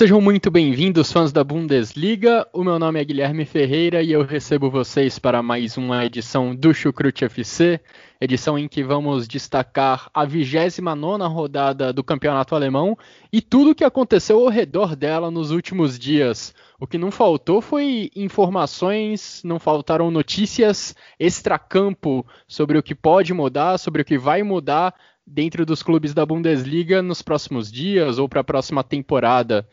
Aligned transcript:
Sejam 0.00 0.18
muito 0.18 0.50
bem-vindos, 0.50 1.12
fãs 1.12 1.30
da 1.30 1.44
Bundesliga. 1.44 2.48
O 2.54 2.64
meu 2.64 2.78
nome 2.78 2.98
é 2.98 3.04
Guilherme 3.04 3.44
Ferreira 3.44 4.02
e 4.02 4.10
eu 4.10 4.24
recebo 4.24 4.70
vocês 4.70 5.18
para 5.18 5.42
mais 5.42 5.76
uma 5.76 6.06
edição 6.06 6.56
do 6.56 6.72
Chucrute 6.72 7.26
FC, 7.26 7.78
edição 8.18 8.58
em 8.58 8.66
que 8.66 8.82
vamos 8.82 9.28
destacar 9.28 10.08
a 10.14 10.24
29 10.24 11.24
rodada 11.24 11.92
do 11.92 12.02
campeonato 12.02 12.54
alemão 12.54 12.96
e 13.30 13.42
tudo 13.42 13.72
o 13.72 13.74
que 13.74 13.84
aconteceu 13.84 14.40
ao 14.40 14.48
redor 14.48 14.96
dela 14.96 15.30
nos 15.30 15.50
últimos 15.50 15.98
dias. 15.98 16.54
O 16.80 16.86
que 16.86 16.96
não 16.96 17.10
faltou 17.10 17.60
foi 17.60 18.10
informações, 18.16 19.42
não 19.44 19.58
faltaram 19.58 20.10
notícias 20.10 20.96
extracampo 21.18 22.26
sobre 22.48 22.78
o 22.78 22.82
que 22.82 22.94
pode 22.94 23.34
mudar, 23.34 23.76
sobre 23.76 24.00
o 24.00 24.04
que 24.06 24.16
vai 24.16 24.42
mudar 24.42 24.94
dentro 25.26 25.64
dos 25.64 25.82
clubes 25.82 26.12
da 26.12 26.26
Bundesliga 26.26 27.02
nos 27.02 27.22
próximos 27.22 27.70
dias 27.70 28.18
ou 28.18 28.28
para 28.28 28.40
a 28.40 28.44
próxima 28.44 28.82
temporada. 28.82 29.68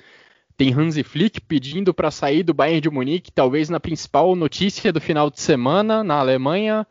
Tem 0.57 0.73
Hansi 0.73 1.03
Flick 1.03 1.39
pedindo 1.41 1.93
para 1.93 2.09
sair 2.09 2.41
do 2.41 2.53
Bayern 2.53 2.81
de 2.81 2.89
Munique, 2.89 3.31
talvez 3.31 3.69
na 3.69 3.79
principal 3.79 4.35
notícia 4.35 4.91
do 4.91 4.99
final 4.99 5.29
de 5.29 5.39
semana 5.39 6.03
na 6.03 6.15
Alemanha. 6.15 6.85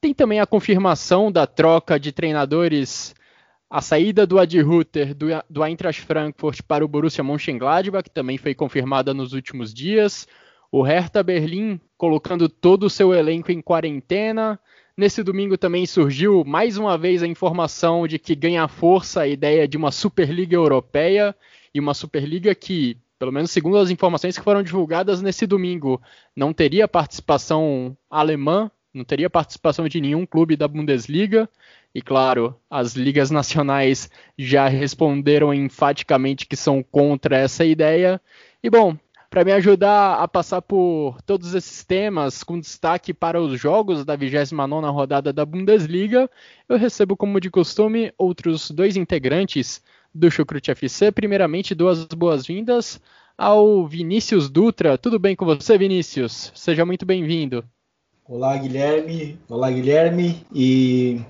Tem 0.00 0.12
também 0.12 0.40
a 0.40 0.46
confirmação 0.46 1.30
da 1.30 1.46
troca 1.46 1.98
de 1.98 2.10
treinadores, 2.10 3.14
a 3.70 3.80
saída 3.80 4.26
do 4.26 4.38
Adi 4.38 4.60
Rutter 4.60 5.14
do, 5.14 5.26
do 5.48 5.64
Eintracht 5.64 6.02
Frankfurt 6.02 6.62
para 6.62 6.84
o 6.84 6.88
Borussia 6.88 7.22
Mönchengladbach, 7.22 8.02
que 8.02 8.10
também 8.10 8.36
foi 8.36 8.54
confirmada 8.54 9.14
nos 9.14 9.32
últimos 9.32 9.72
dias. 9.72 10.26
O 10.70 10.82
Hertha 10.82 11.22
Berlim 11.22 11.80
colocando 11.96 12.48
todo 12.48 12.84
o 12.86 12.90
seu 12.90 13.14
elenco 13.14 13.52
em 13.52 13.62
quarentena. 13.62 14.58
Nesse 14.96 15.24
domingo 15.24 15.58
também 15.58 15.86
surgiu 15.86 16.44
mais 16.44 16.76
uma 16.76 16.96
vez 16.96 17.20
a 17.20 17.26
informação 17.26 18.06
de 18.06 18.16
que 18.16 18.32
ganha 18.36 18.68
força 18.68 19.22
a 19.22 19.26
ideia 19.26 19.66
de 19.66 19.76
uma 19.76 19.90
Superliga 19.90 20.54
Europeia 20.54 21.34
e 21.74 21.80
uma 21.80 21.94
Superliga 21.94 22.54
que, 22.54 22.96
pelo 23.18 23.32
menos 23.32 23.50
segundo 23.50 23.76
as 23.78 23.90
informações 23.90 24.38
que 24.38 24.44
foram 24.44 24.62
divulgadas 24.62 25.20
nesse 25.20 25.48
domingo, 25.48 26.00
não 26.36 26.52
teria 26.52 26.86
participação 26.86 27.96
alemã, 28.08 28.70
não 28.94 29.04
teria 29.04 29.28
participação 29.28 29.88
de 29.88 30.00
nenhum 30.00 30.24
clube 30.24 30.54
da 30.54 30.68
Bundesliga. 30.68 31.48
E 31.92 32.00
claro, 32.00 32.54
as 32.70 32.94
ligas 32.94 33.32
nacionais 33.32 34.08
já 34.38 34.68
responderam 34.68 35.52
enfaticamente 35.52 36.46
que 36.46 36.54
são 36.54 36.84
contra 36.84 37.36
essa 37.36 37.64
ideia. 37.64 38.20
E 38.62 38.70
bom, 38.70 38.96
para 39.34 39.44
me 39.44 39.50
ajudar 39.50 40.20
a 40.20 40.28
passar 40.28 40.62
por 40.62 41.20
todos 41.22 41.54
esses 41.56 41.82
temas, 41.82 42.44
com 42.44 42.60
destaque 42.60 43.12
para 43.12 43.42
os 43.42 43.60
jogos 43.60 44.04
da 44.04 44.16
29ª 44.16 44.92
rodada 44.92 45.32
da 45.32 45.44
Bundesliga, 45.44 46.30
eu 46.68 46.78
recebo, 46.78 47.16
como 47.16 47.40
de 47.40 47.50
costume, 47.50 48.12
outros 48.16 48.70
dois 48.70 48.96
integrantes 48.96 49.82
do 50.14 50.30
Chucrute 50.30 50.70
FC. 50.70 51.10
Primeiramente, 51.10 51.74
duas 51.74 52.04
boas-vindas 52.04 53.00
ao 53.36 53.84
Vinícius 53.88 54.48
Dutra. 54.48 54.96
Tudo 54.96 55.18
bem 55.18 55.34
com 55.34 55.44
você, 55.44 55.76
Vinícius? 55.76 56.52
Seja 56.54 56.86
muito 56.86 57.04
bem-vindo. 57.04 57.64
Olá, 58.28 58.56
Guilherme. 58.56 59.36
Olá, 59.48 59.68
Guilherme. 59.68 60.46
E 60.54 61.20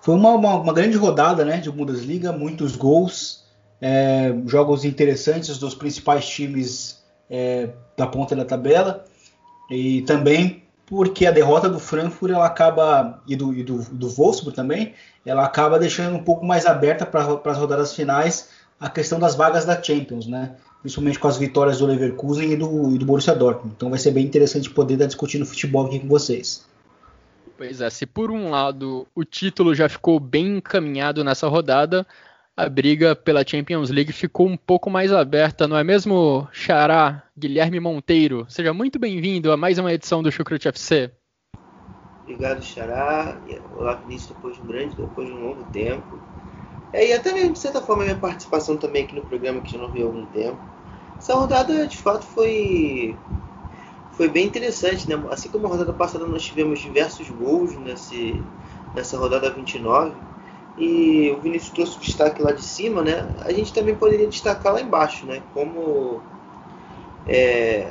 foi 0.00 0.14
uma, 0.14 0.30
uma, 0.30 0.60
uma 0.60 0.72
grande 0.72 0.96
rodada 0.96 1.44
né, 1.44 1.58
de 1.58 1.72
Bundesliga, 1.72 2.30
muitos 2.30 2.76
gols, 2.76 3.44
é, 3.80 4.32
jogos 4.46 4.84
interessantes 4.84 5.58
dos 5.58 5.74
principais 5.74 6.24
times 6.24 6.95
é, 7.30 7.70
da 7.96 8.06
ponta 8.06 8.34
da 8.34 8.44
tabela 8.44 9.04
e 9.70 10.02
também 10.02 10.62
porque 10.86 11.26
a 11.26 11.32
derrota 11.32 11.68
do 11.68 11.80
Frankfurt 11.80 12.32
ela 12.32 12.46
acaba 12.46 13.20
e 13.26 13.34
do, 13.34 13.52
e 13.52 13.62
do, 13.62 13.78
do 13.90 14.08
Wolfsburg 14.08 14.54
também 14.54 14.94
ela 15.24 15.44
acaba 15.44 15.78
deixando 15.78 16.14
um 16.14 16.22
pouco 16.22 16.46
mais 16.46 16.66
aberta 16.66 17.04
para 17.04 17.40
as 17.44 17.58
rodadas 17.58 17.94
finais 17.94 18.50
a 18.78 18.88
questão 18.88 19.18
das 19.18 19.34
vagas 19.34 19.64
da 19.64 19.82
Champions, 19.82 20.26
né? 20.26 20.54
Principalmente 20.80 21.18
com 21.18 21.26
as 21.26 21.36
vitórias 21.36 21.78
do 21.78 21.86
Leverkusen 21.86 22.52
e 22.52 22.56
do, 22.56 22.94
e 22.94 22.98
do 22.98 23.06
Borussia 23.06 23.34
Dortmund. 23.34 23.74
Então 23.76 23.90
vai 23.90 23.98
ser 23.98 24.12
bem 24.12 24.24
interessante 24.24 24.70
poder 24.70 24.94
estar 24.94 25.06
discutindo 25.06 25.44
futebol 25.44 25.86
aqui 25.86 25.98
com 25.98 26.06
vocês. 26.06 26.64
Pois 27.56 27.80
é, 27.80 27.88
se 27.88 28.04
por 28.04 28.30
um 28.30 28.50
lado 28.50 29.06
o 29.14 29.24
título 29.24 29.74
já 29.74 29.88
ficou 29.88 30.20
bem 30.20 30.58
encaminhado 30.58 31.24
nessa 31.24 31.48
rodada, 31.48 32.06
a 32.56 32.70
briga 32.70 33.14
pela 33.14 33.46
Champions 33.46 33.90
League 33.90 34.12
ficou 34.12 34.46
um 34.46 34.56
pouco 34.56 34.88
mais 34.88 35.12
aberta, 35.12 35.68
não 35.68 35.76
é 35.76 35.84
mesmo, 35.84 36.48
Xará 36.50 37.22
Guilherme 37.36 37.78
Monteiro? 37.78 38.46
Seja 38.48 38.72
muito 38.72 38.98
bem-vindo 38.98 39.52
a 39.52 39.58
mais 39.58 39.78
uma 39.78 39.92
edição 39.92 40.22
do 40.22 40.32
Chucrute 40.32 40.66
FC. 40.66 41.10
Obrigado, 42.22 42.64
Xará. 42.64 43.38
Olá, 43.76 43.96
Vinícius, 43.96 44.34
depois 44.34 44.56
de 44.56 44.62
um 44.62 44.66
grande, 44.66 44.96
depois 44.96 45.28
de 45.28 45.34
um 45.34 45.48
longo 45.48 45.64
tempo. 45.70 46.18
É, 46.94 47.10
e 47.10 47.12
até 47.12 47.30
mesmo, 47.30 47.52
de 47.52 47.58
certa 47.58 47.82
forma, 47.82 48.04
minha 48.04 48.16
participação 48.16 48.78
também 48.78 49.04
aqui 49.04 49.14
no 49.14 49.20
programa, 49.20 49.60
que 49.60 49.72
já 49.72 49.78
não 49.78 49.92
vi 49.92 50.00
há 50.00 50.06
algum 50.06 50.24
tempo. 50.26 50.58
Essa 51.18 51.34
rodada, 51.34 51.86
de 51.86 51.96
fato, 51.98 52.24
foi 52.24 53.14
foi 54.12 54.30
bem 54.30 54.46
interessante, 54.46 55.06
né? 55.06 55.22
Assim 55.30 55.50
como 55.50 55.66
a 55.66 55.70
rodada 55.70 55.92
passada 55.92 56.26
nós 56.26 56.42
tivemos 56.42 56.78
diversos 56.78 57.28
gols 57.28 57.76
nesse, 57.76 58.42
nessa 58.94 59.18
rodada 59.18 59.50
29, 59.50 60.14
e 60.78 61.30
o 61.30 61.40
Vinícius 61.40 61.72
trouxe 61.72 61.96
o 61.96 62.00
destaque 62.00 62.42
lá 62.42 62.52
de 62.52 62.62
cima, 62.62 63.02
né? 63.02 63.26
A 63.40 63.52
gente 63.52 63.72
também 63.72 63.94
poderia 63.94 64.26
destacar 64.26 64.74
lá 64.74 64.80
embaixo, 64.80 65.24
né? 65.24 65.42
Como 65.54 66.20
é, 67.26 67.90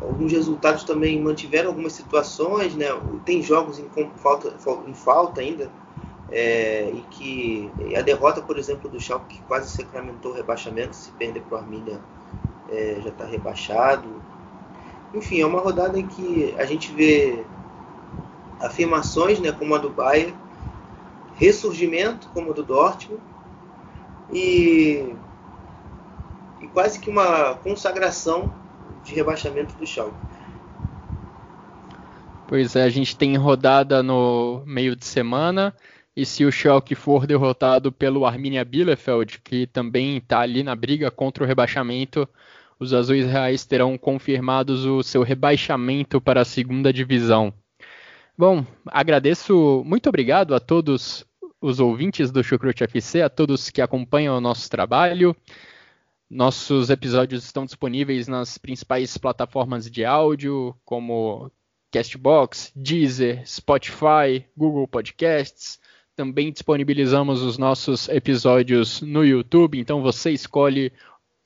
alguns 0.00 0.32
resultados 0.32 0.84
também 0.84 1.20
mantiveram 1.20 1.68
algumas 1.68 1.92
situações, 1.92 2.74
né? 2.74 2.86
Tem 3.24 3.42
jogos 3.42 3.78
em 3.78 3.88
falta, 4.16 4.54
em 4.86 4.94
falta 4.94 5.40
ainda, 5.40 5.70
é, 6.30 6.90
e 6.90 7.04
que 7.10 7.70
a 7.96 8.00
derrota, 8.00 8.40
por 8.40 8.58
exemplo, 8.58 8.88
do 8.88 8.98
Schalke 8.98 9.36
que 9.36 9.42
quase 9.42 9.70
sacramentou 9.70 10.32
o 10.32 10.34
rebaixamento, 10.34 10.96
se 10.96 11.10
perder 11.12 11.42
para 11.42 11.58
o 11.58 11.60
Arminia 11.60 12.00
é, 12.70 12.98
já 13.02 13.10
está 13.10 13.26
rebaixado. 13.26 14.08
Enfim, 15.12 15.40
é 15.40 15.46
uma 15.46 15.60
rodada 15.60 15.98
em 15.98 16.06
que 16.06 16.54
a 16.56 16.64
gente 16.64 16.92
vê 16.92 17.44
afirmações, 18.60 19.40
né, 19.40 19.52
como 19.52 19.74
a 19.74 19.78
do 19.78 19.90
Bayern, 19.90 20.34
ressurgimento 21.40 22.28
como 22.34 22.50
o 22.50 22.54
do 22.54 22.62
Dortmund 22.62 23.22
e, 24.30 25.10
e 26.60 26.66
quase 26.68 27.00
que 27.00 27.08
uma 27.08 27.54
consagração 27.54 28.54
de 29.02 29.14
rebaixamento 29.14 29.74
do 29.76 29.86
Schalke. 29.86 30.14
Pois 32.46 32.76
é, 32.76 32.82
a 32.82 32.90
gente 32.90 33.16
tem 33.16 33.36
rodada 33.36 34.02
no 34.02 34.62
meio 34.66 34.94
de 34.94 35.06
semana 35.06 35.74
e 36.14 36.26
se 36.26 36.44
o 36.44 36.52
Schalke 36.52 36.94
for 36.94 37.26
derrotado 37.26 37.90
pelo 37.90 38.26
Arminia 38.26 38.64
Bielefeld, 38.64 39.40
que 39.42 39.66
também 39.66 40.18
está 40.18 40.40
ali 40.40 40.62
na 40.62 40.76
briga 40.76 41.10
contra 41.10 41.42
o 41.42 41.46
rebaixamento, 41.46 42.28
os 42.78 42.92
azuis 42.92 43.24
reais 43.24 43.64
terão 43.64 43.96
confirmados 43.96 44.84
o 44.84 45.02
seu 45.02 45.22
rebaixamento 45.22 46.20
para 46.20 46.42
a 46.42 46.44
segunda 46.44 46.92
divisão. 46.92 47.54
Bom, 48.36 48.64
agradeço, 48.86 49.82
muito 49.86 50.08
obrigado 50.08 50.54
a 50.54 50.60
todos 50.60 51.26
os 51.60 51.78
ouvintes 51.78 52.30
do 52.30 52.42
Chucrute 52.42 52.84
FC, 52.84 53.22
a 53.22 53.28
todos 53.28 53.70
que 53.70 53.82
acompanham 53.82 54.36
o 54.36 54.40
nosso 54.40 54.70
trabalho. 54.70 55.36
Nossos 56.28 56.90
episódios 56.90 57.44
estão 57.44 57.64
disponíveis 57.64 58.28
nas 58.28 58.56
principais 58.56 59.18
plataformas 59.18 59.90
de 59.90 60.04
áudio, 60.04 60.74
como 60.84 61.50
Castbox, 61.90 62.72
Deezer, 62.74 63.46
Spotify, 63.46 64.46
Google 64.56 64.86
Podcasts. 64.88 65.78
Também 66.16 66.52
disponibilizamos 66.52 67.42
os 67.42 67.58
nossos 67.58 68.08
episódios 68.08 69.00
no 69.02 69.24
YouTube, 69.24 69.78
então 69.78 70.02
você 70.02 70.30
escolhe 70.30 70.92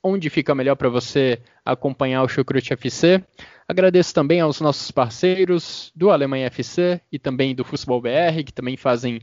onde 0.03 0.29
fica 0.29 0.53
melhor 0.53 0.75
para 0.75 0.87
você 0.87 1.41
acompanhar 1.65 2.21
o 2.21 2.27
Chucrute 2.27 2.73
FC. 2.73 3.23
Agradeço 3.67 4.13
também 4.13 4.39
aos 4.39 4.61
nossos 4.61 4.91
parceiros 4.91 5.91
do 5.95 6.11
Alemanha 6.11 6.45
FC 6.45 7.01
e 7.11 7.17
também 7.17 7.55
do 7.55 7.65
Futebol 7.65 7.99
BR, 7.99 8.43
que 8.45 8.53
também 8.53 8.77
fazem 8.77 9.19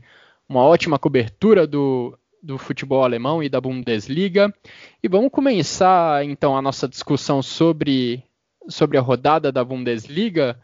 uma 0.47 0.61
ótima 0.61 0.99
cobertura 0.99 1.65
do, 1.65 2.17
do 2.41 2.57
futebol 2.57 3.03
alemão 3.03 3.41
e 3.41 3.49
da 3.49 3.61
Bundesliga. 3.61 4.53
E 5.01 5.07
vamos 5.07 5.31
começar 5.31 6.25
então 6.25 6.57
a 6.57 6.61
nossa 6.61 6.87
discussão 6.87 7.41
sobre, 7.41 8.23
sobre 8.67 8.97
a 8.97 9.01
rodada 9.01 9.51
da 9.51 9.63
Bundesliga 9.63 10.59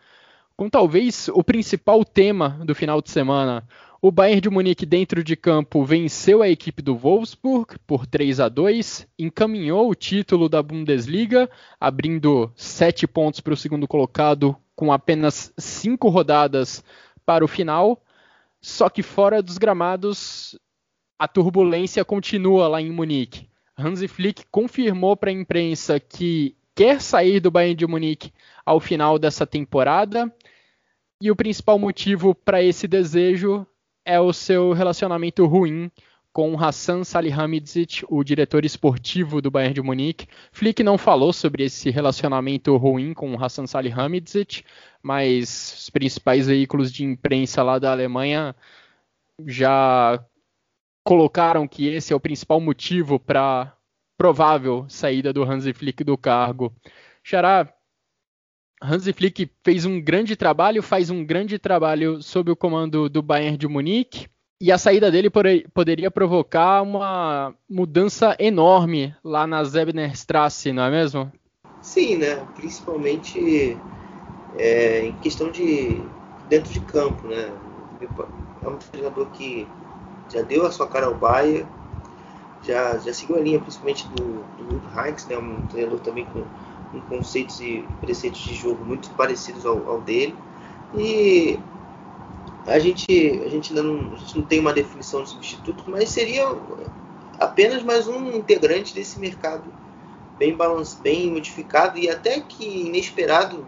com 0.59 0.69
talvez 0.69 1.29
o 1.29 1.41
principal 1.41 2.03
tema 2.03 2.59
do 2.65 2.75
final 2.75 3.01
de 3.01 3.09
semana. 3.09 3.65
O 4.01 4.11
Bayern 4.11 4.41
de 4.41 4.49
Munique 4.49 4.85
dentro 4.85 5.23
de 5.23 5.37
campo 5.37 5.85
venceu 5.85 6.41
a 6.41 6.49
equipe 6.49 6.81
do 6.81 6.97
Wolfsburg 6.97 7.77
por 7.87 8.05
3 8.05 8.41
a 8.41 8.49
2, 8.49 9.07
encaminhou 9.17 9.89
o 9.89 9.95
título 9.95 10.49
da 10.49 10.61
Bundesliga, 10.61 11.49
abrindo 11.79 12.51
sete 12.57 13.07
pontos 13.07 13.39
para 13.39 13.53
o 13.53 13.57
segundo 13.57 13.87
colocado 13.87 14.53
com 14.75 14.91
apenas 14.91 15.53
cinco 15.57 16.09
rodadas 16.09 16.83
para 17.25 17.43
o 17.43 17.47
final. 17.47 18.01
Só 18.61 18.89
que 18.89 19.01
fora 19.01 19.41
dos 19.41 19.57
gramados, 19.57 20.57
a 21.17 21.27
turbulência 21.27 22.03
continua 22.03 22.67
lá 22.67 22.81
em 22.81 22.91
Munique. 22.91 23.49
Hansi 23.77 24.07
Flick 24.07 24.45
confirmou 24.51 25.15
para 25.15 25.29
a 25.29 25.33
imprensa 25.33 25.99
que 25.99 26.55
quer 26.75 27.01
sair 27.01 27.39
do 27.39 27.51
Bayern 27.51 27.75
de 27.75 27.87
Munique 27.87 28.33
ao 28.65 28.79
final 28.79 29.17
dessa 29.17 29.47
temporada 29.47 30.33
e 31.21 31.29
o 31.31 31.35
principal 31.35 31.77
motivo 31.77 32.33
para 32.33 32.63
esse 32.63 32.87
desejo 32.87 33.65
é 34.05 34.19
o 34.19 34.31
seu 34.31 34.73
relacionamento 34.73 35.45
ruim 35.45 35.91
com 36.31 36.57
Hassan 36.57 37.03
Salihamidzic, 37.03 38.05
o 38.07 38.23
diretor 38.23 38.63
esportivo 38.63 39.41
do 39.41 39.49
Bayern 39.49 39.73
de 39.73 39.81
Munique. 39.81 40.27
Flick 40.51 40.83
não 40.83 40.97
falou 40.97 41.33
sobre 41.33 41.63
esse 41.63 41.89
relacionamento 41.89 42.75
ruim 42.77 43.13
com 43.13 43.41
Hassan 43.43 43.65
Salihamidzic, 43.65 44.63
mas 45.01 45.75
os 45.79 45.89
principais 45.89 46.47
veículos 46.47 46.91
de 46.91 47.03
imprensa 47.03 47.63
lá 47.63 47.79
da 47.79 47.91
Alemanha 47.91 48.55
já 49.45 50.23
colocaram 51.03 51.67
que 51.67 51.87
esse 51.87 52.13
é 52.13 52.15
o 52.15 52.19
principal 52.19 52.59
motivo 52.59 53.19
para 53.19 53.75
provável 54.17 54.85
saída 54.89 55.31
do 55.33 55.43
Hansi 55.43 55.73
Flick 55.73 56.03
do 56.03 56.17
cargo. 56.17 56.75
Xará, 57.23 57.73
Hansi 58.81 59.13
Flick 59.13 59.49
fez 59.63 59.85
um 59.85 59.99
grande 59.99 60.35
trabalho, 60.35 60.83
faz 60.83 61.09
um 61.09 61.25
grande 61.25 61.57
trabalho 61.57 62.21
sob 62.21 62.51
o 62.51 62.55
comando 62.55 63.09
do 63.09 63.21
Bayern 63.21 63.57
de 63.57 63.67
Munique, 63.67 64.27
e 64.59 64.71
a 64.71 64.77
saída 64.77 65.11
dele 65.11 65.29
poderia 65.73 66.11
provocar 66.11 66.81
uma 66.81 67.53
mudança 67.69 68.35
enorme 68.39 69.15
lá 69.23 69.47
na 69.47 69.63
Zebnerstrasse, 69.63 70.73
não 70.73 70.83
é 70.83 70.91
mesmo? 70.91 71.31
Sim, 71.81 72.17
né? 72.17 72.35
Principalmente 72.55 73.77
é, 74.57 75.05
em 75.05 75.13
questão 75.13 75.49
de 75.51 76.01
dentro 76.49 76.71
de 76.71 76.79
campo, 76.81 77.27
né? 77.27 77.51
É 78.61 78.67
um 78.67 78.77
treinador 78.77 79.27
que 79.31 79.67
já 80.31 80.41
deu 80.41 80.65
a 80.65 80.71
sua 80.71 80.87
cara 80.87 81.05
ao 81.05 81.15
Bayern, 81.15 81.65
já, 82.63 82.97
já 82.97 83.13
seguiu 83.13 83.37
a 83.37 83.39
linha 83.39 83.59
principalmente 83.59 84.07
do, 84.09 84.43
do 84.57 84.81
Heinz, 84.99 85.25
né? 85.27 85.37
Um 85.37 85.65
treinador 85.67 85.99
também 85.99 86.25
com 86.25 86.43
com 86.91 86.99
conceitos 87.01 87.59
e 87.61 87.85
preceitos 88.01 88.41
de 88.41 88.53
jogo 88.55 88.83
muito 88.83 89.09
parecidos 89.11 89.65
ao, 89.65 89.87
ao 89.89 90.01
dele. 90.01 90.35
E 90.97 91.59
a 92.69 92.79
gente, 92.79 93.41
a 93.45 93.49
gente 93.49 93.71
ainda 93.71 93.83
não, 93.83 94.15
gente 94.17 94.37
não 94.37 94.45
tem 94.45 94.59
uma 94.59 94.73
definição 94.73 95.23
de 95.23 95.29
substituto, 95.29 95.83
mas 95.87 96.09
seria 96.09 96.45
apenas 97.39 97.83
mais 97.83 98.07
um 98.07 98.31
integrante 98.31 98.93
desse 98.93 99.19
mercado 99.19 99.71
bem 100.37 100.55
balance, 100.55 100.97
bem 101.01 101.31
modificado 101.31 101.97
e 101.97 102.09
até 102.09 102.39
que 102.39 102.87
inesperado 102.87 103.65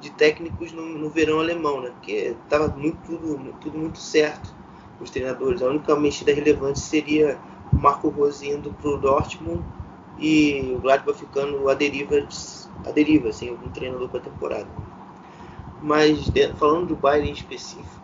de 0.00 0.10
técnicos 0.10 0.72
no, 0.72 0.82
no 0.82 1.10
verão 1.10 1.38
alemão, 1.38 1.80
né? 1.82 1.90
Porque 1.90 2.34
estava 2.42 2.68
muito 2.68 2.98
tudo, 3.06 3.54
tudo 3.60 3.78
muito 3.78 3.98
certo 3.98 4.52
os 5.00 5.10
treinadores. 5.10 5.62
A 5.62 5.66
única 5.66 5.94
mexida 5.96 6.32
relevante 6.32 6.80
seria 6.80 7.38
o 7.72 7.76
Marco 7.76 8.08
Rose 8.08 8.48
indo 8.48 8.72
para 8.72 8.90
o 8.90 8.96
Dortmund 8.96 9.62
e 10.18 10.74
o 10.76 10.80
Gladbach 10.80 11.18
ficando 11.18 11.68
a 11.68 11.74
deriva, 11.74 12.26
a 12.86 12.90
deriva 12.90 13.32
sem 13.32 13.50
algum 13.50 13.68
treinador 13.70 14.08
para 14.08 14.20
a 14.20 14.22
temporada. 14.22 14.68
Mas 15.82 16.30
falando 16.58 16.88
do 16.88 16.96
Bayern 16.96 17.30
em 17.30 17.32
específico, 17.32 17.99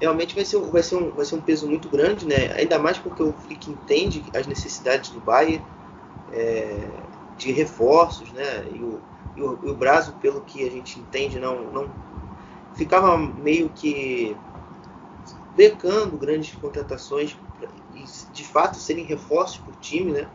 realmente 0.00 0.34
vai 0.34 0.44
ser, 0.44 0.58
vai, 0.58 0.82
ser 0.82 0.96
um, 0.96 1.10
vai 1.10 1.24
ser 1.24 1.34
um 1.34 1.40
peso 1.40 1.68
muito 1.68 1.88
grande, 1.88 2.26
né? 2.26 2.52
ainda 2.56 2.78
mais 2.78 2.98
porque 2.98 3.22
o 3.22 3.32
Flick 3.32 3.70
entende 3.70 4.24
as 4.34 4.46
necessidades 4.46 5.10
do 5.10 5.20
Bayern 5.20 5.64
é, 6.32 6.88
de 7.36 7.52
reforços, 7.52 8.30
né? 8.32 8.64
e, 8.72 8.78
o, 8.78 9.00
e, 9.36 9.42
o, 9.42 9.58
e 9.64 9.70
o 9.70 9.74
Brasil, 9.74 10.14
pelo 10.20 10.40
que 10.42 10.66
a 10.66 10.70
gente 10.70 10.98
entende, 10.98 11.38
não, 11.38 11.62
não 11.72 11.90
ficava 12.74 13.16
meio 13.16 13.68
que 13.70 14.36
becando 15.56 16.16
grandes 16.16 16.54
contratações 16.54 17.36
e 17.94 18.04
de 18.32 18.44
fato 18.44 18.76
serem 18.76 19.04
reforços 19.04 19.58
para 19.58 19.72
o 19.72 19.76
time, 19.80 20.12
né? 20.12 20.28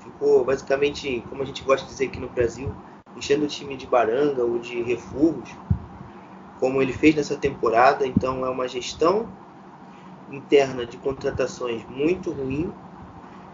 ficou 0.00 0.44
basicamente, 0.44 1.24
como 1.30 1.42
a 1.42 1.44
gente 1.44 1.62
gosta 1.62 1.86
de 1.86 1.92
dizer 1.92 2.06
aqui 2.06 2.20
no 2.20 2.28
Brasil, 2.28 2.74
enchendo 3.16 3.44
o 3.44 3.48
time 3.48 3.76
de 3.76 3.86
baranga 3.86 4.44
ou 4.44 4.58
de 4.58 4.82
refugos, 4.82 5.50
como 6.64 6.80
ele 6.80 6.94
fez 6.94 7.14
nessa 7.14 7.36
temporada. 7.36 8.06
Então 8.06 8.42
é 8.42 8.48
uma 8.48 8.66
gestão 8.66 9.28
interna 10.32 10.86
de 10.86 10.96
contratações 10.96 11.84
muito 11.90 12.30
ruim 12.30 12.72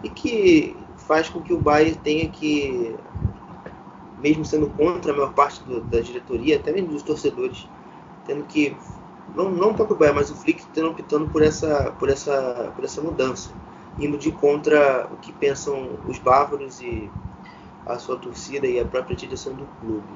e 0.05 0.09
que 0.09 0.77
faz 0.97 1.29
com 1.29 1.41
que 1.41 1.53
o 1.53 1.59
Bayern 1.59 1.97
tenha 1.97 2.29
que, 2.29 2.95
mesmo 4.17 4.45
sendo 4.45 4.71
contra 4.71 5.11
a 5.11 5.17
maior 5.17 5.33
parte 5.33 5.61
do, 5.65 5.81
da 5.81 5.99
diretoria, 5.99 6.55
até 6.55 6.71
mesmo 6.73 6.91
dos 6.91 7.03
torcedores, 7.03 7.67
tendo 8.29 8.45
que 8.45 8.77
não, 9.35 9.51
não 9.51 9.71
o 9.71 9.75
próprio 9.75 9.97
Bayern, 9.97 10.21
mas 10.21 10.31
o 10.31 10.37
Flick 10.37 10.65
tendo 10.73 10.91
optando 10.91 11.27
por 11.31 11.43
essa, 11.43 11.91
por 11.99 12.09
essa, 12.09 12.73
por 12.77 12.85
essa 12.85 13.01
mudança 13.01 13.51
indo 13.99 14.17
de 14.17 14.31
contra 14.31 15.09
o 15.13 15.17
que 15.17 15.33
pensam 15.33 15.99
os 16.07 16.21
bárbaros 16.21 16.81
e 16.81 17.11
a 17.85 17.99
sua 17.99 18.17
torcida 18.17 18.69
e 18.69 18.79
a 18.79 18.85
própria 18.85 19.17
direção 19.17 19.53
do 19.53 19.67
clube. 19.81 20.07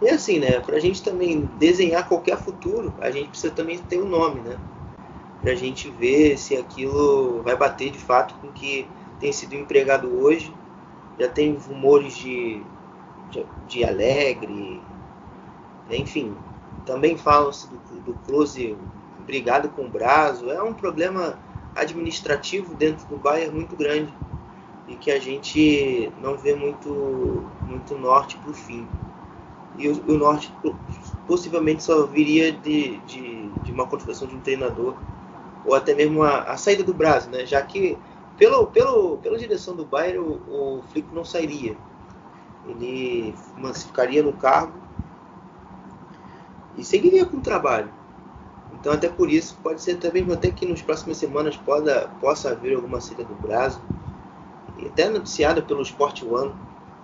E 0.00 0.08
assim, 0.08 0.38
né, 0.38 0.60
para 0.60 0.76
a 0.76 0.80
gente 0.80 1.02
também 1.02 1.48
desenhar 1.58 2.06
qualquer 2.06 2.38
futuro, 2.38 2.94
a 3.00 3.10
gente 3.10 3.30
precisa 3.30 3.52
também 3.52 3.78
ter 3.78 4.00
um 4.00 4.08
nome, 4.08 4.40
né? 4.40 4.56
Para 5.42 5.52
a 5.52 5.54
gente 5.56 5.90
ver 5.90 6.38
se 6.38 6.56
aquilo 6.56 7.42
vai 7.42 7.56
bater 7.56 7.90
de 7.90 7.98
fato 7.98 8.34
com 8.36 8.48
o 8.48 8.52
que 8.52 8.86
tem 9.18 9.32
sido 9.32 9.54
empregado 9.54 10.08
hoje. 10.08 10.52
Já 11.18 11.28
tem 11.28 11.56
rumores 11.56 12.16
de, 12.16 12.62
de, 13.30 13.44
de 13.66 13.84
Alegre, 13.84 14.80
enfim. 15.90 16.34
Também 16.86 17.16
falam-se 17.16 17.68
do, 17.68 18.00
do 18.00 18.14
Close 18.24 18.76
brigado 19.26 19.68
com 19.70 19.82
o 19.82 19.88
Brazo. 19.88 20.50
É 20.50 20.62
um 20.62 20.72
problema 20.72 21.38
administrativo 21.74 22.74
dentro 22.74 23.06
do 23.08 23.16
Bayern 23.16 23.54
muito 23.54 23.76
grande 23.76 24.12
e 24.86 24.96
que 24.96 25.10
a 25.10 25.20
gente 25.20 26.10
não 26.22 26.36
vê 26.36 26.54
muito, 26.54 27.44
muito 27.66 27.96
norte 27.96 28.36
para 28.38 28.50
o 28.50 28.54
fim. 28.54 28.86
E 29.78 29.88
o, 29.88 30.02
o, 30.08 30.18
norte 30.18 30.52
possivelmente 31.26 31.82
só 31.82 32.04
viria 32.04 32.52
de, 32.52 32.98
de, 32.98 33.48
de, 33.48 33.72
uma 33.72 33.86
contratação 33.86 34.26
de 34.26 34.34
um 34.34 34.40
treinador 34.40 34.94
ou 35.64 35.74
até 35.74 35.94
mesmo 35.94 36.22
a, 36.22 36.42
a, 36.42 36.56
saída 36.56 36.82
do 36.82 36.92
Brasil, 36.92 37.30
né? 37.30 37.46
já 37.46 37.62
que 37.62 37.96
pelo, 38.36 38.66
pelo, 38.66 39.18
pela 39.18 39.38
direção 39.38 39.76
do 39.76 39.84
Bayern 39.84 40.18
o, 40.18 40.78
o 40.78 40.82
Flick 40.90 41.08
não 41.14 41.24
sairia. 41.24 41.76
Ele 42.66 43.34
ficaria 43.74 44.22
no 44.22 44.32
cargo 44.32 44.74
e 46.76 46.84
seguiria 46.84 47.24
com 47.24 47.38
o 47.38 47.40
trabalho. 47.40 47.90
Então, 48.80 48.92
até 48.92 49.08
por 49.08 49.30
isso, 49.30 49.56
pode 49.62 49.82
ser 49.82 49.96
também 49.96 50.30
até 50.32 50.50
que 50.50 50.66
nas 50.66 50.82
próximas 50.82 51.16
semanas 51.16 51.56
poda, 51.56 52.08
possa 52.20 52.50
haver 52.50 52.76
alguma 52.76 53.00
saída 53.00 53.24
do 53.24 53.34
Brasil, 53.34 53.80
até 54.86 55.08
noticiada 55.08 55.60
pelo 55.60 55.82
Sport 55.82 56.22
One, 56.22 56.52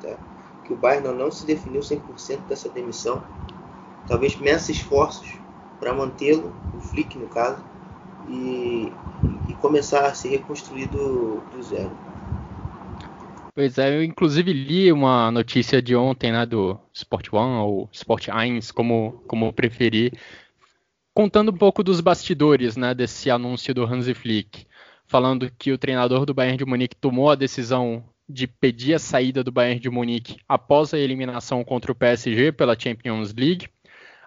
tá? 0.01 0.17
Que 0.65 0.73
o 0.73 0.77
Bayern 0.77 1.17
não 1.17 1.31
se 1.31 1.47
definiu 1.47 1.81
100% 1.81 2.47
dessa 2.49 2.69
demissão. 2.69 3.23
Talvez 4.09 4.37
meça 4.37 4.73
esforços 4.73 5.39
para 5.79 5.93
mantê-lo, 5.93 6.55
o 6.75 6.81
Flick 6.81 7.19
no 7.19 7.29
caso, 7.29 7.63
e, 8.29 8.91
e, 9.49 9.55
começar 9.55 10.07
a 10.07 10.15
se 10.15 10.29
reconstruir 10.29 10.87
do, 10.89 11.41
do 11.53 11.63
zero. 11.63 11.91
Pois 13.55 13.79
é, 13.79 13.97
eu 13.97 14.03
inclusive 14.03 14.53
li 14.53 14.91
uma 14.91 15.31
notícia 15.31 15.81
de 15.81 15.95
ontem, 15.95 16.33
né, 16.33 16.45
do 16.45 16.79
Sport 16.93 17.33
One 17.33 17.57
ou 17.59 17.89
Sport 17.93 18.29
1, 18.29 18.73
como, 18.75 19.23
como 19.29 19.53
preferir, 19.53 20.13
contando 21.15 21.53
um 21.53 21.57
pouco 21.57 21.85
dos 21.85 22.01
bastidores 22.01 22.77
né, 22.77 22.95
desse 22.95 23.31
anúncio 23.31 23.73
do 23.73 23.85
Hansi 23.85 24.13
Flick, 24.15 24.67
falando 25.07 25.51
que 25.57 25.71
o 25.71 25.79
treinador 25.79 26.27
do 26.27 26.35
Bayern 26.35 26.59
de 26.59 26.65
Munique 26.65 26.97
tomou 26.97 27.31
a 27.31 27.37
decisão 27.37 28.03
de 28.29 28.47
pedir 28.47 28.95
a 28.95 28.99
saída 28.99 29.45
do 29.45 29.53
Bayern 29.53 29.81
de 29.81 29.91
Munique 29.91 30.39
após 30.49 30.95
a 30.95 30.99
eliminação 30.99 31.63
contra 31.63 31.93
o 31.93 31.95
PSG 31.95 32.53
pela 32.53 32.79
Champions 32.79 33.35
League, 33.35 33.69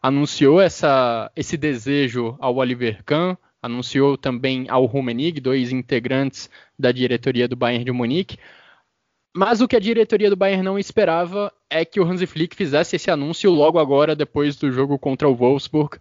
anunciou 0.01 0.61
essa, 0.61 1.31
esse 1.35 1.57
desejo 1.57 2.37
ao 2.39 2.55
Oliver 2.55 3.03
Kahn, 3.03 3.35
anunciou 3.61 4.17
também 4.17 4.67
ao 4.69 4.85
Rummenigge, 4.85 5.41
dois 5.41 5.71
integrantes 5.71 6.49
da 6.77 6.91
diretoria 6.91 7.47
do 7.47 7.55
Bayern 7.55 7.83
de 7.83 7.91
Munique. 7.91 8.37
Mas 9.35 9.61
o 9.61 9.67
que 9.67 9.75
a 9.75 9.79
diretoria 9.79 10.29
do 10.29 10.35
Bayern 10.35 10.63
não 10.63 10.79
esperava 10.79 11.51
é 11.69 11.83
que 11.83 11.99
o 11.99 12.03
Hansi 12.03 12.25
Flick 12.25 12.55
fizesse 12.55 12.95
esse 12.95 13.11
anúncio 13.11 13.51
logo 13.51 13.77
agora, 13.79 14.15
depois 14.15 14.55
do 14.55 14.71
jogo 14.71 14.97
contra 14.97 15.27
o 15.27 15.35
Wolfsburg, 15.35 15.97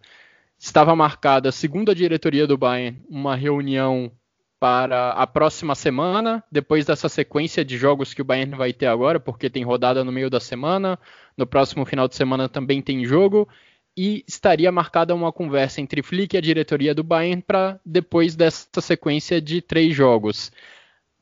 estava 0.59 0.97
marcada, 0.97 1.53
segundo 1.53 1.91
a 1.91 1.95
diretoria 1.95 2.47
do 2.47 2.57
Bayern, 2.57 3.03
uma 3.09 3.35
reunião 3.35 4.11
para 4.59 5.11
a 5.11 5.27
próxima 5.27 5.75
semana, 5.75 6.43
depois 6.51 6.87
dessa 6.87 7.09
sequência 7.09 7.65
de 7.65 7.77
jogos 7.77 8.15
que 8.15 8.23
o 8.23 8.25
Bayern 8.25 8.57
vai 8.57 8.73
ter 8.73 8.87
agora, 8.87 9.21
porque 9.21 9.51
tem 9.51 9.63
rodada 9.63 10.03
no 10.03 10.13
meio 10.13 10.31
da 10.31 10.41
semana, 10.41 10.99
no 11.37 11.47
próximo 11.47 11.85
final 11.85 12.09
de 12.09 12.17
semana 12.17 12.49
também 12.49 12.81
tem 12.81 13.05
jogo, 13.05 13.49
e 13.97 14.25
estaria 14.27 14.71
marcada 14.73 15.15
uma 15.15 15.33
conversa 15.33 15.81
entre 15.81 16.03
Flick 16.03 16.35
e 16.35 16.39
a 16.39 16.43
diretoria 16.43 16.95
do 16.95 17.03
Bayern 17.03 17.43
para 17.43 17.81
depois 17.85 18.35
dessa 18.35 18.81
sequência 18.81 19.41
de 19.41 19.61
três 19.61 19.95
jogos. 19.95 20.53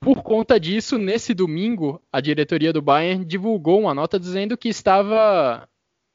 Por 0.00 0.23
conta 0.23 0.59
disso, 0.61 0.99
nesse 0.99 1.33
domingo, 1.33 2.03
a 2.12 2.21
diretoria 2.21 2.73
do 2.73 2.83
Bayern 2.83 3.25
divulgou 3.25 3.81
uma 3.81 3.95
nota 3.95 4.19
dizendo 4.19 4.57
que 4.57 4.69
estava 4.69 5.69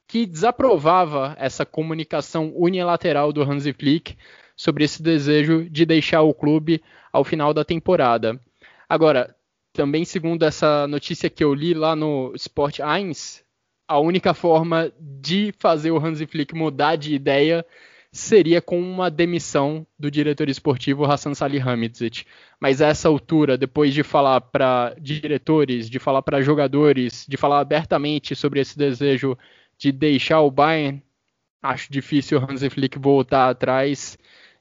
que 0.07 0.25
desaprovava 0.25 1.35
essa 1.39 1.65
comunicação 1.65 2.51
unilateral 2.55 3.31
do 3.31 3.43
Hansi 3.43 3.73
Flick 3.73 4.17
sobre 4.55 4.83
esse 4.83 5.01
desejo 5.01 5.69
de 5.69 5.85
deixar 5.85 6.23
o 6.23 6.33
clube 6.33 6.81
ao 7.11 7.23
final 7.23 7.53
da 7.53 7.63
temporada. 7.63 8.39
Agora, 8.87 9.35
também 9.73 10.03
segundo 10.05 10.43
essa 10.43 10.87
notícia 10.87 11.29
que 11.29 11.43
eu 11.43 11.53
li 11.53 11.73
lá 11.73 11.95
no 11.95 12.33
Sport 12.35 12.79
1, 12.79 13.43
a 13.87 13.99
única 13.99 14.33
forma 14.33 14.91
de 14.99 15.53
fazer 15.57 15.91
o 15.91 15.97
Hansi 15.97 16.25
Flick 16.25 16.53
mudar 16.53 16.95
de 16.95 17.13
ideia 17.13 17.65
seria 18.11 18.61
com 18.61 18.79
uma 18.79 19.09
demissão 19.09 19.85
do 19.97 20.09
diretor 20.09 20.49
esportivo 20.49 21.05
Hassan 21.05 21.33
Salihamidzic. 21.33 22.25
Mas 22.59 22.81
a 22.81 22.87
essa 22.87 23.07
altura, 23.07 23.57
depois 23.57 23.93
de 23.93 24.03
falar 24.03 24.41
para 24.41 24.95
diretores, 24.99 25.89
de 25.89 25.99
falar 25.99 26.21
para 26.21 26.41
jogadores, 26.41 27.25
de 27.27 27.37
falar 27.37 27.59
abertamente 27.59 28.35
sobre 28.35 28.59
esse 28.59 28.77
desejo 28.77 29.37
de 29.77 29.91
deixar 29.91 30.41
o 30.41 30.51
Bayern, 30.51 31.01
acho 31.61 31.91
difícil 31.91 32.39
o 32.39 32.51
Hansi 32.51 32.69
Flick 32.69 32.97
voltar 32.97 33.49
atrás 33.49 34.17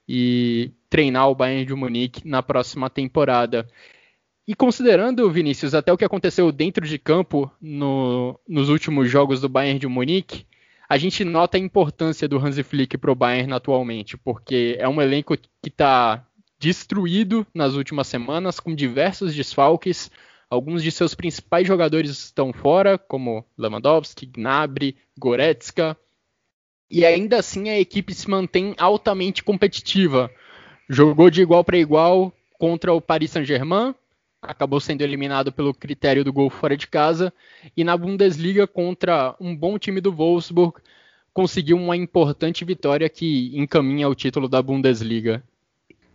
e 0.07 0.71
treinar 0.89 1.29
o 1.29 1.35
Bayern 1.35 1.65
de 1.65 1.73
Munique 1.73 2.27
na 2.27 2.41
próxima 2.41 2.89
temporada. 2.89 3.67
E 4.47 4.55
considerando, 4.55 5.29
Vinícius, 5.29 5.75
até 5.75 5.93
o 5.93 5.97
que 5.97 6.03
aconteceu 6.03 6.51
dentro 6.51 6.85
de 6.87 6.97
campo 6.97 7.51
no, 7.61 8.39
nos 8.47 8.67
últimos 8.67 9.09
jogos 9.09 9.39
do 9.39 9.47
Bayern 9.47 9.79
de 9.79 9.87
Munique, 9.87 10.45
a 10.89 10.97
gente 10.97 11.23
nota 11.23 11.55
a 11.55 11.59
importância 11.59 12.27
do 12.27 12.39
Hansi 12.39 12.63
Flick 12.63 12.97
para 12.97 13.11
o 13.11 13.15
Bayern 13.15 13.53
atualmente, 13.53 14.17
porque 14.17 14.75
é 14.79 14.89
um 14.89 14.99
elenco 14.99 15.37
que 15.37 15.69
está 15.69 16.25
destruído 16.57 17.45
nas 17.53 17.75
últimas 17.75 18.07
semanas, 18.07 18.59
com 18.59 18.73
diversos 18.73 19.35
desfalques. 19.35 20.09
Alguns 20.49 20.81
de 20.81 20.91
seus 20.91 21.13
principais 21.13 21.67
jogadores 21.67 22.09
estão 22.09 22.51
fora, 22.51 22.97
como 22.97 23.45
Lewandowski, 23.55 24.25
Gnabry, 24.25 24.97
Goretzka. 25.15 25.95
E 26.89 27.05
ainda 27.05 27.37
assim 27.37 27.69
a 27.69 27.79
equipe 27.79 28.15
se 28.15 28.27
mantém 28.27 28.73
altamente 28.79 29.43
competitiva. 29.43 30.31
Jogou 30.89 31.29
de 31.29 31.41
igual 31.41 31.63
para 31.63 31.77
igual 31.77 32.33
contra 32.57 32.91
o 32.91 32.99
Paris 32.99 33.31
Saint-Germain, 33.31 33.93
acabou 34.41 34.79
sendo 34.79 35.01
eliminado 35.01 35.51
pelo 35.51 35.73
critério 35.73 36.23
do 36.23 36.33
gol 36.33 36.49
fora 36.49 36.75
de 36.75 36.87
casa, 36.87 37.31
e 37.77 37.83
na 37.83 37.95
Bundesliga 37.95 38.65
contra 38.65 39.35
um 39.39 39.55
bom 39.55 39.77
time 39.77 40.01
do 40.01 40.11
Wolfsburg, 40.11 40.79
conseguiu 41.33 41.77
uma 41.77 41.95
importante 41.95 42.65
vitória 42.65 43.07
que 43.07 43.51
encaminha 43.53 44.09
o 44.09 44.15
título 44.15 44.49
da 44.49 44.61
Bundesliga. 44.61 45.43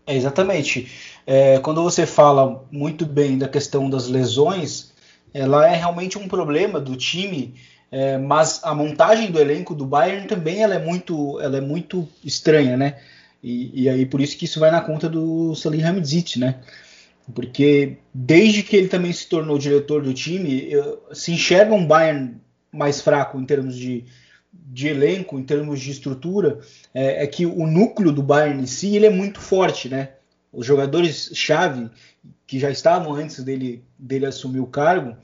É, 0.06 0.14
exatamente. 0.14 0.90
É, 1.26 1.58
quando 1.60 1.82
você 1.82 2.04
fala 2.04 2.66
muito 2.70 3.06
bem 3.06 3.38
da 3.38 3.48
questão 3.48 3.88
das 3.88 4.08
lesões, 4.08 4.92
ela 5.32 5.66
é 5.66 5.76
realmente 5.76 6.18
um 6.18 6.28
problema 6.28 6.80
do 6.80 6.96
time 6.96 7.54
é, 7.94 8.18
mas 8.18 8.60
a 8.64 8.74
montagem 8.74 9.30
do 9.30 9.38
elenco 9.38 9.72
do 9.72 9.86
Bayern 9.86 10.26
também 10.26 10.64
ela 10.64 10.74
é 10.74 10.80
muito, 10.80 11.40
ela 11.40 11.58
é 11.58 11.60
muito 11.60 12.08
estranha, 12.24 12.76
né? 12.76 12.96
E, 13.44 13.82
e 13.82 13.88
aí 13.90 14.06
por 14.06 14.22
isso 14.22 14.38
que 14.38 14.46
isso 14.46 14.58
vai 14.58 14.70
na 14.70 14.80
conta 14.80 15.06
do 15.06 15.54
Salihamidzic, 15.54 16.38
né? 16.38 16.60
Porque 17.34 17.98
desde 18.12 18.62
que 18.62 18.74
ele 18.74 18.88
também 18.88 19.12
se 19.12 19.28
tornou 19.28 19.58
diretor 19.58 20.02
do 20.02 20.14
time, 20.14 20.70
se 21.12 21.30
enxerga 21.30 21.74
um 21.74 21.86
Bayern 21.86 22.36
mais 22.72 23.02
fraco 23.02 23.38
em 23.38 23.44
termos 23.44 23.76
de, 23.76 24.04
de 24.50 24.88
elenco, 24.88 25.38
em 25.38 25.44
termos 25.44 25.78
de 25.78 25.90
estrutura, 25.90 26.58
é, 26.94 27.22
é, 27.22 27.26
que 27.26 27.44
o 27.44 27.66
núcleo 27.66 28.12
do 28.12 28.22
Bayern 28.22 28.62
em 28.62 28.66
si 28.66 28.96
ele 28.96 29.06
é 29.06 29.10
muito 29.10 29.40
forte, 29.40 29.90
né? 29.90 30.12
Os 30.50 30.64
jogadores 30.64 31.30
chave 31.34 31.90
que 32.46 32.58
já 32.58 32.70
estavam 32.70 33.12
antes 33.12 33.44
dele, 33.44 33.84
dele 33.98 34.24
assumir 34.24 34.60
o 34.60 34.66
cargo, 34.66 35.16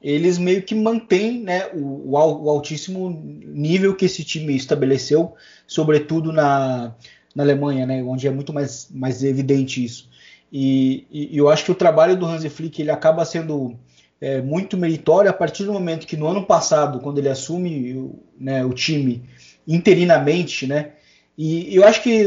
eles 0.00 0.38
meio 0.38 0.62
que 0.62 0.76
mantêm 0.76 1.40
né, 1.40 1.66
o, 1.74 2.12
o, 2.12 2.16
altíssimo 2.50 3.10
nível 3.10 3.96
que 3.96 4.04
esse 4.04 4.22
time 4.22 4.54
estabeleceu, 4.54 5.34
sobretudo 5.66 6.32
na, 6.32 6.94
na 7.38 7.44
Alemanha, 7.44 7.86
né, 7.86 8.02
onde 8.02 8.26
é 8.26 8.32
muito 8.32 8.52
mais, 8.52 8.88
mais 8.90 9.22
evidente 9.22 9.84
isso. 9.84 10.10
E, 10.52 11.06
e, 11.08 11.38
eu 11.38 11.48
acho 11.48 11.64
que 11.64 11.70
o 11.70 11.74
trabalho 11.74 12.16
do 12.16 12.26
Hansi 12.26 12.48
Flick 12.48 12.82
ele 12.82 12.90
acaba 12.90 13.24
sendo 13.24 13.78
é, 14.20 14.42
muito 14.42 14.76
meritório 14.76 15.30
a 15.30 15.32
partir 15.32 15.62
do 15.62 15.72
momento 15.72 16.04
que 16.04 16.16
no 16.16 16.26
ano 16.26 16.44
passado, 16.44 16.98
quando 16.98 17.18
ele 17.18 17.28
assume 17.28 18.10
né, 18.36 18.64
o 18.64 18.72
time 18.72 19.22
interinamente, 19.68 20.66
né, 20.66 20.94
e 21.36 21.76
eu 21.76 21.86
acho 21.86 22.02
que 22.02 22.26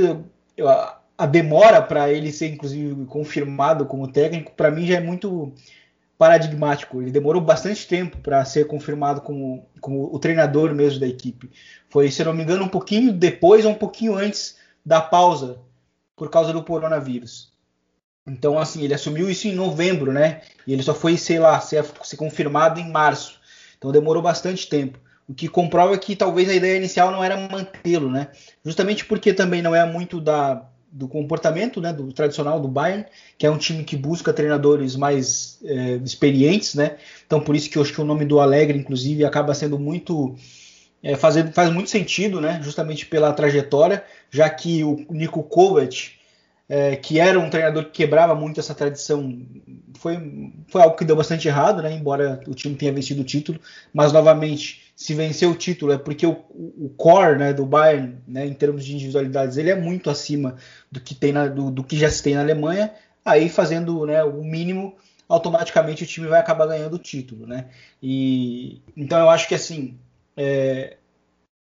a 1.17 1.25
demora 1.25 1.81
para 1.81 2.09
ele 2.09 2.31
ser 2.31 2.47
inclusive 2.47 3.03
confirmado 3.07 3.85
como 3.85 4.07
técnico, 4.07 4.53
para 4.55 4.71
mim 4.71 4.85
já 4.85 4.95
é 4.95 5.01
muito 5.01 5.51
paradigmático. 6.17 7.01
Ele 7.01 7.11
demorou 7.11 7.41
bastante 7.41 7.85
tempo 7.85 8.15
para 8.19 8.45
ser 8.45 8.65
confirmado 8.65 9.19
como, 9.19 9.65
como 9.81 10.09
o 10.15 10.17
treinador 10.17 10.73
mesmo 10.73 11.01
da 11.01 11.07
equipe. 11.07 11.49
Foi, 11.89 12.09
se 12.09 12.23
não 12.23 12.31
me 12.31 12.43
engano, 12.43 12.63
um 12.63 12.69
pouquinho 12.69 13.11
depois 13.11 13.65
ou 13.65 13.71
um 13.71 13.75
pouquinho 13.75 14.15
antes 14.15 14.60
da 14.85 15.01
pausa 15.01 15.59
por 16.15 16.29
causa 16.29 16.53
do 16.53 16.63
coronavírus. 16.63 17.51
Então, 18.25 18.59
assim, 18.59 18.83
ele 18.83 18.93
assumiu 18.93 19.29
isso 19.29 19.47
em 19.47 19.55
novembro, 19.55 20.11
né? 20.11 20.41
E 20.65 20.73
ele 20.73 20.83
só 20.83 20.93
foi, 20.93 21.17
sei 21.17 21.39
lá, 21.39 21.59
ser, 21.59 21.83
ser 22.03 22.17
confirmado 22.17 22.79
em 22.79 22.91
março. 22.91 23.39
Então 23.77 23.91
demorou 23.91 24.21
bastante 24.21 24.67
tempo. 24.67 24.99
O 25.27 25.33
que 25.33 25.47
comprova 25.47 25.97
que 25.97 26.15
talvez 26.15 26.47
a 26.49 26.53
ideia 26.53 26.77
inicial 26.77 27.11
não 27.11 27.23
era 27.23 27.35
mantê-lo, 27.49 28.11
né? 28.11 28.27
Justamente 28.63 29.05
porque 29.05 29.33
também 29.33 29.61
não 29.61 29.73
é 29.73 29.83
muito 29.85 30.21
da, 30.21 30.69
do 30.91 31.07
comportamento 31.07 31.81
né, 31.81 31.91
do 31.91 32.11
tradicional 32.13 32.59
do 32.59 32.67
Bayern, 32.67 33.05
que 33.37 33.45
é 33.47 33.49
um 33.49 33.57
time 33.57 33.83
que 33.83 33.95
busca 33.95 34.33
treinadores 34.33 34.95
mais 34.95 35.57
é, 35.63 35.95
experientes, 36.03 36.75
né? 36.75 36.97
Então 37.25 37.39
por 37.39 37.55
isso 37.55 37.69
que 37.69 37.77
eu 37.77 37.81
acho 37.81 37.93
que 37.93 38.01
o 38.01 38.05
nome 38.05 38.25
do 38.25 38.39
Alegre, 38.39 38.77
inclusive, 38.77 39.25
acaba 39.25 39.53
sendo 39.55 39.79
muito 39.79 40.35
é, 41.03 41.15
fazendo, 41.15 41.51
faz 41.51 41.69
muito 41.71 41.89
sentido, 41.89 42.39
né? 42.39 42.59
Justamente 42.63 43.05
pela 43.05 43.33
trajetória, 43.33 44.03
já 44.29 44.49
que 44.49 44.83
o 44.83 45.05
Nico 45.09 45.43
Kovac, 45.43 46.11
é, 46.69 46.95
que 46.95 47.19
era 47.19 47.39
um 47.39 47.49
treinador 47.49 47.85
que 47.85 47.91
quebrava 47.91 48.35
muito 48.35 48.59
essa 48.59 48.73
tradição, 48.73 49.41
foi, 49.95 50.53
foi 50.67 50.81
algo 50.81 50.95
que 50.95 51.03
deu 51.03 51.15
bastante 51.15 51.47
errado, 51.47 51.81
né? 51.81 51.93
Embora 51.93 52.39
o 52.47 52.53
time 52.53 52.75
tenha 52.75 52.93
vencido 52.93 53.21
o 53.21 53.25
título, 53.25 53.59
mas 53.93 54.13
novamente 54.13 54.91
se 55.01 55.15
vencer 55.15 55.49
o 55.49 55.55
título 55.55 55.91
é 55.91 55.97
porque 55.97 56.27
o, 56.27 56.33
o 56.51 56.93
core 56.95 57.39
né, 57.39 57.53
do 57.53 57.65
Bayern, 57.65 58.17
né, 58.27 58.45
em 58.45 58.53
termos 58.53 58.85
de 58.85 58.93
individualidades, 58.93 59.57
ele 59.57 59.71
é 59.71 59.75
muito 59.75 60.11
acima 60.11 60.55
do 60.91 60.99
que, 60.99 61.15
tem 61.15 61.31
na, 61.31 61.47
do, 61.47 61.71
do, 61.71 61.83
que 61.83 61.97
já 61.97 62.07
se 62.07 62.21
tem 62.21 62.35
na 62.35 62.41
Alemanha. 62.41 62.93
Aí 63.25 63.49
fazendo 63.49 64.05
né, 64.05 64.23
o 64.23 64.43
mínimo, 64.43 64.95
automaticamente 65.27 66.03
o 66.03 66.07
time 66.07 66.27
vai 66.27 66.39
acabar 66.39 66.67
ganhando 66.67 66.97
o 66.97 66.99
título. 66.99 67.47
Né? 67.47 67.65
E, 68.01 68.79
então 68.95 69.17
eu 69.17 69.29
acho 69.31 69.47
que 69.47 69.55
assim, 69.55 69.97
é, 70.35 70.97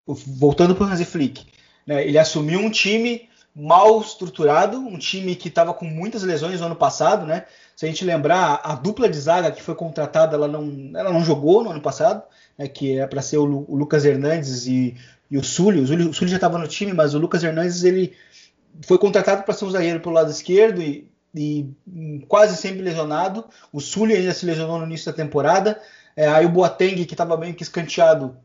voltando 0.05 0.75
para 0.75 0.85
o 0.85 0.89
Hansi 0.89 1.05
Flick, 1.05 1.45
né, 1.85 2.05
ele 2.05 2.17
assumiu 2.17 2.59
um 2.59 2.69
time 2.69 3.29
mal 3.55 3.99
estruturado, 3.99 4.77
um 4.77 4.97
time 4.97 5.35
que 5.35 5.49
estava 5.49 5.73
com 5.73 5.85
muitas 5.85 6.23
lesões 6.23 6.59
no 6.59 6.67
ano 6.67 6.75
passado, 6.75 7.25
né? 7.25 7.45
Se 7.75 7.85
a 7.85 7.89
gente 7.89 8.05
lembrar, 8.05 8.61
a 8.63 8.75
dupla 8.75 9.09
de 9.09 9.19
zaga 9.19 9.51
que 9.51 9.61
foi 9.61 9.75
contratada, 9.75 10.35
ela 10.35 10.47
não, 10.47 10.91
ela 10.95 11.11
não 11.11 11.23
jogou 11.23 11.63
no 11.63 11.71
ano 11.71 11.81
passado, 11.81 12.23
né, 12.57 12.67
que 12.67 12.97
é 12.97 13.05
para 13.07 13.21
ser 13.21 13.37
o, 13.37 13.65
o, 13.67 13.75
Lucas 13.75 14.05
Hernandes 14.05 14.67
e, 14.67 14.95
e 15.29 15.37
o 15.37 15.43
Súlio. 15.43 15.83
O 15.83 16.13
Súlio 16.13 16.29
já 16.29 16.35
estava 16.35 16.57
no 16.57 16.67
time, 16.67 16.93
mas 16.93 17.13
o 17.13 17.19
Lucas 17.19 17.43
Hernandes 17.43 17.83
ele 17.83 18.13
foi 18.85 18.97
contratado 18.97 19.43
para 19.43 19.53
ser 19.53 19.65
um 19.65 19.71
zagueiro 19.71 19.99
pelo 19.99 20.15
lado 20.15 20.31
esquerdo 20.31 20.81
e, 20.81 21.09
e, 21.35 21.65
quase 22.27 22.55
sempre 22.55 22.81
lesionado. 22.81 23.45
O 23.73 23.81
Súlio 23.81 24.15
ainda 24.15 24.33
se 24.33 24.45
lesionou 24.45 24.79
no 24.79 24.85
início 24.85 25.11
da 25.11 25.17
temporada. 25.17 25.81
É, 26.15 26.27
aí 26.27 26.45
o 26.45 26.49
Boateng, 26.49 27.05
que 27.05 27.13
estava 27.13 27.37
meio 27.37 27.53
que 27.53 27.63
escanteado, 27.63 28.35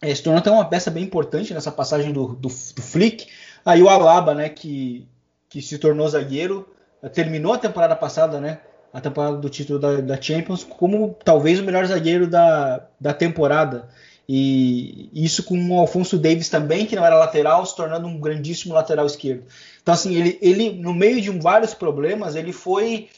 é, 0.00 0.14
se 0.14 0.22
tornou 0.22 0.38
até 0.38 0.50
uma 0.50 0.64
peça 0.64 0.90
bem 0.90 1.04
importante 1.04 1.54
nessa 1.54 1.70
passagem 1.70 2.12
do, 2.12 2.28
do, 2.28 2.48
do 2.48 2.82
Flick. 2.82 3.26
Aí 3.64 3.82
o 3.82 3.88
Alaba, 3.88 4.34
né, 4.34 4.48
que, 4.48 5.06
que 5.48 5.62
se 5.62 5.78
tornou 5.78 6.08
zagueiro, 6.08 6.68
terminou 7.12 7.52
a 7.52 7.58
temporada 7.58 7.94
passada, 7.94 8.40
né? 8.40 8.60
A 8.92 9.00
temporada 9.00 9.36
do 9.38 9.48
título 9.48 9.78
da, 9.78 10.00
da 10.00 10.20
Champions 10.20 10.64
como 10.64 11.16
talvez 11.24 11.58
o 11.58 11.64
melhor 11.64 11.86
zagueiro 11.86 12.26
da, 12.26 12.86
da 13.00 13.14
temporada. 13.14 13.88
E 14.28 15.10
isso 15.12 15.42
com 15.42 15.56
o 15.70 15.78
Alfonso 15.78 16.18
Davis 16.18 16.48
também, 16.48 16.86
que 16.86 16.94
não 16.94 17.04
era 17.04 17.18
lateral, 17.18 17.64
se 17.66 17.74
tornando 17.74 18.06
um 18.06 18.20
grandíssimo 18.20 18.74
lateral 18.74 19.06
esquerdo. 19.06 19.44
Então, 19.82 19.94
assim, 19.94 20.14
ele, 20.14 20.38
ele 20.40 20.72
no 20.72 20.94
meio 20.94 21.20
de 21.20 21.30
vários 21.30 21.74
problemas, 21.74 22.36
ele 22.36 22.52
foi 22.52 23.08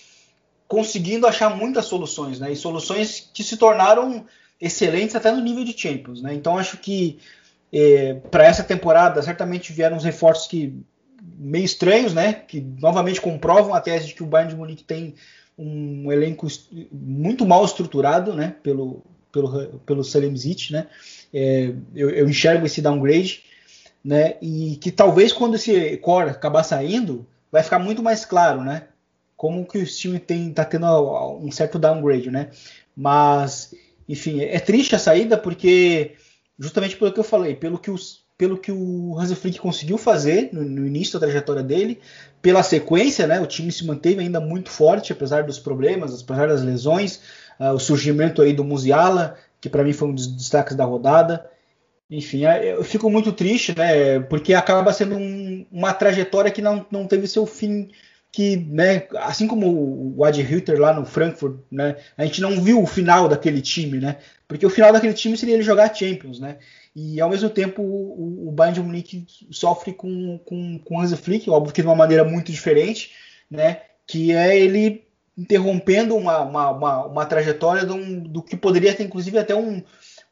conseguindo 0.74 1.24
achar 1.24 1.56
muitas 1.56 1.84
soluções, 1.84 2.40
né? 2.40 2.50
E 2.50 2.56
soluções 2.56 3.30
que 3.32 3.44
se 3.44 3.56
tornaram 3.56 4.26
excelentes 4.60 5.14
até 5.14 5.30
no 5.30 5.40
nível 5.40 5.64
de 5.64 5.78
Champions, 5.78 6.20
né? 6.20 6.34
Então, 6.34 6.58
acho 6.58 6.78
que 6.78 7.20
é, 7.72 8.14
para 8.28 8.44
essa 8.44 8.64
temporada 8.64 9.22
certamente 9.22 9.72
vieram 9.72 9.96
os 9.96 10.02
reforços 10.02 10.48
que 10.48 10.76
meio 11.38 11.64
estranhos, 11.64 12.12
né? 12.12 12.32
Que 12.32 12.60
novamente 12.60 13.20
comprovam 13.20 13.72
a 13.72 13.80
tese 13.80 14.08
de 14.08 14.14
que 14.14 14.24
o 14.24 14.26
Bayern 14.26 14.52
de 14.52 14.58
Munique 14.58 14.82
tem 14.82 15.14
um 15.56 16.10
elenco 16.10 16.48
muito 16.90 17.46
mal 17.46 17.64
estruturado, 17.64 18.34
né? 18.34 18.56
Pelo 18.60 19.00
pelo 19.30 19.78
pelo 19.86 20.02
Salemzic, 20.02 20.72
né? 20.72 20.88
É, 21.32 21.72
eu, 21.94 22.10
eu, 22.10 22.28
enxergo 22.28 22.66
esse 22.66 22.82
downgrade, 22.82 23.44
né? 24.04 24.34
E 24.42 24.76
que 24.80 24.90
talvez 24.90 25.32
quando 25.32 25.54
esse 25.54 25.96
core 25.98 26.30
acabar 26.30 26.64
saindo, 26.64 27.24
vai 27.52 27.62
ficar 27.62 27.78
muito 27.78 28.02
mais 28.02 28.24
claro, 28.24 28.64
né? 28.64 28.88
Como 29.44 29.66
que 29.66 29.76
o 29.76 29.84
time 29.84 30.18
tem 30.18 30.50
tá 30.54 30.64
tendo 30.64 30.86
um 31.36 31.52
certo 31.52 31.78
downgrade, 31.78 32.30
né? 32.30 32.48
Mas 32.96 33.74
enfim, 34.08 34.40
é 34.40 34.58
triste 34.58 34.94
a 34.94 34.98
saída 34.98 35.36
porque 35.36 36.12
justamente 36.58 36.96
pelo 36.96 37.12
que 37.12 37.20
eu 37.20 37.24
falei, 37.24 37.54
pelo 37.54 37.78
que 37.78 37.90
os 37.90 38.24
pelo 38.38 38.56
que 38.56 38.72
o 38.72 39.18
Hansi 39.18 39.34
Flick 39.34 39.58
conseguiu 39.58 39.98
fazer 39.98 40.48
no, 40.50 40.64
no, 40.64 40.86
início 40.86 41.20
da 41.20 41.26
trajetória 41.26 41.62
dele, 41.62 42.00
pela 42.40 42.62
sequência, 42.62 43.26
né, 43.26 43.38
o 43.38 43.46
time 43.46 43.70
se 43.70 43.84
manteve 43.84 44.22
ainda 44.22 44.40
muito 44.40 44.70
forte, 44.70 45.12
apesar 45.12 45.42
dos 45.42 45.58
problemas, 45.58 46.22
apesar 46.22 46.48
das 46.48 46.62
lesões, 46.62 47.20
uh, 47.60 47.74
o 47.74 47.78
surgimento 47.78 48.40
aí 48.40 48.54
do 48.54 48.64
Musiala, 48.64 49.36
que 49.60 49.68
para 49.68 49.84
mim 49.84 49.92
foi 49.92 50.08
um 50.08 50.14
dos 50.14 50.26
destaques 50.26 50.74
da 50.74 50.86
rodada. 50.86 51.50
Enfim, 52.10 52.46
é, 52.46 52.72
eu 52.72 52.82
fico 52.82 53.10
muito 53.10 53.30
triste, 53.30 53.76
né, 53.76 54.20
porque 54.20 54.54
acaba 54.54 54.90
sendo 54.90 55.16
um, 55.16 55.66
uma 55.70 55.92
trajetória 55.92 56.50
que 56.50 56.62
não, 56.62 56.86
não 56.90 57.06
teve 57.06 57.26
seu 57.26 57.44
fim 57.44 57.90
que, 58.34 58.56
né, 58.56 59.06
assim 59.18 59.46
como 59.46 60.12
o 60.16 60.24
Ad 60.24 60.42
Hilter 60.42 60.76
lá 60.80 60.92
no 60.92 61.06
Frankfurt, 61.06 61.56
né, 61.70 61.94
a 62.18 62.24
gente 62.24 62.40
não 62.40 62.60
viu 62.60 62.82
o 62.82 62.86
final 62.86 63.28
daquele 63.28 63.62
time, 63.62 64.00
né, 64.00 64.16
porque 64.48 64.66
o 64.66 64.70
final 64.70 64.92
daquele 64.92 65.14
time 65.14 65.36
seria 65.36 65.54
ele 65.54 65.62
jogar 65.62 65.94
Champions, 65.94 66.40
né, 66.40 66.56
e 66.96 67.20
ao 67.20 67.30
mesmo 67.30 67.48
tempo 67.48 67.80
o, 67.80 68.48
o 68.48 68.50
Bayern 68.50 68.74
de 68.74 68.84
Munique 68.84 69.24
sofre 69.52 69.92
com, 69.92 70.36
com, 70.38 70.80
com 70.80 71.00
Hansi 71.00 71.16
Flick, 71.16 71.48
óbvio 71.48 71.72
que 71.72 71.80
de 71.80 71.86
uma 71.86 71.94
maneira 71.94 72.24
muito 72.24 72.50
diferente, 72.50 73.12
né, 73.48 73.82
que 74.04 74.32
é 74.32 74.58
ele 74.58 75.04
interrompendo 75.38 76.16
uma, 76.16 76.40
uma, 76.40 76.70
uma, 76.70 77.06
uma 77.06 77.26
trajetória 77.26 77.88
um, 77.92 78.18
do 78.18 78.42
que 78.42 78.56
poderia 78.56 78.92
ter 78.92 79.04
inclusive 79.04 79.38
até 79.38 79.54
um, 79.54 79.80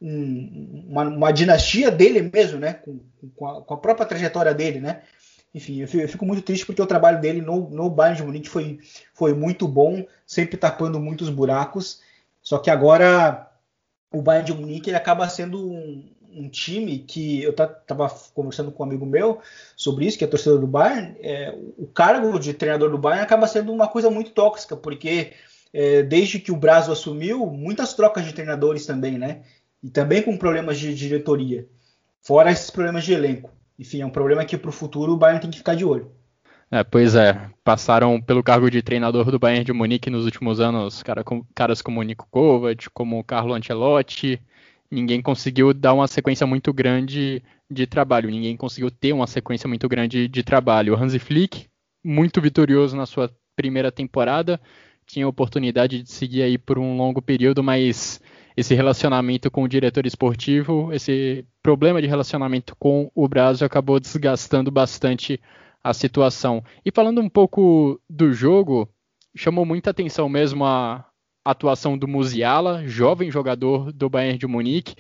um 0.01 0.87
uma, 0.89 1.05
uma, 1.05 1.33
dinastia 1.33 1.89
dele 1.89 2.29
mesmo, 2.35 2.59
né, 2.59 2.73
com, 2.73 2.99
com, 3.37 3.47
a, 3.47 3.63
com 3.63 3.75
a 3.75 3.77
própria 3.77 4.07
trajetória 4.07 4.53
dele, 4.53 4.81
né, 4.81 5.03
enfim, 5.55 5.81
eu 5.81 6.09
fico, 6.09 6.25
muito 6.25 6.43
triste 6.43 6.65
porque 6.65 6.81
o 6.81 6.87
trabalho 6.87 7.21
dele 7.21 7.43
no, 7.43 7.69
no 7.69 7.91
Bayern 7.91 8.17
de 8.17 8.27
Munique 8.27 8.49
foi, 8.49 8.81
foi 9.13 9.35
muito 9.35 9.69
bom, 9.69 10.07
sempre 10.27 10.57
tapando 10.57 10.99
muitos 10.99 11.29
buracos. 11.29 12.01
Só 12.41 12.59
que 12.59 12.71
agora 12.71 13.51
o 14.11 14.23
Bayern 14.23 14.47
de 14.47 14.55
Munique 14.55 14.89
ele 14.89 14.97
acaba 14.97 15.29
sendo 15.29 15.71
um, 15.71 16.11
um 16.33 16.49
time 16.49 17.01
que 17.01 17.43
eu 17.43 17.51
estava 17.51 18.09
conversando 18.33 18.73
com 18.73 18.83
um 18.83 18.87
amigo 18.87 19.05
meu 19.05 19.41
sobre 19.77 20.07
isso, 20.07 20.17
que 20.17 20.25
é 20.25 20.27
torcedor 20.27 20.59
do 20.59 20.67
Bayern. 20.67 21.17
É, 21.21 21.55
o 21.77 21.87
cargo 21.87 22.39
de 22.39 22.55
treinador 22.55 22.91
do 22.91 22.99
Bayern 22.99 23.23
acaba 23.23 23.47
sendo 23.47 23.73
uma 23.73 23.89
coisa 23.89 24.09
muito 24.09 24.31
tóxica, 24.31 24.75
porque 24.75 25.35
é, 25.71 26.03
desde 26.03 26.39
que 26.39 26.51
o 26.51 26.57
Brasil 26.57 26.95
assumiu, 26.95 27.47
muitas 27.47 27.93
trocas 27.93 28.25
de 28.25 28.33
treinadores 28.33 28.87
também, 28.87 29.19
né? 29.19 29.43
E 29.83 29.91
também 29.91 30.23
com 30.23 30.37
problemas 30.39 30.79
de 30.79 30.95
diretoria, 30.95 31.69
fora 32.23 32.51
esses 32.51 32.71
problemas 32.71 33.05
de 33.05 33.13
elenco 33.13 33.51
enfim, 33.83 34.01
é 34.01 34.07
um 34.07 34.11
problema 34.11 34.45
que 34.45 34.57
para 34.57 34.71
o 34.71 34.73
futuro 34.73 35.13
o 35.13 35.17
Bayern 35.17 35.41
tem 35.41 35.51
que 35.51 35.59
ficar 35.59 35.75
de 35.75 35.85
olho. 35.85 36.11
É, 36.71 36.83
pois 36.83 37.15
é, 37.15 37.51
passaram 37.63 38.19
pelo 38.21 38.43
cargo 38.43 38.71
de 38.71 38.81
treinador 38.81 39.31
do 39.31 39.39
Bayern 39.39 39.65
de 39.65 39.73
Munique 39.75 40.09
nos 40.09 40.25
últimos 40.25 40.59
anos 40.59 41.03
cara, 41.03 41.23
com, 41.23 41.45
caras 41.55 41.83
como 41.83 42.01
o 42.01 42.03
Nico 42.03 42.27
Kovac, 42.31 42.89
como 42.95 43.19
o 43.19 43.25
Carlo 43.25 43.53
Ancelotti, 43.53 44.41
ninguém 44.91 45.21
conseguiu 45.21 45.75
dar 45.75 45.93
uma 45.93 46.07
sequência 46.07 46.47
muito 46.47 46.73
grande 46.73 47.43
de 47.71 47.87
trabalho, 47.87 48.31
ninguém 48.31 48.57
conseguiu 48.57 48.91
ter 48.91 49.13
uma 49.13 49.27
sequência 49.27 49.69
muito 49.69 49.89
grande 49.89 50.29
de 50.29 50.43
trabalho. 50.43 50.95
O 50.95 50.97
Hansi 50.97 51.19
Flick, 51.19 51.67
muito 52.03 52.41
vitorioso 52.41 52.97
na 52.97 53.05
sua 53.05 53.31
primeira 53.55 53.93
temporada, 53.93 54.61
tinha 55.07 55.27
a 55.27 55.29
oportunidade 55.29 56.03
de 56.03 56.11
seguir 56.11 56.43
aí 56.43 56.57
por 56.57 56.79
um 56.79 56.97
longo 56.97 57.21
período, 57.21 57.63
mas 57.63 58.21
esse 58.57 58.75
relacionamento 58.75 59.51
com 59.51 59.63
o 59.63 59.69
diretor 59.69 60.07
esportivo, 60.07 60.93
esse 60.93 61.45
problema 61.63 62.01
de 62.01 62.09
relacionamento 62.09 62.77
com 62.77 63.11
o 63.15 63.29
Brasil 63.29 63.67
acabou 63.67 63.99
desgastando 63.99 64.71
bastante 64.71 65.41
a 65.83 65.93
situação. 65.93 66.63
E 66.85 66.91
falando 66.91 67.21
um 67.21 67.29
pouco 67.29 68.01
do 68.09 68.33
jogo, 68.33 68.89
chamou 69.35 69.65
muita 69.65 69.91
atenção 69.91 70.29
mesmo 70.29 70.65
a 70.65 71.05
atuação 71.45 71.99
do 71.99 72.07
Musiala, 72.07 72.87
jovem 72.87 73.31
jogador 73.31 73.93
do 73.93 74.09
Bayern 74.09 74.39
de 74.39 74.47
Munique, 74.47 74.95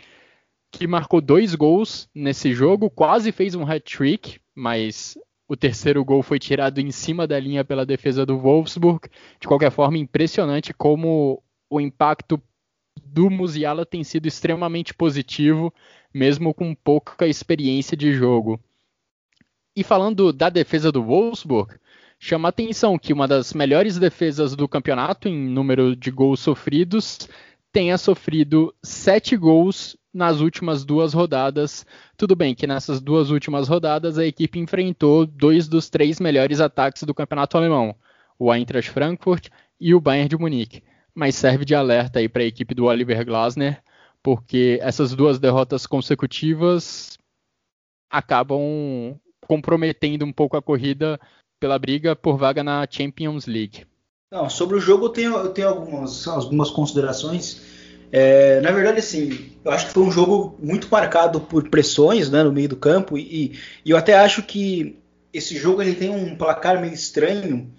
que 0.72 0.86
marcou 0.86 1.20
dois 1.20 1.54
gols 1.54 2.08
nesse 2.14 2.52
jogo, 2.54 2.90
quase 2.90 3.30
fez 3.30 3.54
um 3.54 3.64
hat-trick, 3.64 4.40
mas 4.54 5.16
o 5.46 5.56
terceiro 5.56 6.02
gol 6.02 6.22
foi 6.22 6.38
tirado 6.38 6.80
em 6.80 6.90
cima 6.90 7.26
da 7.26 7.38
linha 7.38 7.62
pela 7.62 7.84
defesa 7.84 8.24
do 8.24 8.38
Wolfsburg. 8.38 9.08
De 9.38 9.46
qualquer 9.46 9.70
forma, 9.70 9.98
impressionante 9.98 10.72
como 10.72 11.42
o 11.70 11.80
impacto 11.80 12.40
do 13.12 13.28
Musiala 13.28 13.84
tem 13.84 14.02
sido 14.02 14.26
extremamente 14.26 14.94
positivo, 14.94 15.72
mesmo 16.12 16.54
com 16.54 16.74
pouca 16.74 17.26
experiência 17.26 17.96
de 17.96 18.12
jogo. 18.12 18.58
E 19.76 19.84
falando 19.84 20.32
da 20.32 20.48
defesa 20.48 20.90
do 20.90 21.02
Wolfsburg, 21.02 21.74
chama 22.18 22.48
atenção 22.48 22.98
que 22.98 23.12
uma 23.12 23.28
das 23.28 23.52
melhores 23.52 23.98
defesas 23.98 24.56
do 24.56 24.66
campeonato 24.66 25.28
em 25.28 25.36
número 25.36 25.94
de 25.94 26.10
gols 26.10 26.40
sofridos 26.40 27.28
tenha 27.70 27.98
sofrido 27.98 28.74
sete 28.82 29.36
gols 29.36 29.96
nas 30.12 30.40
últimas 30.40 30.84
duas 30.84 31.12
rodadas. 31.12 31.86
Tudo 32.16 32.34
bem 32.36 32.54
que 32.54 32.66
nessas 32.66 33.00
duas 33.00 33.30
últimas 33.30 33.68
rodadas 33.68 34.18
a 34.18 34.26
equipe 34.26 34.58
enfrentou 34.58 35.26
dois 35.26 35.68
dos 35.68 35.90
três 35.90 36.18
melhores 36.20 36.60
ataques 36.60 37.02
do 37.02 37.14
campeonato 37.14 37.56
alemão, 37.56 37.94
o 38.38 38.52
Eintracht 38.52 38.90
Frankfurt 38.90 39.48
e 39.80 39.94
o 39.94 40.00
Bayern 40.00 40.28
de 40.28 40.36
Munique 40.36 40.82
mas 41.14 41.34
serve 41.34 41.64
de 41.64 41.74
alerta 41.74 42.18
aí 42.18 42.28
para 42.28 42.42
a 42.42 42.46
equipe 42.46 42.74
do 42.74 42.86
Oliver 42.86 43.24
Glasner, 43.24 43.82
porque 44.22 44.78
essas 44.82 45.14
duas 45.14 45.38
derrotas 45.38 45.86
consecutivas 45.86 47.18
acabam 48.10 49.18
comprometendo 49.46 50.24
um 50.24 50.32
pouco 50.32 50.56
a 50.56 50.62
corrida 50.62 51.18
pela 51.60 51.78
briga 51.78 52.14
por 52.14 52.36
vaga 52.36 52.62
na 52.62 52.86
Champions 52.88 53.46
League. 53.46 53.86
Não, 54.30 54.48
sobre 54.48 54.76
o 54.76 54.80
jogo 54.80 55.06
eu 55.06 55.10
tenho, 55.10 55.36
eu 55.36 55.50
tenho 55.50 55.68
algumas, 55.68 56.26
algumas 56.26 56.70
considerações. 56.70 57.60
É, 58.10 58.60
na 58.60 58.70
verdade, 58.70 58.98
assim, 58.98 59.52
eu 59.64 59.70
acho 59.70 59.86
que 59.86 59.92
foi 59.92 60.02
um 60.02 60.10
jogo 60.10 60.58
muito 60.62 60.88
marcado 60.90 61.40
por 61.40 61.68
pressões 61.68 62.30
né, 62.30 62.42
no 62.42 62.52
meio 62.52 62.68
do 62.68 62.76
campo 62.76 63.16
e, 63.18 63.58
e 63.84 63.90
eu 63.90 63.96
até 63.96 64.14
acho 64.14 64.42
que 64.42 64.98
esse 65.32 65.56
jogo 65.56 65.80
ele 65.80 65.94
tem 65.94 66.10
um 66.10 66.36
placar 66.36 66.80
meio 66.80 66.92
estranho 66.92 67.72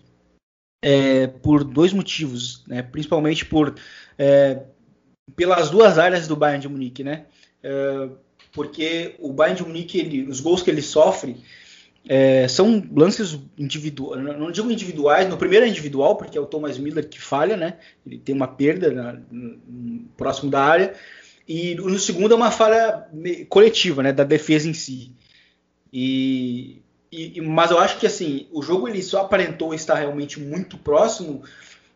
é, 0.83 1.27
por 1.27 1.63
dois 1.63 1.93
motivos, 1.93 2.61
né? 2.67 2.83
principalmente 2.83 3.45
por 3.45 3.73
é, 4.17 4.63
pelas 5.33 5.69
duas 5.69 5.97
áreas 5.97 6.27
do 6.27 6.35
Bayern 6.35 6.61
de 6.61 6.67
Munique, 6.67 7.03
né? 7.03 7.25
É, 7.63 8.09
porque 8.51 9.15
o 9.17 9.31
Bayern 9.31 9.57
de 9.57 9.67
Munique, 9.67 9.97
ele, 9.97 10.29
os 10.29 10.41
gols 10.41 10.61
que 10.61 10.69
ele 10.69 10.81
sofre 10.81 11.37
é, 12.07 12.45
são 12.49 12.85
lances 12.93 13.39
individuais, 13.57 14.21
não 14.21 14.51
digo 14.51 14.69
individuais, 14.69 15.29
no 15.29 15.37
primeiro 15.37 15.65
é 15.65 15.69
individual, 15.69 16.17
porque 16.17 16.37
é 16.37 16.41
o 16.41 16.45
Thomas 16.45 16.77
Miller 16.77 17.07
que 17.07 17.19
falha, 17.19 17.55
né? 17.55 17.77
Ele 18.05 18.17
tem 18.17 18.35
uma 18.35 18.47
perda 18.47 18.91
na, 18.91 19.13
no, 19.31 20.05
próximo 20.17 20.51
da 20.51 20.61
área, 20.61 20.93
e 21.47 21.75
no 21.75 21.97
segundo 21.97 22.33
é 22.33 22.35
uma 22.35 22.51
falha 22.51 23.07
coletiva, 23.47 24.03
né? 24.03 24.11
Da 24.11 24.25
defesa 24.25 24.67
em 24.67 24.73
si. 24.73 25.13
E 25.91 26.82
e, 27.13 27.41
mas 27.41 27.71
eu 27.71 27.79
acho 27.79 27.99
que 27.99 28.07
assim 28.07 28.47
o 28.51 28.61
jogo 28.61 28.87
ele 28.87 29.01
só 29.01 29.21
aparentou 29.21 29.73
estar 29.73 29.95
realmente 29.95 30.39
muito 30.39 30.77
próximo 30.77 31.43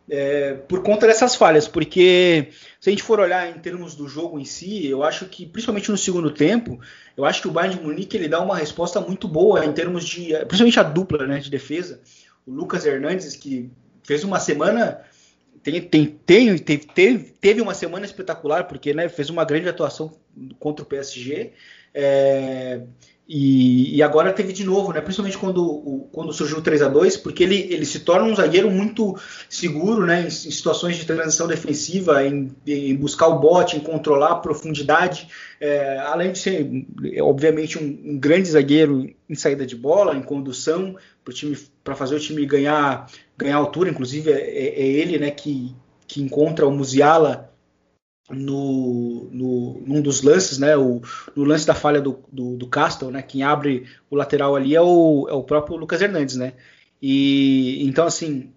é, 0.10 0.54
por 0.54 0.84
conta 0.84 1.06
dessas 1.06 1.36
falhas, 1.36 1.68
porque 1.68 2.50
se 2.80 2.90
a 2.90 2.92
gente 2.92 3.04
for 3.04 3.20
olhar 3.20 3.50
em 3.50 3.60
termos 3.60 3.94
do 3.94 4.08
jogo 4.08 4.40
em 4.40 4.46
si, 4.46 4.88
eu 4.88 5.04
acho 5.04 5.26
que 5.26 5.46
principalmente 5.46 5.92
no 5.92 5.98
segundo 5.98 6.32
tempo, 6.32 6.80
eu 7.16 7.26
acho 7.26 7.42
que 7.42 7.48
o 7.48 7.52
Bayern 7.52 7.78
de 7.78 7.84
Munique 7.84 8.16
ele 8.16 8.30
dá 8.30 8.40
uma 8.40 8.56
resposta 8.56 9.02
muito 9.02 9.28
boa 9.28 9.66
em 9.66 9.74
termos 9.74 10.06
de, 10.06 10.34
principalmente 10.46 10.80
a 10.80 10.84
dupla 10.84 11.28
né, 11.28 11.40
de 11.40 11.50
defesa, 11.50 12.00
o 12.46 12.52
Lucas 12.52 12.86
Hernandes 12.86 13.36
que 13.36 13.70
fez 14.04 14.24
uma 14.24 14.40
semana 14.40 15.02
tem, 15.62 15.82
tem, 15.82 16.06
tem, 16.06 16.58
teve, 16.58 17.24
teve, 17.42 17.62
uma 17.62 17.74
semana 17.74 18.06
espetacular 18.06 18.64
porque 18.66 18.94
né, 18.94 19.10
fez 19.10 19.30
uma 19.30 19.44
grande 19.44 19.68
atuação 19.68 20.14
contra 20.60 20.84
o 20.84 20.88
PSG. 20.88 21.52
É, 21.94 22.82
e, 23.30 23.98
e, 23.98 24.02
agora 24.02 24.32
teve 24.32 24.54
de 24.54 24.64
novo, 24.64 24.94
né? 24.94 25.02
principalmente 25.02 25.38
quando, 25.38 25.62
o, 25.62 26.08
quando 26.14 26.32
surgiu 26.32 26.60
o 26.60 26.62
3 26.62 26.82
a 26.82 26.88
2 26.88 27.18
porque 27.18 27.44
ele, 27.44 27.68
ele 27.70 27.86
se 27.86 28.00
torna 28.00 28.26
um 28.26 28.34
zagueiro 28.34 28.72
muito 28.72 29.20
seguro 29.50 30.06
né? 30.06 30.22
em, 30.22 30.28
em 30.28 30.30
situações 30.30 30.96
de 30.96 31.06
transição 31.06 31.46
defensiva, 31.46 32.26
em, 32.26 32.50
em, 32.66 32.96
buscar 32.96 33.28
o 33.28 33.40
bote, 33.40 33.76
em 33.76 33.82
controlar 33.82 34.32
a 34.32 34.36
profundidade, 34.36 35.28
é, 35.60 35.98
além 36.00 36.32
de 36.32 36.40
ser, 36.40 36.70
obviamente, 37.22 37.78
um, 37.78 38.14
um, 38.14 38.18
grande 38.18 38.50
zagueiro 38.50 39.10
em 39.30 39.36
saída 39.36 39.66
de 39.66 39.76
bola, 39.76 40.16
em 40.16 40.22
condução, 40.22 40.96
para 41.84 41.96
fazer 41.96 42.16
o 42.16 42.20
time 42.20 42.46
ganhar, 42.46 43.12
ganhar 43.38 43.58
altura. 43.58 43.90
Inclusive, 43.90 44.32
é, 44.32 44.36
é 44.38 44.86
ele 44.86 45.20
né, 45.20 45.32
que, 45.32 45.76
que 46.08 46.22
encontra 46.22 46.66
o 46.66 46.72
Musiala 46.72 47.47
no, 48.30 49.30
no, 49.32 49.84
num 49.86 50.02
dos 50.02 50.22
lances, 50.22 50.58
né? 50.58 50.76
O, 50.76 51.02
no 51.36 51.44
lance 51.44 51.66
da 51.66 51.74
falha 51.74 52.02
do, 52.02 52.24
do, 52.32 52.58
do 52.58 52.68
Castle, 52.68 53.12
né? 53.12 53.22
Quem 53.22 53.44
abre 53.44 53.86
o 54.10 54.16
lateral 54.16 54.56
ali 54.56 54.76
é 54.76 54.82
o, 54.82 55.28
é 55.30 55.34
o 55.34 55.44
próprio 55.44 55.78
Lucas 55.78 56.02
Hernandes, 56.02 56.36
né? 56.36 56.54
E 57.02 57.86
então 57.88 58.06
assim, 58.06 58.52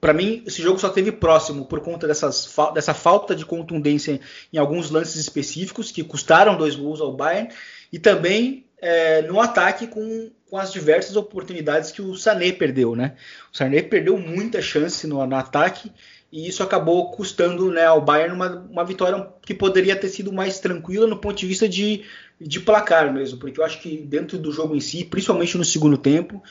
para 0.00 0.14
mim 0.14 0.42
esse 0.46 0.62
jogo 0.62 0.78
só 0.78 0.88
teve 0.88 1.12
próximo 1.12 1.66
por 1.66 1.80
conta 1.80 2.06
dessas, 2.06 2.54
dessa 2.72 2.94
falta 2.94 3.34
de 3.34 3.44
contundência 3.44 4.20
em 4.52 4.58
alguns 4.58 4.90
lances 4.90 5.16
específicos 5.16 5.90
que 5.90 6.02
custaram 6.02 6.56
dois 6.56 6.74
gols 6.74 7.00
ao 7.00 7.12
Bayern 7.12 7.52
e 7.92 7.98
também 7.98 8.64
é, 8.78 9.22
no 9.22 9.40
ataque 9.40 9.86
com, 9.86 10.30
com 10.48 10.58
as 10.58 10.72
diversas 10.72 11.16
oportunidades 11.16 11.90
que 11.90 12.02
o 12.02 12.14
Sané 12.14 12.52
perdeu, 12.52 12.94
né? 12.96 13.16
O 13.52 13.56
Sané 13.56 13.82
perdeu 13.82 14.18
muita 14.18 14.60
chance 14.62 15.06
no, 15.06 15.24
no 15.26 15.36
ataque 15.36 15.90
e 16.34 16.48
isso 16.48 16.64
acabou 16.64 17.12
custando 17.12 17.70
né, 17.70 17.84
ao 17.84 18.00
Bayern 18.00 18.34
uma, 18.34 18.66
uma 18.68 18.84
vitória 18.84 19.28
que 19.40 19.54
poderia 19.54 19.94
ter 19.94 20.08
sido 20.08 20.32
mais 20.32 20.58
tranquila 20.58 21.06
no 21.06 21.16
ponto 21.16 21.36
de 21.36 21.46
vista 21.46 21.68
de, 21.68 22.02
de 22.40 22.58
placar 22.58 23.14
mesmo, 23.14 23.38
porque 23.38 23.60
eu 23.60 23.64
acho 23.64 23.80
que 23.80 23.98
dentro 23.98 24.36
do 24.36 24.50
jogo 24.50 24.74
em 24.74 24.80
si, 24.80 25.04
principalmente 25.04 25.56
no 25.56 25.64
segundo 25.64 25.96
tempo, 25.96 26.42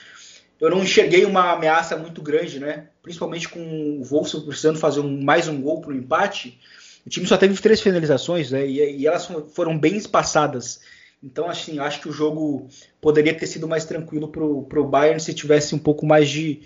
eu 0.61 0.69
não 0.69 0.81
enxerguei 0.81 1.25
uma 1.25 1.51
ameaça 1.51 1.97
muito 1.97 2.21
grande, 2.21 2.61
né? 2.61 2.87
Principalmente 3.01 3.49
com 3.49 3.59
o 3.99 4.03
Wolfsburg 4.05 4.47
precisando 4.47 4.79
fazer 4.79 5.01
um, 5.01 5.21
mais 5.21 5.49
um 5.49 5.61
gol 5.61 5.81
para 5.81 5.91
o 5.91 5.95
empate. 5.97 6.57
O 7.05 7.09
time 7.09 7.27
só 7.27 7.35
teve 7.35 7.61
três 7.61 7.81
finalizações, 7.81 8.51
né? 8.51 8.65
E, 8.65 9.01
e, 9.01 9.05
elas 9.05 9.27
foram 9.53 9.77
bem 9.77 9.97
espaçadas. 9.97 10.79
Então, 11.21 11.49
assim, 11.49 11.79
acho 11.79 11.99
que 11.99 12.07
o 12.07 12.13
jogo 12.13 12.69
poderia 13.01 13.33
ter 13.33 13.47
sido 13.47 13.67
mais 13.67 13.83
tranquilo 13.83 14.29
para 14.29 14.79
o 14.79 14.87
Bayern 14.87 15.19
se 15.19 15.33
tivesse 15.33 15.75
um 15.75 15.79
pouco 15.79 16.05
mais 16.05 16.29
de, 16.29 16.61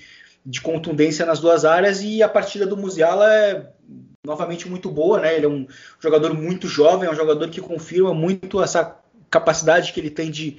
de 0.47 0.61
contundência 0.61 1.25
nas 1.25 1.41
duas 1.41 1.65
áreas 1.65 2.01
e 2.01 2.23
a 2.23 2.29
partida 2.29 2.65
do 2.65 2.77
Musiala 2.77 3.29
é 3.33 3.69
novamente 4.25 4.69
muito 4.69 4.89
boa, 4.89 5.19
né? 5.19 5.35
Ele 5.35 5.45
é 5.45 5.49
um 5.49 5.67
jogador 5.99 6.33
muito 6.33 6.69
jovem, 6.69 7.09
é 7.09 7.11
um 7.11 7.15
jogador 7.15 7.49
que 7.49 7.59
confirma 7.59 8.13
muito 8.13 8.63
essa 8.63 8.97
capacidade 9.29 9.91
que 9.91 9.99
ele 9.99 10.09
tem 10.09 10.31
de 10.31 10.57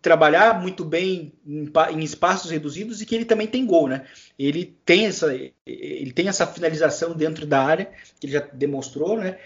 trabalhar 0.00 0.58
muito 0.58 0.86
bem 0.86 1.34
em, 1.46 1.70
em, 1.90 2.02
espaços 2.02 2.50
reduzidos 2.50 3.02
e 3.02 3.06
que 3.06 3.14
ele 3.14 3.26
também 3.26 3.46
tem 3.46 3.66
gol, 3.66 3.88
né? 3.88 4.06
Ele 4.38 4.74
tem 4.86 5.04
essa, 5.04 5.34
ele 5.66 6.12
tem 6.12 6.28
essa 6.28 6.46
finalização 6.46 7.14
dentro 7.14 7.44
da 7.44 7.62
área 7.62 7.90
que 8.18 8.26
ele 8.26 8.32
já 8.32 8.40
demonstrou, 8.40 9.18
né? 9.18 9.36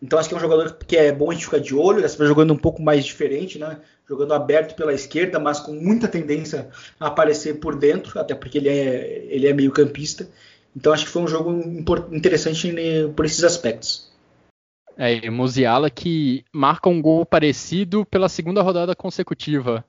Então 0.00 0.18
acho 0.18 0.28
que 0.28 0.34
é 0.34 0.38
um 0.38 0.40
jogador 0.40 0.76
que 0.86 0.96
é 0.96 1.12
bom 1.12 1.30
a 1.30 1.34
gente 1.34 1.44
ficar 1.44 1.58
de 1.58 1.74
olho, 1.74 2.04
está 2.04 2.24
jogando 2.24 2.52
um 2.52 2.58
pouco 2.58 2.80
mais 2.80 3.04
diferente, 3.04 3.58
né? 3.58 3.78
Jogando 4.08 4.32
aberto 4.32 4.74
pela 4.76 4.92
esquerda, 4.92 5.38
mas 5.38 5.58
com 5.58 5.72
muita 5.72 6.06
tendência 6.06 6.68
a 6.98 7.08
aparecer 7.08 7.58
por 7.58 7.76
dentro, 7.76 8.18
até 8.18 8.34
porque 8.34 8.58
ele 8.58 8.68
é, 8.68 9.26
ele 9.28 9.46
é 9.48 9.52
meio 9.52 9.72
campista. 9.72 10.28
Então 10.74 10.92
acho 10.92 11.04
que 11.04 11.10
foi 11.10 11.22
um 11.22 11.28
jogo 11.28 11.50
interessante 12.12 12.72
por 13.16 13.24
esses 13.24 13.42
aspectos. 13.42 14.08
É, 14.96 15.28
Musiala 15.30 15.90
que 15.90 16.44
marca 16.52 16.88
um 16.88 17.00
gol 17.00 17.24
parecido 17.24 18.04
pela 18.06 18.28
segunda 18.28 18.62
rodada 18.62 18.94
consecutiva. 18.94 19.84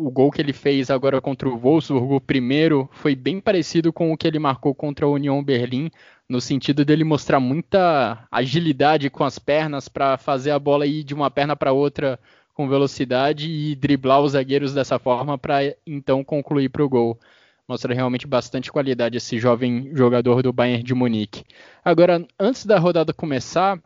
O 0.00 0.12
gol 0.12 0.30
que 0.30 0.40
ele 0.40 0.52
fez 0.52 0.90
agora 0.90 1.20
contra 1.20 1.48
o 1.48 1.58
Wolfsburg, 1.58 2.14
o 2.14 2.20
primeiro, 2.20 2.88
foi 2.92 3.16
bem 3.16 3.40
parecido 3.40 3.92
com 3.92 4.12
o 4.12 4.16
que 4.16 4.28
ele 4.28 4.38
marcou 4.38 4.72
contra 4.72 5.04
a 5.04 5.08
União 5.08 5.42
Berlim 5.42 5.90
no 6.28 6.40
sentido 6.40 6.84
dele 6.84 7.02
mostrar 7.02 7.40
muita 7.40 8.24
agilidade 8.30 9.10
com 9.10 9.24
as 9.24 9.40
pernas 9.40 9.88
para 9.88 10.16
fazer 10.16 10.52
a 10.52 10.58
bola 10.58 10.86
ir 10.86 11.02
de 11.02 11.14
uma 11.14 11.30
perna 11.32 11.56
para 11.56 11.72
outra 11.72 12.16
com 12.54 12.68
velocidade 12.68 13.50
e 13.50 13.74
driblar 13.74 14.20
os 14.20 14.32
zagueiros 14.32 14.72
dessa 14.72 15.00
forma 15.00 15.36
para 15.36 15.74
então 15.84 16.22
concluir 16.22 16.68
para 16.68 16.84
o 16.84 16.88
gol. 16.88 17.18
Mostra 17.66 17.92
realmente 17.92 18.26
bastante 18.26 18.70
qualidade 18.70 19.16
esse 19.16 19.38
jovem 19.38 19.90
jogador 19.94 20.42
do 20.42 20.52
Bayern 20.52 20.82
de 20.82 20.94
Munique. 20.94 21.44
Agora, 21.84 22.24
antes 22.38 22.64
da 22.64 22.78
rodada 22.78 23.12
começar, 23.12 23.80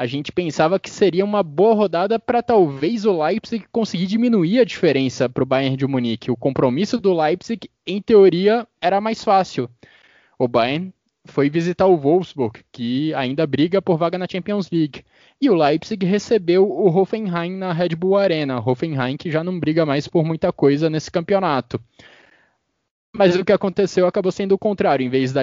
a 0.00 0.06
gente 0.06 0.32
pensava 0.32 0.80
que 0.80 0.88
seria 0.88 1.22
uma 1.22 1.42
boa 1.42 1.74
rodada 1.74 2.18
para 2.18 2.42
talvez 2.42 3.04
o 3.04 3.22
Leipzig 3.22 3.66
conseguir 3.70 4.06
diminuir 4.06 4.58
a 4.58 4.64
diferença 4.64 5.28
para 5.28 5.42
o 5.42 5.46
Bayern 5.46 5.76
de 5.76 5.86
Munique. 5.86 6.30
O 6.30 6.36
compromisso 6.38 6.98
do 6.98 7.12
Leipzig, 7.12 7.68
em 7.86 8.00
teoria, 8.00 8.66
era 8.80 8.98
mais 8.98 9.22
fácil. 9.22 9.68
O 10.38 10.48
Bayern 10.48 10.90
foi 11.26 11.50
visitar 11.50 11.86
o 11.86 11.98
Wolfsburg, 11.98 12.60
que 12.72 13.12
ainda 13.12 13.46
briga 13.46 13.82
por 13.82 13.98
vaga 13.98 14.16
na 14.16 14.26
Champions 14.26 14.70
League. 14.70 15.04
E 15.38 15.50
o 15.50 15.54
Leipzig 15.54 16.06
recebeu 16.06 16.66
o 16.66 16.88
Hoffenheim 16.88 17.58
na 17.58 17.70
Red 17.70 17.90
Bull 17.90 18.16
Arena. 18.16 18.58
Hoffenheim 18.58 19.18
que 19.18 19.30
já 19.30 19.44
não 19.44 19.60
briga 19.60 19.84
mais 19.84 20.08
por 20.08 20.24
muita 20.24 20.50
coisa 20.50 20.88
nesse 20.88 21.10
campeonato. 21.10 21.78
Mas 23.14 23.36
o 23.36 23.44
que 23.44 23.52
aconteceu 23.52 24.06
acabou 24.06 24.32
sendo 24.32 24.52
o 24.52 24.58
contrário. 24.58 25.04
Em 25.04 25.10
vez 25.10 25.30
da, 25.30 25.42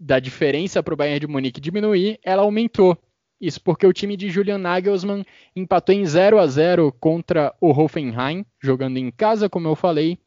da 0.00 0.18
diferença 0.18 0.82
para 0.82 0.94
o 0.94 0.96
Bayern 0.96 1.20
de 1.20 1.26
Munique 1.26 1.60
diminuir, 1.60 2.18
ela 2.24 2.40
aumentou. 2.40 2.96
Isso 3.40 3.60
porque 3.60 3.86
o 3.86 3.92
time 3.92 4.16
de 4.16 4.28
Julian 4.30 4.58
Nagelsmann 4.58 5.24
empatou 5.54 5.94
em 5.94 6.04
0 6.04 6.38
a 6.38 6.46
0 6.46 6.92
contra 6.98 7.54
o 7.60 7.70
Hoffenheim, 7.70 8.44
jogando 8.60 8.96
em 8.96 9.10
casa, 9.10 9.48
como 9.48 9.68
eu 9.68 9.76
falei. 9.76 10.18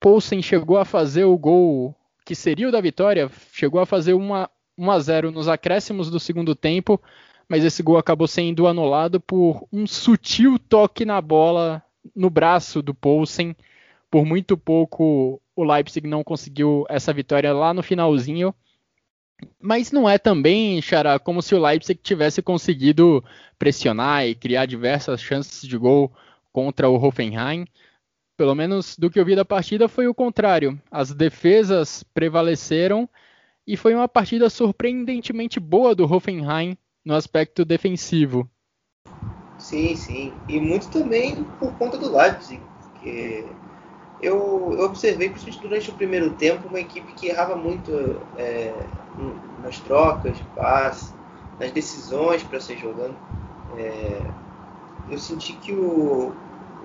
Poulsen 0.00 0.42
chegou 0.42 0.78
a 0.78 0.84
fazer 0.84 1.24
o 1.24 1.38
gol 1.38 1.94
que 2.24 2.34
seria 2.34 2.68
o 2.68 2.72
da 2.72 2.80
vitória, 2.80 3.30
chegou 3.52 3.80
a 3.80 3.86
fazer 3.86 4.14
1 4.14 4.34
a 4.34 4.98
0 4.98 5.30
nos 5.30 5.48
acréscimos 5.48 6.10
do 6.10 6.18
segundo 6.18 6.54
tempo, 6.54 7.00
mas 7.48 7.64
esse 7.64 7.82
gol 7.82 7.98
acabou 7.98 8.26
sendo 8.26 8.66
anulado 8.66 9.20
por 9.20 9.66
um 9.72 9.86
sutil 9.86 10.58
toque 10.58 11.04
na 11.04 11.20
bola 11.20 11.82
no 12.16 12.30
braço 12.30 12.82
do 12.82 12.94
Poulsen. 12.94 13.54
Por 14.10 14.24
muito 14.24 14.56
pouco 14.56 15.40
o 15.54 15.64
Leipzig 15.64 16.08
não 16.08 16.24
conseguiu 16.24 16.84
essa 16.88 17.12
vitória 17.12 17.52
lá 17.52 17.72
no 17.72 17.82
finalzinho. 17.82 18.54
Mas 19.60 19.92
não 19.92 20.08
é 20.08 20.18
também, 20.18 20.80
Xará, 20.80 21.18
como 21.18 21.42
se 21.42 21.54
o 21.54 21.60
Leipzig 21.60 22.00
tivesse 22.02 22.42
conseguido 22.42 23.24
pressionar 23.58 24.26
e 24.26 24.34
criar 24.34 24.66
diversas 24.66 25.20
chances 25.20 25.66
de 25.66 25.76
gol 25.76 26.12
contra 26.52 26.88
o 26.88 26.94
Hoffenheim 26.94 27.66
pelo 28.36 28.54
menos 28.54 28.96
do 28.96 29.08
que 29.08 29.20
eu 29.20 29.24
vi 29.24 29.36
da 29.36 29.44
partida, 29.44 29.88
foi 29.88 30.08
o 30.08 30.14
contrário. 30.14 30.76
As 30.90 31.12
defesas 31.12 32.02
prevaleceram 32.14 33.08
e 33.64 33.76
foi 33.76 33.94
uma 33.94 34.08
partida 34.08 34.50
surpreendentemente 34.50 35.60
boa 35.60 35.94
do 35.94 36.12
Hoffenheim 36.12 36.76
no 37.04 37.14
aspecto 37.14 37.64
defensivo. 37.64 38.50
Sim, 39.58 39.94
sim. 39.94 40.32
E 40.48 40.58
muito 40.58 40.90
também 40.90 41.44
por 41.60 41.72
conta 41.78 41.96
do 41.96 42.16
Leipzig. 42.16 42.60
Porque 42.80 43.44
eu, 44.22 44.74
eu 44.78 44.84
observei, 44.84 45.28
principalmente 45.28 45.62
durante 45.62 45.90
o 45.90 45.94
primeiro 45.94 46.30
tempo, 46.30 46.68
uma 46.68 46.80
equipe 46.80 47.12
que 47.12 47.26
errava 47.26 47.56
muito 47.56 47.92
é, 48.38 48.72
nas 49.62 49.80
trocas, 49.80 50.38
passes, 50.54 51.12
nas 51.58 51.72
decisões 51.72 52.42
para 52.44 52.60
ser 52.60 52.78
jogando. 52.78 53.16
É, 53.76 54.20
eu 55.10 55.18
senti 55.18 55.54
que 55.54 55.72
o, 55.72 56.32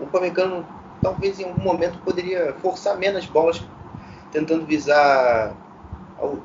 o 0.01 0.07
Pamecano 0.11 0.65
talvez 1.01 1.39
em 1.39 1.45
algum 1.45 1.61
momento 1.61 1.99
poderia 1.99 2.53
forçar 2.53 2.97
menos 2.97 3.25
bolas, 3.27 3.63
tentando 4.31 4.65
visar 4.65 5.53
a, 6.19 6.35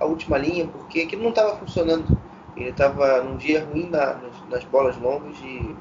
a 0.00 0.04
última 0.04 0.36
linha, 0.38 0.66
porque 0.66 1.02
aquilo 1.02 1.22
não 1.22 1.30
estava 1.30 1.56
funcionando. 1.56 2.04
Ele 2.56 2.68
estava 2.68 3.22
num 3.22 3.36
dia 3.36 3.64
ruim 3.64 3.88
na, 3.88 4.14
nas, 4.14 4.48
nas, 4.50 4.64
bolas 4.64 4.96
longas 4.98 5.38
e, 5.40 5.74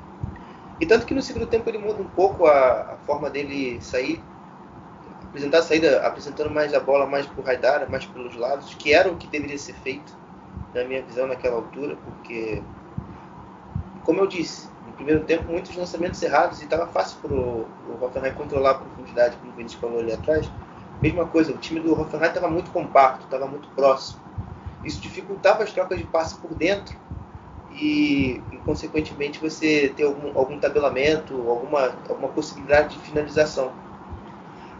e 0.79 0.85
tanto 0.85 1.05
que 1.05 1.13
no 1.13 1.21
segundo 1.21 1.47
tempo 1.47 1.67
ele 1.69 1.79
muda 1.79 2.01
um 2.01 2.07
pouco 2.07 2.45
a, 2.45 2.93
a 2.93 2.97
forma 3.05 3.29
dele 3.29 3.81
sair, 3.81 4.21
apresentar 5.31 5.59
a 5.59 5.63
saída, 5.63 6.05
apresentando 6.05 6.51
mais 6.51 6.73
a 6.73 6.79
bola 6.79 7.05
mais 7.05 7.27
o 7.37 7.41
Raidara, 7.41 7.87
mais 7.89 8.05
pelos 8.05 8.35
lados, 8.35 8.73
que 8.75 8.93
era 8.93 9.09
o 9.09 9.15
que 9.15 9.27
deveria 9.27 9.57
ser 9.57 9.73
feito 9.73 10.13
na 10.73 10.83
minha 10.83 11.01
visão 11.01 11.25
naquela 11.27 11.55
altura, 11.55 11.95
porque 12.03 12.61
como 14.03 14.19
eu 14.19 14.27
disse, 14.27 14.67
primeiro 14.95 15.23
tempo 15.23 15.51
muitos 15.51 15.75
lançamentos 15.75 16.21
errados 16.21 16.59
e 16.59 16.65
estava 16.65 16.85
fácil 16.87 17.17
para 17.21 17.33
o 17.33 17.65
Hoffenheim 18.01 18.33
controlar 18.33 18.71
a 18.71 18.75
profundidade, 18.75 19.35
como 19.37 19.51
o 19.51 19.55
Vinícius 19.55 19.81
falou 19.81 19.99
ali 19.99 20.11
atrás. 20.11 20.49
Mesma 21.01 21.25
coisa, 21.25 21.51
o 21.51 21.57
time 21.57 21.79
do 21.79 21.99
Hoffenheim 21.99 22.27
estava 22.27 22.47
muito 22.47 22.69
compacto, 22.71 23.25
estava 23.25 23.47
muito 23.47 23.67
próximo. 23.69 24.19
Isso 24.83 25.01
dificultava 25.01 25.63
as 25.63 25.71
trocas 25.71 25.97
de 25.97 26.03
passe 26.03 26.35
por 26.35 26.53
dentro 26.53 26.95
e, 27.71 28.41
e 28.51 28.57
consequentemente, 28.65 29.39
você 29.39 29.89
ter 29.95 30.03
algum, 30.03 30.37
algum 30.37 30.59
tabelamento, 30.59 31.33
alguma, 31.49 31.95
alguma 32.09 32.29
possibilidade 32.29 32.95
de 32.95 33.01
finalização. 33.01 33.71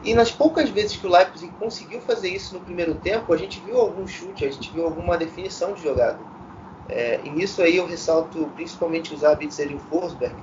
E 0.04 0.14
nas 0.16 0.32
poucas 0.32 0.70
vezes 0.70 0.98
que 0.98 1.06
o 1.06 1.12
Leipzig 1.12 1.52
conseguiu 1.60 2.02
fazer 2.02 2.30
isso 2.30 2.56
no 2.56 2.62
primeiro 2.62 2.96
tempo, 2.96 3.32
a 3.32 3.38
gente 3.38 3.60
viu 3.60 3.78
algum 3.80 4.08
chute, 4.08 4.44
a 4.44 4.52
gente 4.52 4.72
viu 4.72 4.84
alguma 4.84 5.18
definição 5.18 5.74
de 5.74 5.84
jogada. 5.84 6.20
É, 6.90 7.20
e 7.24 7.30
nisso 7.30 7.62
aí 7.62 7.78
eu 7.78 7.86
ressalto 7.86 8.50
principalmente 8.56 9.14
os 9.14 9.24
Abitzer 9.24 9.72
e 9.72 9.76
o 9.76 9.80
Forsberg, 9.80 10.36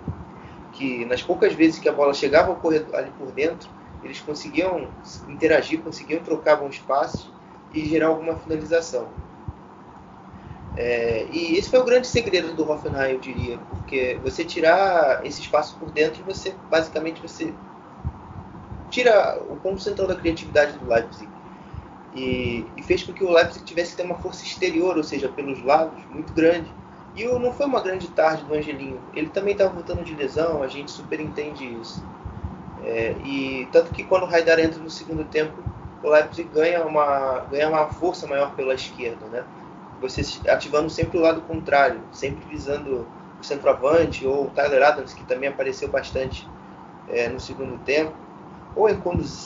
que 0.72 1.04
nas 1.06 1.22
poucas 1.22 1.52
vezes 1.54 1.80
que 1.80 1.88
a 1.88 1.92
bola 1.92 2.14
chegava 2.14 2.50
ao 2.50 2.56
corredor, 2.56 2.94
ali 2.94 3.10
por 3.18 3.32
dentro, 3.32 3.68
eles 4.02 4.20
conseguiam 4.20 4.88
interagir, 5.26 5.80
conseguiam 5.82 6.22
trocar 6.22 6.56
bons 6.56 6.78
passes 6.78 7.26
e 7.74 7.84
gerar 7.84 8.06
alguma 8.08 8.36
finalização. 8.36 9.08
É, 10.76 11.26
e 11.32 11.56
esse 11.56 11.68
foi 11.68 11.80
o 11.80 11.84
grande 11.84 12.06
segredo 12.06 12.54
do 12.54 12.70
Hoffenheim, 12.70 13.14
eu 13.14 13.18
diria, 13.18 13.58
porque 13.58 14.20
você 14.22 14.44
tirar 14.44 15.26
esse 15.26 15.40
espaço 15.40 15.76
por 15.76 15.90
dentro, 15.90 16.22
você 16.22 16.54
basicamente 16.70 17.20
você 17.20 17.52
tira 18.90 19.40
o 19.48 19.56
ponto 19.56 19.80
central 19.80 20.08
da 20.08 20.14
criatividade 20.14 20.78
do 20.78 20.88
Leipzig 20.88 21.28
e, 22.14 22.66
e, 22.76 22.82
fez 22.82 23.02
com 23.02 23.12
que 23.12 23.22
o 23.22 23.30
Leipzig 23.30 23.64
tivesse 23.64 23.92
que 23.92 23.98
ter 23.98 24.02
uma 24.04 24.16
força 24.16 24.42
exterior, 24.44 24.96
ou 24.96 25.04
seja, 25.04 25.28
pelos 25.28 25.62
lados, 25.62 26.02
muito 26.10 26.32
grande. 26.32 26.66
E 27.14 27.24
não 27.24 27.52
foi 27.52 27.66
uma 27.66 27.80
grande 27.80 28.08
tarde 28.08 28.44
do 28.44 28.54
Angelinho. 28.54 29.00
Ele 29.14 29.28
também 29.28 29.52
estava 29.52 29.72
voltando 29.72 30.04
de 30.04 30.14
lesão, 30.14 30.62
a 30.62 30.68
gente 30.68 30.90
super 30.90 31.20
entende 31.20 31.64
isso. 31.64 32.02
É, 32.82 33.14
e 33.24 33.68
tanto 33.72 33.92
que 33.92 34.04
quando 34.04 34.22
o 34.22 34.26
Raidar 34.26 34.58
entra 34.58 34.80
no 34.80 34.88
segundo 34.88 35.24
tempo, 35.24 35.52
o 36.02 36.08
Leipzig 36.08 36.48
ganha 36.52 36.84
uma, 36.84 37.40
ganha 37.50 37.68
uma 37.68 37.86
força 37.88 38.26
maior 38.26 38.54
pela 38.54 38.74
esquerda, 38.74 39.26
né? 39.26 39.44
Você 40.00 40.22
ativando 40.48 40.88
sempre 40.88 41.18
o 41.18 41.20
lado 41.20 41.40
contrário, 41.42 42.00
sempre 42.12 42.44
visando 42.48 43.06
o 43.40 43.44
centroavante 43.44 44.24
ou 44.24 44.46
o 44.46 44.50
Tyler 44.50 44.82
Adams, 44.82 45.12
que 45.12 45.24
também 45.24 45.48
apareceu 45.48 45.88
bastante 45.88 46.48
é, 47.08 47.28
no 47.28 47.40
segundo 47.40 47.78
tempo, 47.78 48.14
ou 48.78 48.88
em, 48.88 48.96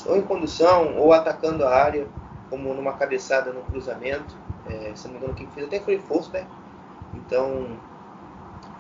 ou 0.07 0.17
em 0.17 0.23
condução, 0.23 0.99
ou 0.99 1.13
atacando 1.13 1.65
a 1.65 1.75
área, 1.75 2.07
como 2.51 2.75
numa 2.75 2.93
cabeçada 2.93 3.51
no 3.51 3.63
cruzamento. 3.63 4.37
É, 4.69 4.93
se 4.95 5.07
não 5.07 5.15
me 5.15 5.19
engano, 5.19 5.35
quem 5.35 5.47
fez 5.49 5.67
até 5.67 5.81
foi 5.81 5.97
o 5.97 6.03
Forsberg. 6.03 6.47
Então, 7.15 7.67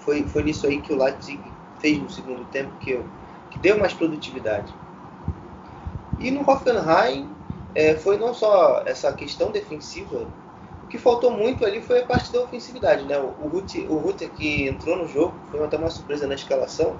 foi, 0.00 0.22
foi 0.24 0.42
isso 0.50 0.66
aí 0.66 0.80
que 0.82 0.92
o 0.92 1.02
Leipzig 1.02 1.40
fez 1.80 1.98
no 1.98 2.10
segundo 2.10 2.44
tempo 2.50 2.70
que, 2.80 2.90
eu, 2.90 3.04
que 3.50 3.58
deu 3.58 3.78
mais 3.78 3.94
produtividade. 3.94 4.72
E 6.18 6.30
no 6.30 6.48
Hoffenheim, 6.48 7.28
é, 7.74 7.96
foi 7.96 8.18
não 8.18 8.34
só 8.34 8.82
essa 8.84 9.10
questão 9.12 9.50
defensiva, 9.50 10.26
o 10.84 10.86
que 10.86 10.98
faltou 10.98 11.30
muito 11.30 11.64
ali 11.64 11.80
foi 11.80 12.02
a 12.02 12.06
parte 12.06 12.30
da 12.30 12.40
ofensividade. 12.40 13.04
Né? 13.04 13.18
O, 13.18 13.32
o 13.42 13.96
Rutter 13.96 14.30
que 14.30 14.68
entrou 14.68 14.96
no 14.96 15.08
jogo, 15.08 15.34
foi 15.50 15.64
até 15.64 15.78
uma 15.78 15.90
surpresa 15.90 16.26
na 16.26 16.34
escalação, 16.34 16.94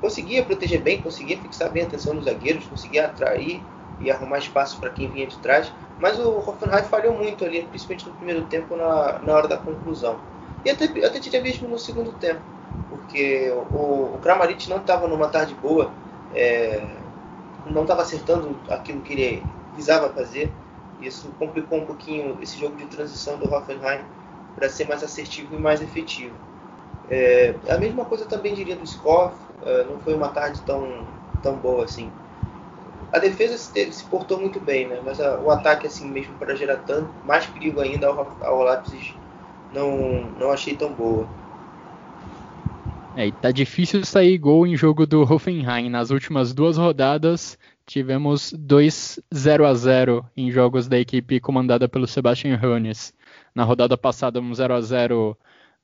conseguia 0.00 0.44
proteger 0.44 0.80
bem, 0.80 1.00
conseguia 1.00 1.36
fixar 1.38 1.70
bem 1.70 1.82
a 1.82 1.86
atenção 1.86 2.14
dos 2.14 2.24
zagueiros, 2.24 2.66
conseguia 2.66 3.06
atrair 3.06 3.62
e 4.00 4.10
arrumar 4.10 4.38
espaço 4.38 4.78
para 4.78 4.90
quem 4.90 5.08
vinha 5.08 5.26
de 5.26 5.36
trás, 5.38 5.72
mas 5.98 6.18
o 6.18 6.38
Hoffenheim 6.38 6.84
falhou 6.84 7.14
muito 7.14 7.44
ali, 7.44 7.62
principalmente 7.62 8.06
no 8.08 8.14
primeiro 8.14 8.42
tempo, 8.46 8.76
na, 8.76 9.18
na 9.18 9.34
hora 9.34 9.48
da 9.48 9.56
conclusão. 9.56 10.16
E 10.64 10.70
até, 10.70 10.84
até 10.84 11.40
visto 11.40 11.66
no 11.66 11.78
segundo 11.78 12.12
tempo, 12.12 12.40
porque 12.88 13.50
o, 13.72 14.14
o 14.14 14.18
Kramaric 14.22 14.68
não 14.68 14.78
estava 14.78 15.06
numa 15.08 15.28
tarde 15.28 15.54
boa, 15.54 15.90
é, 16.34 16.80
não 17.66 17.82
estava 17.82 18.02
acertando 18.02 18.56
aquilo 18.70 19.00
que 19.00 19.12
ele 19.12 19.42
visava 19.76 20.08
fazer. 20.10 20.50
Isso 21.00 21.28
complicou 21.38 21.78
um 21.78 21.86
pouquinho 21.86 22.36
esse 22.42 22.58
jogo 22.58 22.76
de 22.76 22.86
transição 22.86 23.36
do 23.38 23.52
Hoffenheim 23.52 24.00
para 24.54 24.68
ser 24.68 24.88
mais 24.88 25.02
assertivo 25.02 25.54
e 25.54 25.58
mais 25.58 25.80
efetivo. 25.80 26.34
É, 27.10 27.54
a 27.68 27.78
mesma 27.78 28.04
coisa 28.04 28.26
também 28.26 28.54
diria 28.54 28.76
do 28.76 28.84
Skoff, 28.84 29.34
é, 29.62 29.84
não 29.84 29.98
foi 30.00 30.14
uma 30.14 30.28
tarde 30.28 30.60
tão, 30.62 31.06
tão 31.42 31.56
boa 31.56 31.84
assim. 31.84 32.10
A 33.12 33.18
defesa 33.18 33.56
se, 33.56 33.92
se 33.92 34.04
portou 34.04 34.38
muito 34.38 34.60
bem, 34.60 34.86
né? 34.86 35.00
mas 35.04 35.20
a, 35.20 35.40
o 35.40 35.50
ataque 35.50 35.86
assim 35.86 36.06
mesmo 36.10 36.34
para 36.34 36.54
gerar 36.54 36.76
tanto, 36.76 37.08
mais 37.24 37.46
perigo 37.46 37.80
ainda 37.80 38.08
ao, 38.08 38.36
ao 38.42 38.62
Leipzig 38.62 39.14
não, 39.72 40.22
não 40.38 40.50
achei 40.50 40.74
tão 40.74 40.92
boa. 40.92 41.26
É, 43.16 43.26
e 43.26 43.32
tá 43.32 43.50
difícil 43.50 44.04
sair 44.04 44.36
gol 44.38 44.66
em 44.66 44.76
jogo 44.76 45.06
do 45.06 45.22
Hoffenheim. 45.22 45.88
Nas 45.88 46.10
últimas 46.10 46.52
duas 46.52 46.76
rodadas, 46.76 47.58
tivemos 47.86 48.52
dois 48.52 49.18
0 49.34 49.66
a 49.66 49.74
0 49.74 50.24
em 50.36 50.50
jogos 50.50 50.86
da 50.86 50.98
equipe 50.98 51.40
comandada 51.40 51.88
pelo 51.88 52.06
Sebastian 52.06 52.60
Hoeneß. 52.62 53.12
Na 53.54 53.64
rodada 53.64 53.96
passada, 53.96 54.40
um 54.40 54.54
0 54.54 54.74
a 54.74 54.80
0 54.80 55.36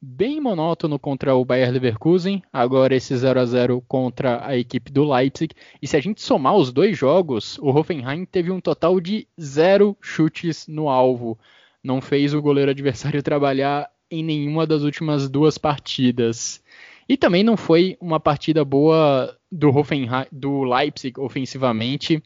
bem 0.04 0.40
monótono 0.40 0.98
contra 0.98 1.34
o 1.34 1.44
Bayer 1.44 1.72
Leverkusen, 1.72 2.42
agora 2.52 2.94
esse 2.94 3.16
0 3.16 3.40
a 3.40 3.44
0 3.46 3.82
contra 3.88 4.46
a 4.46 4.56
equipe 4.56 4.92
do 4.92 5.10
Leipzig. 5.10 5.54
E 5.80 5.86
se 5.86 5.96
a 5.96 6.00
gente 6.00 6.20
somar 6.20 6.54
os 6.54 6.72
dois 6.72 6.96
jogos, 6.96 7.58
o 7.58 7.70
Hoffenheim 7.70 8.24
teve 8.24 8.50
um 8.50 8.60
total 8.60 9.00
de 9.00 9.26
zero 9.40 9.96
chutes 10.00 10.68
no 10.68 10.88
alvo. 10.88 11.38
Não 11.82 12.00
fez 12.00 12.34
o 12.34 12.42
goleiro 12.42 12.70
adversário 12.70 13.22
trabalhar 13.24 13.90
em 14.10 14.22
nenhuma 14.22 14.66
das 14.66 14.82
últimas 14.82 15.28
duas 15.28 15.56
partidas. 15.56 16.62
E 17.08 17.16
também 17.16 17.42
não 17.42 17.56
foi 17.56 17.96
uma 18.00 18.20
partida 18.20 18.64
boa 18.64 19.36
do 19.50 19.70
Hoffenheim, 19.70 20.26
do 20.30 20.62
Leipzig 20.64 21.18
ofensivamente. 21.18 22.22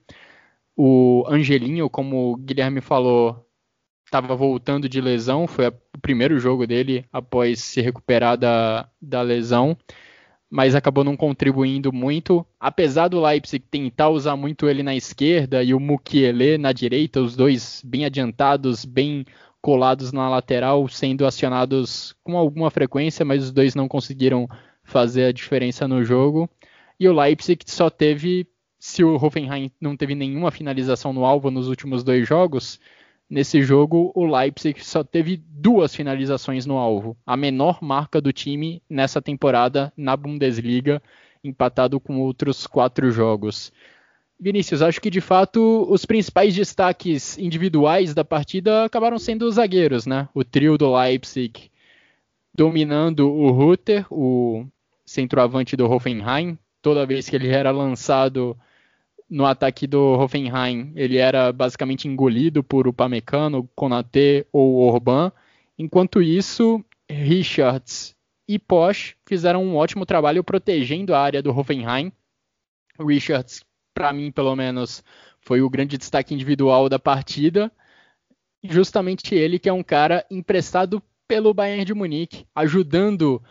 O 0.77 1.25
Angelinho, 1.29 1.89
como 1.89 2.33
o 2.33 2.37
Guilherme 2.37 2.81
falou, 2.81 3.48
estava 4.09 4.35
voltando 4.35 4.89
de 4.89 5.01
lesão, 5.01 5.47
foi 5.47 5.69
o 5.69 5.99
primeiro 6.01 6.39
jogo 6.41 6.67
dele 6.67 7.05
após 7.13 7.61
se 7.61 7.83
recuperar 7.83 8.39
da, 8.39 8.89
da 9.01 9.21
lesão, 9.21 9.77
mas 10.51 10.75
acabou 10.75 11.05
não 11.05 11.15
contribuindo 11.15 11.93
muito. 11.93 12.45
Apesar 12.59 13.09
do 13.09 13.21
Leipzig 13.21 13.65
tentar 13.71 14.09
usar 14.09 14.35
muito 14.35 14.67
ele 14.67 14.83
na 14.83 14.97
esquerda 14.97 15.63
e 15.63 15.75
o 15.75 15.81
Mukiele 15.81 16.57
na 16.57 16.73
direita, 16.73 17.21
os 17.21 17.37
dois 17.37 17.83
bem 17.85 18.07
adiantados, 18.07 18.87
bem 18.87 19.27
colados 19.61 20.11
na 20.11 20.29
lateral, 20.31 20.89
sendo 20.89 21.27
acionados 21.27 22.17
com 22.25 22.39
alguma 22.39 22.71
frequência, 22.71 23.27
mas 23.27 23.45
os 23.45 23.53
dois 23.53 23.75
não 23.75 23.87
conseguiram 23.87 24.49
fazer 24.83 25.27
a 25.27 25.33
diferença 25.33 25.87
no 25.87 26.03
jogo. 26.03 26.49
E 26.99 27.07
o 27.07 27.13
Leipzig 27.13 27.63
só 27.67 27.91
teve, 27.91 28.47
se 28.79 29.05
o 29.05 29.17
Hoffenheim 29.17 29.71
não 29.79 29.95
teve 29.95 30.15
nenhuma 30.15 30.51
finalização 30.51 31.13
no 31.13 31.27
alvo 31.27 31.51
nos 31.51 31.69
últimos 31.69 32.03
dois 32.03 32.27
jogos, 32.27 32.81
nesse 33.29 33.63
jogo 33.63 34.11
o 34.15 34.25
Leipzig 34.25 34.85
só 34.85 35.05
teve 35.05 35.37
duas 35.37 35.95
finalizações 35.95 36.65
no 36.65 36.77
alvo, 36.79 37.17
a 37.27 37.37
menor 37.37 37.83
marca 37.83 38.21
do 38.21 38.33
time 38.33 38.83
nessa 38.89 39.21
temporada 39.21 39.93
na 39.97 40.17
Bundesliga, 40.17 41.03
empatado 41.43 42.01
com 42.01 42.21
outros 42.21 42.67
quatro 42.67 43.11
jogos. 43.11 43.73
Vinícius, 44.41 44.83
acho 44.83 45.01
que 45.01 45.11
de 45.11 45.21
fato 45.21 45.87
os 45.91 46.05
principais 46.05 46.55
destaques 46.55 47.37
individuais 47.39 48.15
da 48.15 48.25
partida 48.25 48.85
acabaram 48.85 49.19
sendo 49.19 49.47
os 49.47 49.57
zagueiros, 49.57 50.07
né? 50.07 50.29
O 50.33 50.45
trio 50.45 50.79
do 50.79 50.97
Leipzig 50.97 51.71
dominando 52.55 53.31
o 53.31 53.51
Rutter, 53.51 54.07
o 54.11 54.67
centroavante 55.05 55.77
do 55.77 55.91
Hoffenheim. 55.91 56.59
Toda 56.81 57.07
vez 57.07 57.29
que 57.29 57.35
ele 57.35 57.49
era 57.49 57.71
lançado 57.71 58.57
no 59.29 59.45
ataque 59.45 59.87
do 59.87 60.15
Hoffenheim, 60.15 60.93
ele 60.97 61.19
era 61.19 61.53
basicamente 61.53 62.09
engolido 62.09 62.65
por 62.65 62.89
Upamecano, 62.89 63.69
Konate 63.75 64.47
ou 64.53 64.77
Orban. 64.77 65.31
Enquanto 65.79 66.23
isso, 66.23 66.83
Richards 67.11 68.17
e 68.49 68.59
Posch 68.59 69.15
fizeram 69.27 69.63
um 69.63 69.77
ótimo 69.77 70.07
trabalho 70.07 70.43
protegendo 70.43 71.15
a 71.15 71.21
área 71.21 71.43
do 71.43 71.51
Hoffenheim. 71.51 72.11
Richards, 72.99 73.63
para 73.93 74.13
mim, 74.13 74.33
pelo 74.33 74.57
menos, 74.57 75.05
foi 75.41 75.61
o 75.61 75.69
grande 75.69 75.99
destaque 75.99 76.35
individual 76.35 76.89
da 76.89 76.99
partida. 76.99 77.71
Justamente 78.63 79.35
ele 79.35 79.59
que 79.59 79.69
é 79.69 79.73
um 79.73 79.83
cara 79.83 80.27
emprestado 80.31 81.03
pelo 81.29 81.53
Bayern 81.53 81.85
de 81.85 81.95
Munique, 81.95 82.47
ajudando 82.55 83.43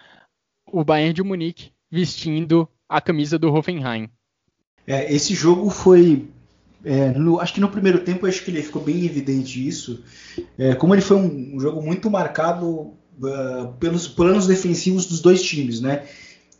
o 0.66 0.84
Bayern 0.84 1.14
de 1.14 1.24
Munique 1.24 1.72
vestindo 1.90 2.68
a 2.90 3.00
camisa 3.00 3.38
do 3.38 3.54
Hoffenheim. 3.54 4.10
É, 4.88 5.14
esse 5.14 5.36
jogo 5.36 5.70
foi. 5.70 6.26
É, 6.84 7.12
no, 7.12 7.40
acho 7.40 7.54
que 7.54 7.60
no 7.60 7.70
primeiro 7.70 8.00
tempo 8.00 8.26
acho 8.26 8.44
que 8.44 8.50
ele 8.50 8.64
ficou 8.64 8.82
bem 8.82 9.06
evidente 9.06 9.68
isso. 9.68 10.04
É, 10.58 10.74
como 10.74 10.96
ele 10.96 11.02
foi 11.02 11.18
um, 11.18 11.56
um 11.56 11.60
jogo 11.60 11.82
muito 11.82 12.10
marcado 12.10 12.70
uh, 12.70 13.74
pelos 13.80 14.08
planos 14.08 14.48
defensivos 14.48 15.06
dos 15.06 15.20
dois 15.20 15.44
times, 15.44 15.82
né? 15.82 16.06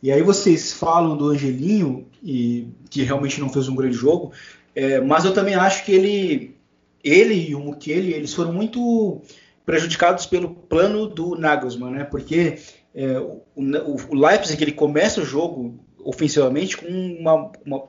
E 0.02 0.12
aí 0.12 0.22
vocês 0.22 0.72
falam 0.72 1.16
do 1.16 1.30
Angelinho, 1.30 2.06
e, 2.22 2.68
que 2.90 3.02
realmente 3.02 3.40
não 3.40 3.48
fez 3.48 3.68
um 3.68 3.74
grande 3.74 3.96
jogo, 3.96 4.32
é, 4.74 5.00
mas 5.00 5.24
eu 5.24 5.32
também 5.32 5.54
acho 5.54 5.84
que 5.84 5.92
ele, 5.92 6.56
ele 7.02 7.48
e 7.48 7.54
o 7.54 7.60
Mukiele, 7.60 8.12
eles 8.12 8.32
foram 8.32 8.52
muito 8.52 9.20
prejudicados 9.66 10.24
pelo 10.24 10.50
plano 10.50 11.06
do 11.06 11.34
Nagelsmann, 11.34 11.92
né? 11.92 12.04
Porque 12.04 12.58
é, 12.94 13.18
o, 13.18 13.42
o, 13.56 14.14
Leipzig 14.14 14.62
ele 14.62 14.72
começa 14.72 15.20
o 15.20 15.24
jogo 15.24 15.78
ofensivamente 16.04 16.76
com 16.76 16.86
uma, 16.86 17.50
uma, 17.66 17.84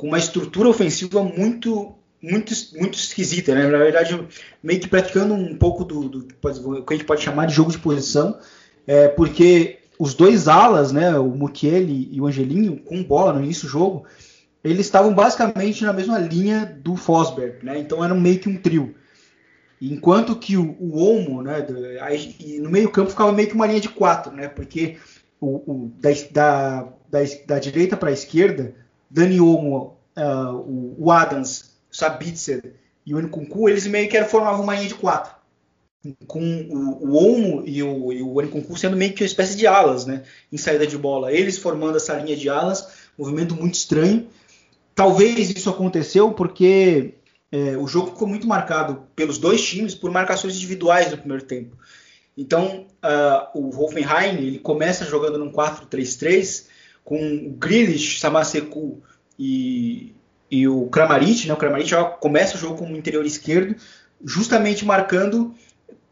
com 0.00 0.06
uma 0.06 0.18
estrutura 0.18 0.66
ofensiva 0.66 1.22
muito 1.22 1.94
muito 2.22 2.54
muito 2.78 2.98
esquisita, 2.98 3.54
né? 3.54 3.66
Na 3.68 3.78
verdade, 3.78 4.18
meio 4.62 4.80
que 4.80 4.88
praticando 4.88 5.34
um 5.34 5.54
pouco 5.56 5.84
do, 5.84 6.08
do 6.08 6.22
que 6.24 6.94
a 6.94 6.96
gente 6.96 7.04
pode 7.04 7.22
chamar 7.22 7.46
de 7.46 7.54
jogo 7.54 7.70
de 7.70 7.78
posição, 7.78 8.38
é, 8.86 9.08
porque 9.08 9.78
os 9.98 10.14
dois 10.14 10.48
alas, 10.48 10.90
né, 10.90 11.18
o 11.18 11.28
Mukiele 11.28 12.08
e 12.10 12.18
o 12.18 12.26
Angelinho, 12.26 12.78
com 12.78 13.02
bola 13.02 13.34
no 13.34 13.44
início 13.44 13.64
do 13.64 13.70
jogo, 13.70 14.06
eles 14.64 14.86
estavam 14.86 15.12
basicamente 15.12 15.84
na 15.84 15.92
mesma 15.92 16.18
linha 16.18 16.64
do 16.82 16.96
Fosberg, 16.96 17.62
né? 17.62 17.78
Então 17.78 18.02
era 18.02 18.14
meio 18.14 18.38
que 18.38 18.48
um 18.48 18.56
trio. 18.56 18.94
Enquanto 19.80 20.36
que 20.36 20.56
o, 20.56 20.76
o 20.80 20.98
Olmo, 20.98 21.42
né, 21.42 21.66
aí, 22.00 22.58
no 22.58 22.70
meio 22.70 22.90
campo 22.90 23.10
ficava 23.10 23.32
meio 23.32 23.48
que 23.48 23.54
uma 23.54 23.66
linha 23.66 23.80
de 23.80 23.88
quatro, 23.90 24.32
né, 24.32 24.48
porque 24.48 24.96
o, 25.38 25.56
o 25.70 25.92
da, 25.98 26.10
da, 26.30 26.92
da, 27.10 27.18
da, 27.46 27.58
direita 27.58 27.96
para 27.96 28.10
a 28.10 28.12
esquerda, 28.12 28.74
Dani 29.10 29.40
Olmo, 29.40 29.96
uh, 30.16 30.94
o, 30.98 31.10
Adams, 31.10 31.72
Sabitzer 31.90 32.74
e 33.04 33.14
o 33.14 33.20
Nkunku, 33.20 33.68
eles 33.68 33.86
meio 33.86 34.08
que 34.08 34.22
formavam 34.24 34.62
uma 34.62 34.74
linha 34.76 34.88
de 34.88 34.94
quatro. 34.94 35.34
Com 36.26 36.40
o, 36.40 37.08
o 37.08 37.14
Olmo 37.14 37.62
e 37.66 37.82
o, 37.82 38.12
e 38.12 38.22
o 38.22 38.40
Nkunku 38.40 38.78
sendo 38.78 38.96
meio 38.96 39.12
que 39.12 39.22
uma 39.22 39.26
espécie 39.26 39.56
de 39.56 39.66
alas, 39.66 40.06
né, 40.06 40.22
em 40.50 40.56
saída 40.56 40.86
de 40.86 40.96
bola. 40.96 41.32
Eles 41.32 41.58
formando 41.58 41.96
essa 41.96 42.14
linha 42.14 42.36
de 42.36 42.48
alas, 42.48 42.88
movimento 43.18 43.54
muito 43.56 43.74
estranho. 43.74 44.28
Talvez 44.94 45.50
isso 45.50 45.68
aconteceu 45.68 46.32
porque 46.32 47.14
é, 47.50 47.76
o 47.76 47.86
jogo 47.86 48.12
ficou 48.12 48.28
muito 48.28 48.46
marcado 48.46 49.02
pelos 49.16 49.36
dois 49.36 49.60
times 49.62 49.94
por 49.94 50.10
marcações 50.10 50.54
individuais 50.54 51.10
no 51.10 51.18
primeiro 51.18 51.44
tempo. 51.44 51.76
Então, 52.36 52.86
uh, 53.04 53.58
o 53.58 53.82
Hoffenheim 53.82 54.38
ele 54.38 54.58
começa 54.58 55.04
jogando 55.04 55.36
num 55.36 55.52
4-3-3 55.52 56.69
com 57.10 57.48
o 57.48 57.50
Grealish, 57.50 58.20
Samaseku 58.20 59.02
e, 59.36 60.14
e 60.48 60.68
o 60.68 60.86
Kramaric. 60.86 61.48
Né? 61.48 61.52
O 61.52 61.56
Kramaric 61.56 61.90
começa 62.20 62.56
o 62.56 62.60
jogo 62.60 62.76
como 62.76 62.96
interior 62.96 63.26
esquerdo, 63.26 63.74
justamente 64.24 64.84
marcando 64.84 65.52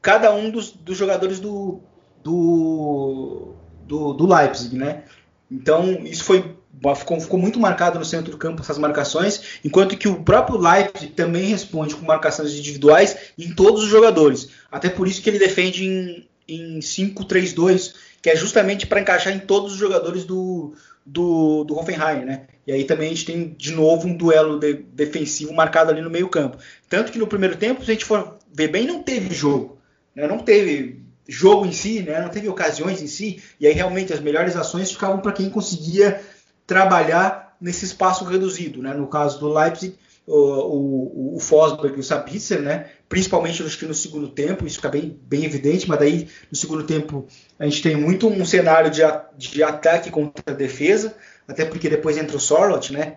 cada 0.02 0.34
um 0.34 0.50
dos, 0.50 0.72
dos 0.72 0.98
jogadores 0.98 1.38
do, 1.38 1.78
do, 2.24 3.54
do, 3.87 4.12
do, 4.12 4.26
Leipzig. 4.26 4.76
Né? 4.76 5.04
Então, 5.48 6.04
isso 6.04 6.24
foi 6.24 6.56
ficou, 6.96 7.20
ficou 7.20 7.38
muito 7.38 7.61
marcado 7.61 7.96
no 7.96 8.04
centro 8.04 8.32
do 8.32 8.37
campo 8.37 8.61
essas 8.61 8.76
marcações, 8.76 9.61
enquanto 9.64 9.96
que 9.96 10.08
o 10.08 10.24
próprio 10.24 10.58
Leipzig 10.58 11.12
também 11.12 11.44
responde 11.44 11.94
com 11.94 12.04
marcações 12.04 12.54
individuais 12.54 13.16
em 13.38 13.54
todos 13.54 13.84
os 13.84 13.88
jogadores. 13.88 14.48
Até 14.68 14.88
por 14.88 15.06
isso 15.06 15.22
que 15.22 15.30
ele 15.30 15.38
defende 15.38 15.84
em, 15.84 16.28
em 16.48 16.80
5-3-2, 16.80 17.94
que 18.20 18.30
é 18.30 18.37
justamente 18.37 18.87
para 18.87 19.00
encaixar 19.00 19.32
em 19.32 19.38
todos 19.38 19.72
os 19.72 19.78
jogadores 19.78 20.24
do, 20.24 20.74
do, 21.09 21.64
do 21.64 21.77
Hoffenheim, 21.77 22.25
né? 22.25 22.42
E 22.66 22.73
aí 22.73 22.85
também 22.85 23.07
a 23.07 23.11
gente 23.11 23.25
tem 23.25 23.55
de 23.57 23.73
novo 23.73 24.07
um 24.07 24.14
duelo 24.14 24.59
de, 24.61 24.75
defensivo 24.75 25.55
marcado 25.55 25.90
ali 25.90 26.03
no 26.03 26.11
meio 26.11 26.29
campo. 26.29 26.59
Tanto 26.88 27.11
que 27.11 27.18
no 27.18 27.27
primeiro 27.27 27.57
tempo, 27.57 27.83
se 27.83 27.90
a 27.90 27.94
gente 27.94 28.05
for 28.05 28.37
ver 28.53 28.68
bem, 28.68 28.87
não 28.87 29.03
teve 29.03 29.35
jogo. 29.35 29.79
Né? 30.14 30.27
Não 30.27 30.38
teve 30.38 31.03
jogo 31.27 31.64
em 31.64 31.73
si, 31.73 32.03
né? 32.03 32.21
não 32.21 32.29
teve 32.29 32.47
ocasiões 32.49 33.01
em 33.01 33.07
si. 33.07 33.42
E 33.59 33.66
aí 33.66 33.73
realmente 33.73 34.12
as 34.12 34.21
melhores 34.21 34.55
ações 34.55 34.92
ficavam 34.92 35.21
para 35.21 35.33
quem 35.33 35.49
conseguia 35.49 36.21
trabalhar 36.66 37.57
nesse 37.59 37.87
espaço 37.87 38.25
reduzido. 38.25 38.83
Né? 38.83 38.92
No 38.92 39.07
caso 39.07 39.40
do 39.40 39.49
Leipzig, 39.49 39.97
o, 40.29 41.33
o, 41.33 41.37
o 41.37 41.41
Fosberg 41.41 41.97
e 41.97 42.01
o 42.01 42.05
Sabitzer, 42.05 42.61
né? 42.61 42.91
principalmente 43.09 43.62
acho 43.62 43.79
que 43.79 43.87
no 43.87 43.95
segundo 43.95 44.29
tempo, 44.29 44.67
isso 44.67 44.77
fica 44.77 44.91
bem, 44.91 45.19
bem 45.23 45.45
evidente, 45.45 45.88
mas 45.88 45.99
daí 45.99 46.29
no 46.51 46.57
segundo 46.57 46.85
tempo 46.85 47.27
a 47.59 47.64
gente 47.64 47.83
tem 47.83 47.97
muito 47.97 48.29
um 48.29 48.45
cenário 48.45 48.91
de, 48.91 49.03
de 49.37 49.62
ataque 49.62 50.11
contra 50.11 50.53
a 50.53 50.57
defesa, 50.57 51.17
até 51.47 51.64
porque 51.64 51.88
depois 51.88 52.19
entra 52.19 52.37
o 52.37 52.41
Sorlot, 52.41 52.93
né? 52.93 53.17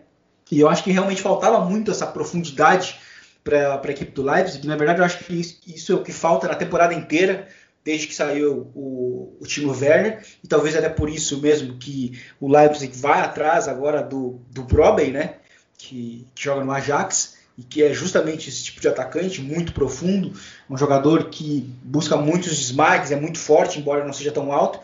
E 0.50 0.60
eu 0.60 0.70
acho 0.70 0.84
que 0.84 0.92
realmente 0.92 1.22
faltava 1.22 1.64
muito 1.64 1.92
essa 1.92 2.08
profundidade 2.08 3.00
para 3.44 3.82
a 3.84 3.92
equipe 3.92 4.12
do 4.12 4.24
Leipzig. 4.24 4.66
Na 4.68 4.76
verdade, 4.76 5.00
eu 5.00 5.06
acho 5.06 5.20
que 5.20 5.40
isso, 5.40 5.60
isso, 5.68 5.92
é 5.94 5.96
o 5.96 6.04
que 6.04 6.12
falta 6.12 6.48
na 6.48 6.56
temporada 6.56 6.94
inteira, 6.94 7.48
desde 7.84 8.08
que 8.08 8.16
saiu 8.16 8.72
o, 8.76 9.38
o 9.40 9.48
Timo 9.48 9.72
Werner, 9.72 10.22
e 10.44 10.48
talvez 10.48 10.76
até 10.76 10.90
por 10.90 11.10
isso 11.10 11.42
mesmo 11.42 11.78
que 11.78 12.22
o 12.40 12.52
Leipzig 12.52 12.96
vai 12.98 13.22
atrás 13.22 13.68
agora 13.68 14.04
do, 14.04 14.42
do 14.50 14.64
Broben, 14.64 15.12
né? 15.12 15.36
Que, 15.82 16.28
que 16.36 16.44
joga 16.44 16.64
no 16.64 16.72
Ajax 16.72 17.38
e 17.58 17.64
que 17.64 17.84
é 17.84 17.94
justamente 17.94 18.50
esse 18.50 18.64
tipo 18.64 18.80
de 18.80 18.88
atacante, 18.88 19.42
muito 19.42 19.74
profundo, 19.74 20.32
um 20.70 20.78
jogador 20.78 21.26
que 21.26 21.68
busca 21.84 22.16
muitos 22.16 22.58
desmarques, 22.58 23.12
é 23.12 23.20
muito 23.20 23.40
forte, 23.40 23.80
embora 23.80 24.06
não 24.06 24.14
seja 24.14 24.32
tão 24.32 24.52
alto. 24.52 24.80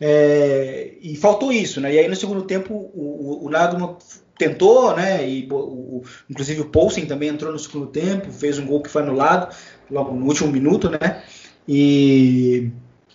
É, 0.00 0.92
e 1.00 1.16
faltou 1.16 1.50
isso, 1.50 1.80
né? 1.80 1.92
E 1.92 1.98
aí 1.98 2.08
no 2.08 2.14
segundo 2.14 2.42
tempo 2.42 2.72
o, 2.72 3.42
o, 3.42 3.48
o 3.48 3.96
tentou, 4.38 4.94
né? 4.94 5.28
E 5.28 5.48
o, 5.50 6.02
inclusive 6.30 6.60
o 6.60 6.66
Poulsen 6.66 7.06
também 7.06 7.30
entrou 7.30 7.50
no 7.50 7.58
segundo 7.58 7.86
tempo, 7.86 8.30
fez 8.30 8.58
um 8.58 8.66
gol 8.66 8.82
que 8.82 8.90
foi 8.90 9.02
anulado 9.02 9.52
logo 9.90 10.14
no 10.14 10.26
último 10.26 10.52
minuto, 10.52 10.88
né? 10.88 11.24
E, 11.66 12.70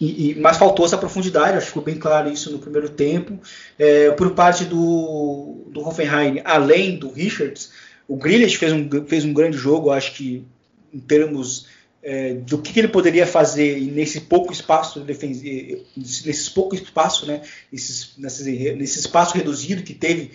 e, 0.05 0.35
mas 0.39 0.57
faltou 0.57 0.85
essa 0.85 0.97
profundidade, 0.97 1.57
acho 1.57 1.67
que 1.67 1.71
ficou 1.71 1.83
bem 1.83 1.95
claro 1.95 2.31
isso 2.31 2.51
no 2.51 2.59
primeiro 2.59 2.89
tempo. 2.89 3.39
É, 3.77 4.11
por 4.11 4.31
parte 4.31 4.65
do, 4.65 5.65
do 5.69 5.81
Hoffenheim, 5.81 6.41
além 6.43 6.97
do 6.97 7.11
Richards, 7.11 7.71
o 8.07 8.15
Grealish 8.15 8.57
fez 8.57 8.73
um, 8.73 8.89
fez 9.07 9.23
um 9.23 9.33
grande 9.33 9.57
jogo, 9.57 9.91
acho 9.91 10.13
que 10.13 10.45
em 10.93 10.99
termos 10.99 11.67
é, 12.01 12.33
do 12.33 12.57
que, 12.57 12.73
que, 12.73 12.79
ele 12.79 12.89
poderia 12.89 13.25
fazer 13.25 13.79
nesse 13.79 14.21
pouco 14.21 14.51
espaço 14.51 15.05
nesse 15.95 16.51
pouco 16.51 16.75
espaço, 16.75 17.25
né, 17.25 17.41
nesse, 17.71 18.19
nesse 18.19 18.99
espaço 18.99 19.35
reduzido 19.35 19.83
que 19.83 19.93
teve 19.93 20.31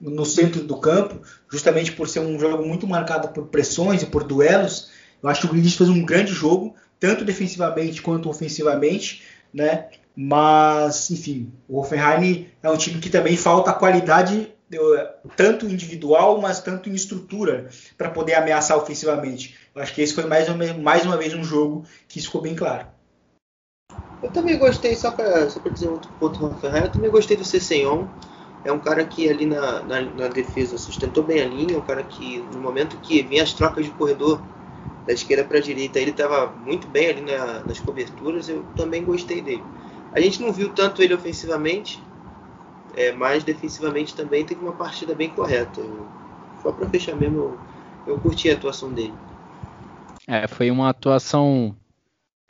no 0.00 0.24
centro 0.24 0.62
do 0.62 0.76
campo, 0.76 1.20
justamente 1.50 1.90
por 1.90 2.08
ser 2.08 2.20
um 2.20 2.38
jogo 2.38 2.64
muito 2.64 2.86
marcado 2.86 3.28
por 3.28 3.46
pressões 3.46 4.02
e 4.02 4.06
por 4.06 4.22
duelos. 4.22 4.90
Eu 5.20 5.28
acho 5.28 5.40
que 5.40 5.46
o 5.46 5.50
Grealish 5.50 5.76
fez 5.76 5.90
um 5.90 6.04
grande 6.04 6.32
jogo, 6.32 6.76
tanto 6.98 7.24
defensivamente 7.24 8.02
quanto 8.02 8.28
ofensivamente, 8.28 9.22
né? 9.52 9.88
Mas, 10.16 11.10
enfim, 11.10 11.52
o 11.68 11.78
Hoffenheim 11.78 12.48
é 12.62 12.68
um 12.68 12.76
time 12.76 13.00
que 13.00 13.08
também 13.08 13.36
falta 13.36 13.72
qualidade 13.72 14.52
tanto 15.36 15.66
individual, 15.66 16.40
mas 16.40 16.60
tanto 16.60 16.90
em 16.90 16.94
estrutura 16.94 17.68
para 17.96 18.10
poder 18.10 18.34
ameaçar 18.34 18.76
ofensivamente. 18.76 19.56
Eu 19.74 19.82
acho 19.82 19.94
que 19.94 20.02
esse 20.02 20.14
foi 20.14 20.24
mais 20.24 20.48
uma, 20.48 20.74
mais 20.74 21.06
uma 21.06 21.16
vez 21.16 21.32
um 21.34 21.42
jogo 21.42 21.84
que 22.06 22.18
isso 22.18 22.26
ficou 22.26 22.42
bem 22.42 22.54
claro. 22.54 22.86
Eu 24.22 24.30
também 24.30 24.58
gostei, 24.58 24.94
só 24.96 25.10
para 25.12 25.46
dizer 25.46 25.88
outro 25.88 26.10
ponto 26.18 26.46
Rafael, 26.46 26.84
eu 26.84 26.92
também 26.92 27.10
gostei 27.10 27.36
do 27.36 27.44
Cessenhon. 27.44 28.06
É 28.64 28.72
um 28.72 28.78
cara 28.80 29.04
que 29.04 29.30
ali 29.30 29.46
na, 29.46 29.82
na, 29.82 30.00
na, 30.02 30.28
defesa 30.28 30.76
sustentou 30.76 31.22
bem 31.22 31.40
a 31.40 31.46
linha, 31.46 31.78
um 31.78 31.80
cara 31.80 32.02
que 32.02 32.38
no 32.52 32.60
momento 32.60 32.98
que 32.98 33.22
vinha 33.22 33.44
as 33.44 33.52
trocas 33.52 33.84
de 33.84 33.92
corredor 33.92 34.42
da 35.08 35.14
esquerda 35.14 35.42
para 35.42 35.56
a 35.56 35.60
direita, 35.62 35.98
ele 35.98 36.10
estava 36.10 36.52
muito 36.66 36.86
bem 36.86 37.08
ali 37.08 37.22
na, 37.22 37.60
nas 37.60 37.80
coberturas, 37.80 38.46
eu 38.46 38.62
também 38.76 39.02
gostei 39.02 39.40
dele. 39.40 39.62
A 40.12 40.20
gente 40.20 40.42
não 40.42 40.52
viu 40.52 40.68
tanto 40.68 41.02
ele 41.02 41.14
ofensivamente, 41.14 41.98
é, 42.94 43.10
mas 43.12 43.42
defensivamente 43.42 44.14
também 44.14 44.44
teve 44.44 44.60
uma 44.60 44.74
partida 44.74 45.14
bem 45.14 45.30
correta. 45.30 45.80
Eu, 45.80 46.06
só 46.62 46.70
para 46.70 46.86
fechar 46.90 47.16
mesmo, 47.16 47.38
eu, 47.38 47.58
eu 48.06 48.18
curti 48.18 48.50
a 48.50 48.52
atuação 48.52 48.92
dele. 48.92 49.14
É, 50.26 50.46
foi 50.46 50.70
uma 50.70 50.90
atuação 50.90 51.74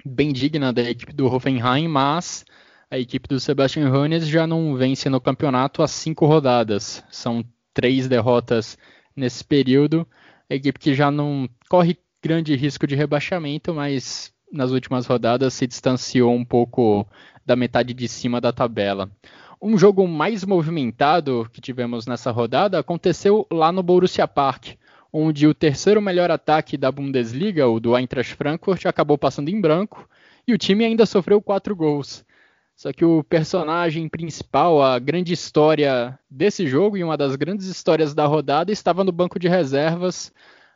bem 0.05 0.33
digna 0.33 0.73
da 0.73 0.83
equipe 0.83 1.13
do 1.13 1.33
Hoffenheim, 1.33 1.87
mas 1.87 2.45
a 2.91 2.99
equipe 2.99 3.29
do 3.29 3.39
Sebastian 3.39 3.89
Hoeneß 3.89 4.27
já 4.27 4.49
não 4.49 4.75
vence 4.75 5.09
no 5.09 5.21
campeonato 5.21 5.81
há 5.81 5.87
cinco 5.87 6.27
rodadas. 6.27 7.05
São 7.09 7.45
três 7.73 8.09
derrotas 8.09 8.77
nesse 9.15 9.45
período. 9.45 10.05
A 10.51 10.57
equipe 10.57 10.81
que 10.81 10.93
já 10.93 11.09
não 11.09 11.49
corre 11.69 11.97
grande 12.29 12.55
risco 12.55 12.87
de 12.87 12.95
rebaixamento, 12.95 13.73
mas 13.73 14.31
nas 14.53 14.71
últimas 14.71 15.07
rodadas 15.07 15.55
se 15.55 15.67
distanciou 15.67 16.35
um 16.35 16.45
pouco 16.45 17.09
da 17.47 17.57
metade 17.57 17.95
de 17.95 18.07
cima 18.07 18.39
da 18.39 18.53
tabela. 18.53 19.11
Um 19.63 19.79
jogo 19.79 20.07
mais 20.07 20.45
movimentado 20.45 21.49
que 21.51 21.59
tivemos 21.59 22.07
nessa 22.07 22.31
rodada 22.31 22.79
aconteceu 22.79 23.47
lá 23.51 23.73
no 23.73 23.83
Borussia 23.83 24.29
Park, 24.29 24.75
onde 25.11 25.47
o 25.47 25.55
terceiro 25.55 26.03
melhor 26.03 26.31
ataque 26.31 26.77
da 26.77 26.93
Bundesliga, 26.93 27.67
o 27.67 27.81
do 27.81 27.97
Eintracht 27.97 28.35
Frankfurt, 28.35 28.85
acabou 28.85 29.17
passando 29.17 29.49
em 29.49 29.59
branco 29.59 30.07
e 30.47 30.53
o 30.53 30.59
time 30.59 30.85
ainda 30.85 31.07
sofreu 31.07 31.41
quatro 31.41 31.75
gols. 31.75 32.27
Só 32.77 32.93
que 32.93 33.07
o 33.07 33.25
personagem 33.25 34.07
principal, 34.07 34.83
a 34.83 34.99
grande 34.99 35.33
história 35.33 36.19
desse 36.31 36.67
jogo 36.67 36.99
e 36.99 37.03
uma 37.03 37.17
das 37.17 37.37
grandes 37.37 37.69
histórias 37.69 38.13
da 38.13 38.27
rodada 38.27 38.71
estava 38.71 39.03
no 39.03 39.13
banco 39.13 39.39
de 39.39 39.49
reservas. 39.49 40.31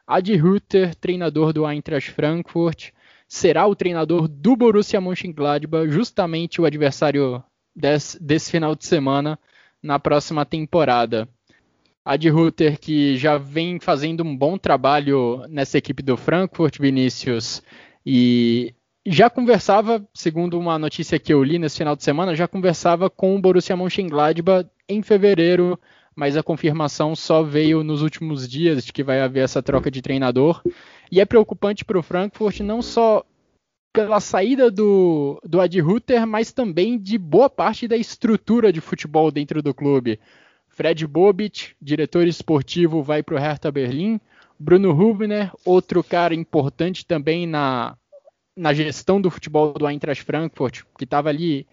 Adi 0.06 0.34
Hütter, 0.34 0.94
treinador 0.94 1.52
do 1.52 1.64
Eintracht 1.64 2.10
Frankfurt, 2.10 2.90
será 3.28 3.66
o 3.66 3.74
treinador 3.74 4.28
do 4.28 4.56
Borussia 4.56 5.00
Mönchengladbach, 5.00 5.88
justamente 5.88 6.60
o 6.60 6.64
adversário 6.64 7.42
desse, 7.74 8.22
desse 8.22 8.50
final 8.50 8.74
de 8.74 8.84
semana 8.84 9.38
na 9.82 9.98
próxima 9.98 10.44
temporada. 10.44 11.28
A 12.04 12.16
de 12.16 12.28
Ruther, 12.28 12.80
que 12.80 13.16
já 13.16 13.38
vem 13.38 13.78
fazendo 13.78 14.24
um 14.24 14.36
bom 14.36 14.58
trabalho 14.58 15.46
nessa 15.48 15.78
equipe 15.78 16.02
do 16.02 16.16
Frankfurt, 16.16 16.78
Vinícius, 16.78 17.62
e 18.04 18.74
já 19.06 19.30
conversava, 19.30 20.04
segundo 20.12 20.58
uma 20.58 20.78
notícia 20.78 21.18
que 21.18 21.32
eu 21.32 21.42
li 21.42 21.58
nesse 21.58 21.78
final 21.78 21.94
de 21.94 22.02
semana, 22.02 22.34
já 22.34 22.48
conversava 22.48 23.08
com 23.08 23.36
o 23.36 23.40
Borussia 23.40 23.76
Mönchengladbach 23.76 24.68
em 24.88 25.00
fevereiro, 25.00 25.78
mas 26.14 26.37
a 26.37 26.42
confirmação 26.42 27.16
só 27.16 27.42
veio 27.42 27.83
nos 27.83 28.03
últimos 28.03 28.48
dias 28.48 28.85
de 28.85 28.92
que 28.92 29.03
vai 29.03 29.20
haver 29.20 29.44
essa 29.44 29.62
troca 29.62 29.90
de 29.90 30.03
treinador. 30.03 30.62
E 31.11 31.20
é 31.20 31.25
preocupante 31.25 31.85
para 31.85 31.98
o 31.98 32.03
Frankfurt 32.03 32.61
não 32.61 32.83
só 32.83 33.25
pela 33.92 34.20
saída 34.20 34.70
do, 34.70 35.40
do 35.44 35.61
Ad 35.61 35.79
Ruther, 35.81 36.27
mas 36.27 36.53
também 36.53 36.98
de 36.98 37.18
boa 37.18 37.51
parte 37.51 37.87
da 37.87 37.96
estrutura 37.96 38.72
de 38.72 38.81
futebol 38.81 39.31
dentro 39.31 39.62
do 39.62 39.75
clube. 39.75 40.18
Fred 40.68 41.07
Bobic, 41.07 41.75
diretor 41.81 42.27
esportivo, 42.27 43.03
vai 43.03 43.22
para 43.22 43.35
o 43.35 43.38
Hertha 43.38 43.70
Berlim. 43.70 44.18
Bruno 44.59 44.92
Rubner, 44.92 45.53
outro 45.64 46.03
cara 46.03 46.35
importante 46.35 47.05
também 47.05 47.46
na, 47.46 47.97
na 48.57 48.72
gestão 48.72 49.20
do 49.20 49.30
futebol 49.30 49.72
do 49.74 49.86
Eintracht 49.86 50.24
Frankfurt, 50.24 50.82
que 50.97 51.05
estava 51.05 51.28
ali 51.28 51.66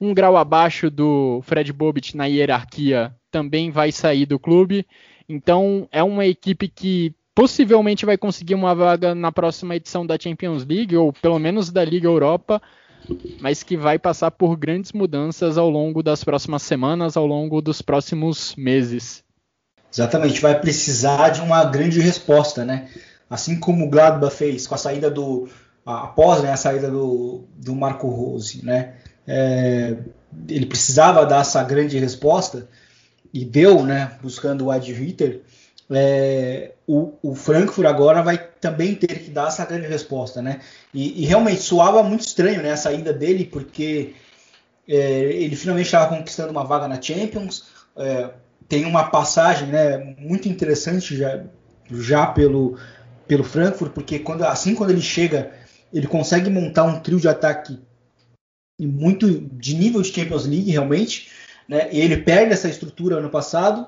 um 0.00 0.12
grau 0.14 0.36
abaixo 0.36 0.90
do 0.90 1.40
Fred 1.42 1.72
Bobic 1.72 2.16
na 2.16 2.26
hierarquia, 2.26 3.14
também 3.30 3.70
vai 3.70 3.90
sair 3.92 4.26
do 4.26 4.38
clube. 4.38 4.86
Então 5.28 5.88
é 5.90 6.02
uma 6.02 6.26
equipe 6.26 6.68
que 6.68 7.14
possivelmente 7.34 8.06
vai 8.06 8.16
conseguir 8.16 8.54
uma 8.54 8.74
vaga 8.74 9.14
na 9.14 9.30
próxima 9.30 9.76
edição 9.76 10.06
da 10.06 10.18
Champions 10.18 10.64
League, 10.64 10.96
ou 10.96 11.12
pelo 11.12 11.38
menos 11.38 11.70
da 11.70 11.84
Liga 11.84 12.08
Europa, 12.08 12.62
mas 13.40 13.62
que 13.62 13.76
vai 13.76 13.98
passar 13.98 14.30
por 14.30 14.56
grandes 14.56 14.92
mudanças 14.92 15.58
ao 15.58 15.68
longo 15.68 16.02
das 16.02 16.24
próximas 16.24 16.62
semanas, 16.62 17.16
ao 17.16 17.26
longo 17.26 17.60
dos 17.60 17.82
próximos 17.82 18.54
meses. 18.56 19.22
Exatamente, 19.92 20.40
vai 20.40 20.58
precisar 20.58 21.30
de 21.30 21.40
uma 21.40 21.64
grande 21.64 22.00
resposta, 22.00 22.64
né? 22.64 22.88
Assim 23.28 23.58
como 23.58 23.84
o 23.84 23.90
Gladbach 23.90 24.34
fez 24.34 24.66
com 24.66 24.74
a 24.74 24.78
saída 24.78 25.10
do, 25.10 25.48
após 25.84 26.42
né, 26.42 26.52
a 26.52 26.56
saída 26.56 26.90
do, 26.90 27.44
do 27.56 27.74
Marco 27.74 28.08
Rose, 28.08 28.64
né? 28.64 28.94
É, 29.26 29.96
ele 30.48 30.66
precisava 30.66 31.24
dar 31.24 31.40
essa 31.40 31.62
grande 31.62 31.98
resposta 31.98 32.68
e 33.32 33.44
deu, 33.44 33.82
né? 33.84 34.12
Buscando 34.22 34.66
o 34.66 34.70
Ad. 34.70 35.42
É, 35.88 36.72
o, 36.86 37.12
o, 37.22 37.34
Frankfurt 37.34 37.86
agora 37.86 38.22
vai 38.22 38.38
também 38.60 38.94
ter 38.94 39.20
que 39.20 39.30
dar 39.30 39.48
essa 39.48 39.64
grande 39.64 39.86
resposta, 39.86 40.42
né? 40.42 40.60
E, 40.92 41.22
e 41.22 41.26
realmente 41.26 41.60
soava 41.60 42.02
muito 42.02 42.22
estranho, 42.22 42.62
né? 42.62 42.72
A 42.72 42.76
saída 42.76 43.12
dele, 43.12 43.44
porque 43.44 44.14
é, 44.88 44.96
ele 44.96 45.54
finalmente 45.54 45.86
estava 45.86 46.14
conquistando 46.14 46.50
uma 46.50 46.64
vaga 46.64 46.88
na 46.88 47.00
Champions. 47.00 47.66
É, 47.96 48.30
tem 48.68 48.84
uma 48.84 49.10
passagem, 49.10 49.68
né? 49.68 50.16
Muito 50.18 50.48
interessante 50.48 51.16
já, 51.16 51.44
já 51.90 52.26
pelo 52.26 52.76
pelo 53.26 53.44
Frankfurt, 53.44 53.92
porque 53.92 54.18
quando, 54.18 54.44
assim 54.44 54.74
quando 54.74 54.90
ele 54.90 55.02
chega, 55.02 55.50
ele 55.92 56.06
consegue 56.06 56.48
montar 56.48 56.84
um 56.84 57.00
trio 57.00 57.18
de 57.18 57.28
ataque 57.28 57.78
muito 58.78 59.40
de 59.40 59.74
nível 59.74 60.02
de 60.02 60.12
Champions 60.12 60.46
League 60.46 60.70
realmente, 60.70 61.30
né? 61.68 61.88
E 61.92 62.00
ele 62.00 62.18
perde 62.18 62.52
essa 62.52 62.68
estrutura 62.68 63.16
ano 63.16 63.30
passado 63.30 63.86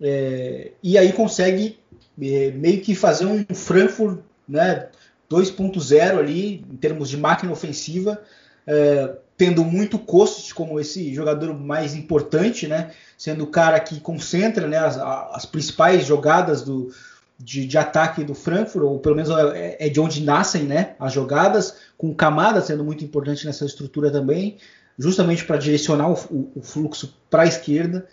é, 0.00 0.72
e 0.82 0.96
aí 0.96 1.12
consegue 1.12 1.78
é, 2.20 2.50
meio 2.52 2.80
que 2.80 2.94
fazer 2.94 3.26
um 3.26 3.44
Frankfurt, 3.54 4.20
né? 4.48 4.88
2.0 5.30 6.18
ali 6.18 6.64
em 6.70 6.76
termos 6.76 7.10
de 7.10 7.16
máquina 7.16 7.52
ofensiva, 7.52 8.20
é, 8.66 9.14
tendo 9.36 9.62
muito 9.64 9.98
Kostic 9.98 10.54
como 10.54 10.80
esse 10.80 11.14
jogador 11.14 11.54
mais 11.54 11.94
importante, 11.94 12.66
né? 12.66 12.92
Sendo 13.16 13.44
o 13.44 13.48
cara 13.48 13.78
que 13.78 14.00
concentra 14.00 14.66
né, 14.66 14.78
as, 14.78 14.96
as 14.96 15.44
principais 15.44 16.06
jogadas 16.06 16.62
do, 16.62 16.90
de, 17.38 17.66
de, 17.66 17.78
ataque 17.78 18.24
do 18.24 18.34
Frankfurt, 18.34 18.84
ou 18.84 18.98
pelo 18.98 19.14
menos 19.14 19.30
é, 19.30 19.76
é, 19.86 19.88
de 19.88 20.00
onde 20.00 20.24
nascem 20.24 20.64
né, 20.64 20.96
as 20.98 21.12
jogadas, 21.12 21.76
com 21.96 22.14
Camada 22.14 22.60
sendo 22.60 22.84
muito 22.84 23.04
importante 23.04 23.46
nessa 23.46 23.64
estrutura 23.64 24.10
também, 24.10 24.56
justamente 24.98 25.44
para 25.44 25.56
direcionar 25.56 26.10
o, 26.10 26.14
o, 26.30 26.52
o 26.56 26.62
fluxo 26.62 27.14
para 27.30 27.42
a 27.42 27.46
esquerda. 27.46 28.06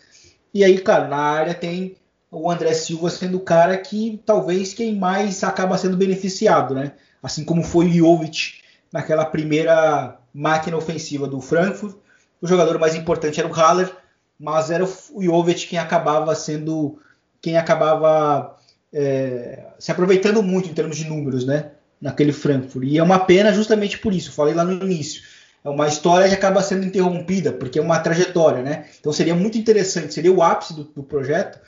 E 0.53 0.63
aí, 0.63 0.77
cara, 0.77 1.07
na 1.07 1.17
área 1.17 1.53
tem 1.53 1.97
o 2.31 2.51
André 2.51 2.73
Silva 2.73 3.09
sendo 3.09 3.37
o 3.37 3.41
cara 3.41 3.77
que 3.77 4.21
talvez 4.25 4.73
quem 4.73 4.95
mais 4.95 5.43
acaba 5.43 5.77
sendo 5.77 5.97
beneficiado, 5.97 6.73
né? 6.75 6.93
Assim 7.23 7.43
como 7.43 7.63
foi 7.63 7.87
o 7.87 7.93
Jovic 7.93 8.61
naquela 8.91 9.25
primeira 9.25 10.17
máquina 10.33 10.77
ofensiva 10.77 11.27
do 11.27 11.41
Frankfurt. 11.41 11.95
O 12.41 12.47
jogador 12.47 12.77
mais 12.77 12.93
importante 12.93 13.39
era 13.39 13.49
o 13.49 13.53
Haller, 13.53 13.91
mas 14.39 14.69
era 14.69 14.83
o 14.83 15.23
Jovic 15.23 15.67
quem 15.67 15.79
acabava 15.79 16.35
sendo 16.35 16.99
quem 17.41 17.57
acabava 17.57 18.57
é, 18.97 19.65
se 19.77 19.91
aproveitando 19.91 20.41
muito 20.41 20.69
em 20.69 20.73
termos 20.73 20.95
de 20.95 21.05
números, 21.05 21.45
né? 21.45 21.71
Naquele 22.01 22.31
Frankfurt. 22.31 22.87
E 22.87 22.97
é 22.97 23.03
uma 23.03 23.19
pena 23.19 23.51
justamente 23.51 23.97
por 23.97 24.13
isso. 24.13 24.31
Falei 24.31 24.53
lá 24.53 24.63
no 24.63 24.71
início. 24.71 25.21
É 25.65 25.69
uma 25.69 25.87
história 25.87 26.29
que 26.29 26.33
acaba 26.33 26.61
sendo 26.61 26.85
interrompida, 26.85 27.51
porque 27.51 27.77
é 27.77 27.81
uma 27.81 27.99
trajetória, 27.99 28.63
né? 28.63 28.85
Então 28.99 29.11
seria 29.11 29.35
muito 29.35 29.57
interessante, 29.57 30.13
seria 30.13 30.31
o 30.31 30.41
ápice 30.41 30.73
do, 30.73 30.83
do 30.83 31.03
projeto, 31.03 31.59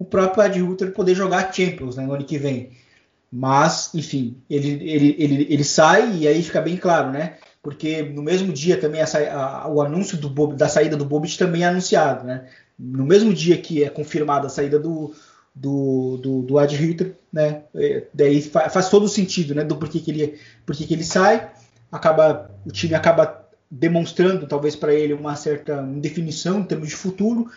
o 0.00 0.04
próprio 0.04 0.42
Ad 0.42 0.60
Ruther 0.60 0.92
poder 0.92 1.14
jogar 1.14 1.52
Champions 1.52 1.96
né, 1.96 2.04
no 2.04 2.14
ano 2.14 2.24
que 2.24 2.38
vem. 2.38 2.72
Mas, 3.30 3.94
enfim, 3.94 4.38
ele, 4.48 4.70
ele, 4.88 5.16
ele, 5.18 5.46
ele 5.50 5.64
sai 5.64 6.16
e 6.16 6.26
aí 6.26 6.42
fica 6.42 6.60
bem 6.60 6.76
claro, 6.76 7.10
né? 7.10 7.34
Porque 7.62 8.02
no 8.02 8.22
mesmo 8.22 8.52
dia 8.52 8.76
também 8.78 9.00
a, 9.00 9.06
a, 9.64 9.68
o 9.68 9.80
anúncio 9.80 10.16
do, 10.16 10.48
da 10.48 10.68
saída 10.68 10.96
do 10.96 11.04
Bobic 11.04 11.36
também 11.36 11.62
é 11.62 11.66
anunciado, 11.66 12.24
né? 12.24 12.46
No 12.78 13.04
mesmo 13.04 13.32
dia 13.32 13.58
que 13.58 13.84
é 13.84 13.90
confirmada 13.90 14.46
a 14.46 14.50
saída 14.50 14.78
do, 14.78 15.14
do, 15.54 16.18
do, 16.18 16.42
do 16.42 16.58
Ad 16.58 16.74
Hitler, 16.74 17.16
né? 17.32 17.62
É, 17.74 18.06
daí 18.12 18.42
faz 18.42 18.88
todo 18.88 19.04
o 19.04 19.08
sentido, 19.08 19.54
né? 19.54 19.64
Do 19.64 19.76
porquê 19.76 20.00
que 20.00 20.10
ele, 20.10 20.38
porquê 20.66 20.84
que 20.84 20.94
ele 20.94 21.04
sai, 21.04 21.52
acaba 21.92 22.50
o 22.66 22.72
time 22.72 22.94
acaba 22.94 23.44
demonstrando 23.70 24.46
talvez 24.46 24.74
para 24.76 24.94
ele 24.94 25.12
uma 25.12 25.36
certa 25.36 25.82
indefinição 25.82 26.60
em 26.60 26.64
termos 26.64 26.88
de 26.88 26.96
futuro. 26.96 27.50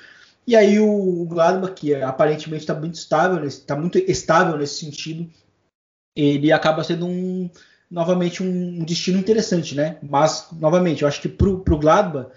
E 0.45 0.55
aí 0.55 0.79
o 0.79 1.25
Gladbach, 1.25 1.73
que 1.73 1.93
aparentemente 1.95 2.63
está 2.63 2.73
muito 2.73 2.95
estável, 2.95 3.43
está 3.45 3.75
muito 3.75 3.97
estável 3.97 4.57
nesse 4.57 4.85
sentido, 4.85 5.29
ele 6.15 6.51
acaba 6.51 6.83
sendo 6.83 7.05
um 7.05 7.49
novamente 7.89 8.43
um 8.43 8.83
destino 8.83 9.17
interessante, 9.17 9.75
né? 9.75 9.97
Mas 10.01 10.47
novamente, 10.51 11.01
eu 11.01 11.07
acho 11.07 11.21
que 11.21 11.29
para 11.29 11.49
o 11.49 11.79
Gladbach 11.79 12.29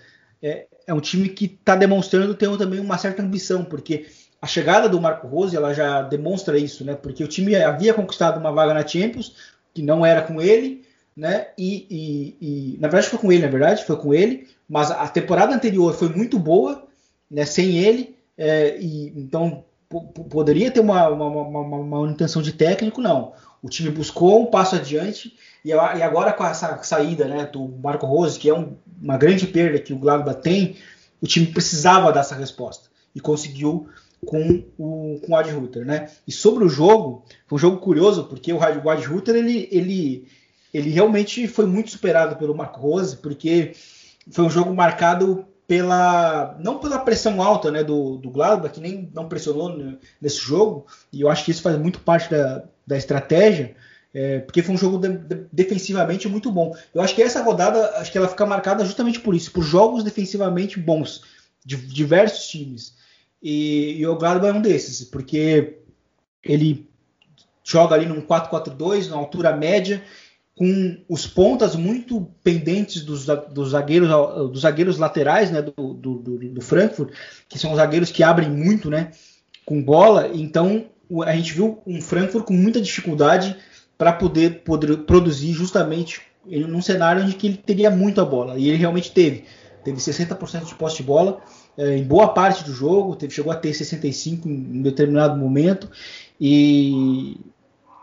é, 0.43 0.67
é 0.87 0.95
um 0.95 1.01
time 1.01 1.29
que 1.29 1.45
está 1.45 1.77
demonstrando 1.77 2.35
ter 2.35 2.49
também 2.57 2.81
uma 2.81 2.99
certa 2.99 3.23
ambição, 3.23 3.65
porque 3.65 4.07
a 4.41 4.47
chegada 4.47 4.89
do 4.89 5.01
Marco 5.01 5.27
Rose 5.27 5.57
ela 5.57 5.75
já 5.75 6.03
demonstra 6.03 6.59
isso, 6.59 6.85
né? 6.85 6.95
Porque 6.95 7.23
o 7.23 7.29
time 7.29 7.55
havia 7.55 7.93
conquistado 7.93 8.39
uma 8.39 8.53
vaga 8.53 8.73
na 8.73 8.87
Champions, 8.87 9.37
que 9.75 9.83
não 9.83 10.05
era 10.05 10.23
com 10.23 10.41
ele, 10.41 10.85
né? 11.15 11.49
E, 11.59 11.87
e, 11.91 12.37
e, 12.41 12.79
na 12.79 12.89
verdade 12.89 13.11
foi 13.11 13.19
com 13.19 13.31
ele, 13.31 13.43
na 13.43 13.51
verdade, 13.51 13.85
foi 13.85 13.97
com 13.97 14.15
ele, 14.15 14.49
mas 14.69 14.91
a 14.91 15.07
temporada 15.09 15.55
anterior 15.55 15.93
foi 15.95 16.09
muito 16.09 16.39
boa, 16.39 16.87
né? 17.31 17.45
Sem 17.45 17.77
ele, 17.79 18.17
é, 18.39 18.79
e 18.81 19.13
então 19.15 19.65
poderia 20.31 20.71
ter 20.71 20.81
uma, 20.81 21.09
uma, 21.09 21.27
uma, 21.27 21.77
uma, 21.77 22.11
intenção 22.11 22.41
de 22.41 22.53
técnico, 22.53 23.03
não. 23.03 23.33
O 23.63 23.69
time 23.69 23.91
buscou 23.91 24.43
um 24.43 24.47
passo 24.47 24.77
adiante 24.77 25.37
e, 25.65 25.73
agora 25.73 26.33
com 26.33 26.47
essa 26.47 26.83
saída 26.83 27.27
né, 27.27 27.45
do 27.45 27.69
Marco 27.83 28.07
Rose, 28.07 28.39
que 28.39 28.49
é 28.49 28.55
um, 28.55 28.77
uma 29.03 29.19
grande 29.19 29.47
perda 29.47 29.79
que 29.81 29.93
o 29.93 29.99
Gladbach 29.99 30.41
tem, 30.41 30.77
o 31.21 31.27
time 31.27 31.47
precisava 31.47 32.13
dessa 32.13 32.35
resposta 32.35 32.89
e 33.15 33.21
conseguiu 33.21 33.89
com 34.25 34.65
o, 34.79 35.21
com 35.21 35.33
o 35.33 35.37
Ad 35.37 35.51
Ruther, 35.51 35.85
né? 35.85 36.11
E 36.27 36.33
sobre 36.33 36.65
o 36.65 36.69
jogo, 36.69 37.25
foi 37.47 37.57
um 37.57 37.61
jogo 37.61 37.79
curioso, 37.79 38.25
porque 38.25 38.53
o 38.53 38.61
Ad 38.63 39.07
Ruther, 39.07 39.35
ele, 39.35 39.69
ele, 39.71 40.29
ele 40.73 40.91
realmente 40.91 41.49
foi 41.49 41.67
muito 41.67 41.91
superado 41.91 42.37
pelo 42.37 42.55
Marco 42.55 42.81
Rose, 42.81 43.17
porque 43.17 43.73
foi 44.31 44.45
um 44.45 44.51
jogo 44.51 44.75
marcado 44.75 45.47
pela 45.67 46.57
não 46.59 46.79
pela 46.81 46.99
pressão 46.99 47.41
alta 47.41 47.71
né, 47.71 47.85
do, 47.85 48.17
do 48.17 48.31
Gladbach, 48.31 48.75
que 48.75 48.81
nem 48.81 49.09
não 49.15 49.29
pressionou 49.29 49.73
nesse 50.21 50.39
jogo, 50.39 50.87
e 51.13 51.21
eu 51.21 51.31
acho 51.31 51.45
que 51.45 51.53
isso 51.53 51.63
faz 51.63 51.79
muito 51.79 52.01
parte 52.01 52.29
da, 52.29 52.65
da 52.85 52.97
estratégia, 52.97 53.75
é, 54.13 54.41
porque 54.41 54.63
foi 54.63 54.75
um 54.75 54.79
jogo 54.79 54.99
de, 54.99 55.17
de, 55.17 55.47
defensivamente 55.53 56.29
muito 56.29 56.51
bom. 56.51 56.77
Eu 56.93 57.01
acho 57.01 57.15
que 57.15 57.23
essa 57.23 57.43
rodada, 57.43 57.99
acho 57.99 58.11
que 58.11 58.19
ela 58.19 58.27
fica 58.27 58.45
marcada 58.45 58.85
justamente 58.85 59.21
por 59.21 59.35
isso, 59.35 59.53
por 59.53 59.63
jogos 59.63 60.03
defensivamente 60.03 60.79
bons 60.79 61.23
de 61.65 61.77
diversos 61.77 62.49
times. 62.49 62.95
E, 63.43 63.97
e 63.99 64.07
o 64.07 64.17
Gladbach 64.17 64.55
é 64.55 64.59
um 64.59 64.63
desses, 64.63 65.05
porque 65.05 65.79
ele 66.45 66.89
joga 67.65 67.95
ali 67.95 68.07
num 68.07 68.21
4-4-2, 68.21 69.09
na 69.09 69.17
altura 69.17 69.57
média, 69.57 70.03
com 70.57 70.99
os 71.09 71.27
pontas 71.27 71.75
muito 71.75 72.29
pendentes 72.43 73.03
dos, 73.03 73.25
dos, 73.25 73.71
zagueiros, 73.71 74.09
dos 74.51 74.61
zagueiros 74.61 74.99
laterais 74.99 75.51
né, 75.51 75.63
do, 75.63 75.95
do, 75.95 76.17
do, 76.19 76.61
Frankfurt, 76.61 77.15
que 77.49 77.59
são 77.59 77.75
zagueiros 77.75 78.11
que 78.11 78.23
abrem 78.23 78.51
muito 78.51 78.91
né, 78.91 79.11
com 79.65 79.83
bola. 79.83 80.31
Então 80.35 80.87
a 81.25 81.35
gente 81.35 81.55
viu 81.55 81.81
um 81.87 82.01
Frankfurt 82.03 82.45
com 82.45 82.53
muita 82.53 82.81
dificuldade 82.81 83.57
para 83.97 84.13
poder, 84.13 84.63
poder 84.63 84.99
produzir 84.99 85.53
justamente 85.53 86.21
num 86.47 86.83
cenário 86.83 87.23
onde 87.23 87.37
ele 87.47 87.57
teria 87.57 87.91
muito 87.91 88.21
a 88.21 88.25
bola. 88.25 88.59
E 88.59 88.69
ele 88.69 88.77
realmente 88.77 89.13
teve. 89.13 89.45
Teve 89.85 89.99
60% 89.99 90.67
de 90.67 90.75
posse 90.75 90.99
de 90.99 91.03
bola 91.05 91.41
é, 91.77 91.97
em 91.97 92.05
boa 92.05 92.29
parte 92.29 92.65
do 92.65 92.73
jogo, 92.73 93.17
teve, 93.17 93.33
chegou 93.33 93.53
a 93.53 93.57
ter 93.57 93.73
65 93.73 94.49
em 94.49 94.79
um 94.79 94.83
determinado 94.83 95.37
momento, 95.37 95.91
e, 96.41 97.37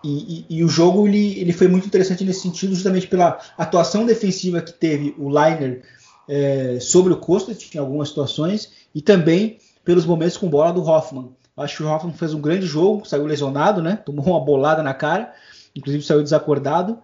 e, 0.03 0.45
e, 0.49 0.63
o 0.63 0.68
jogo 0.68 1.07
ele, 1.07 1.39
ele 1.39 1.53
foi 1.53 1.68
muito 1.68 1.88
interessante 1.88 2.24
nesse 2.24 2.41
sentido, 2.41 2.74
justamente 2.74 3.07
pela 3.07 3.39
atuação 3.57 4.05
defensiva 4.05 4.61
que 4.61 4.72
teve 4.72 5.15
o 5.18 5.30
Liner 5.30 5.84
é, 6.28 6.78
sobre 6.80 7.13
o 7.13 7.18
Kostic 7.18 7.76
em 7.76 7.80
algumas 7.80 8.09
situações, 8.09 8.72
e 8.93 9.01
também 9.01 9.57
pelos 9.84 10.05
momentos 10.05 10.38
com 10.38 10.49
bola 10.49 10.72
do 10.72 10.84
Hoffman. 10.84 11.30
Acho 11.55 11.78
que 11.78 11.84
o 11.84 11.88
Hoffman 11.88 12.13
fez 12.13 12.34
um 12.34 12.41
grande 12.41 12.68
jogo, 12.68 13.07
saiu 13.07 13.26
lesionado, 13.26 13.82
né? 13.82 13.95
Tomou 13.95 14.26
uma 14.26 14.39
bolada 14.39 14.84
na 14.84 14.93
cara, 14.93 15.34
inclusive 15.76 16.03
saiu 16.03 16.22
desacordado. 16.22 16.99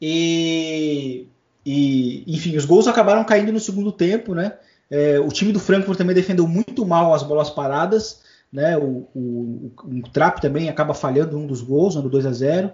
E, 0.00 1.26
e 1.64 2.22
enfim, 2.26 2.56
os 2.56 2.66
gols 2.66 2.86
acabaram 2.86 3.24
caindo 3.24 3.52
no 3.52 3.60
segundo 3.60 3.90
tempo, 3.90 4.34
né? 4.34 4.52
É, 4.90 5.18
o 5.18 5.28
time 5.28 5.52
do 5.52 5.60
Frankfurt 5.60 5.98
também 5.98 6.14
defendeu 6.14 6.46
muito 6.46 6.84
mal 6.84 7.12
as 7.12 7.22
bolas 7.22 7.50
paradas. 7.50 8.20
Né? 8.52 8.76
O, 8.76 9.06
o, 9.14 9.72
o, 9.84 9.98
o 9.98 10.02
Trap 10.10 10.40
também 10.40 10.68
acaba 10.68 10.94
falhando 10.94 11.36
um 11.36 11.46
dos 11.46 11.60
gols, 11.60 11.96
no 11.96 12.08
2 12.08 12.26
a 12.26 12.32
0 12.32 12.72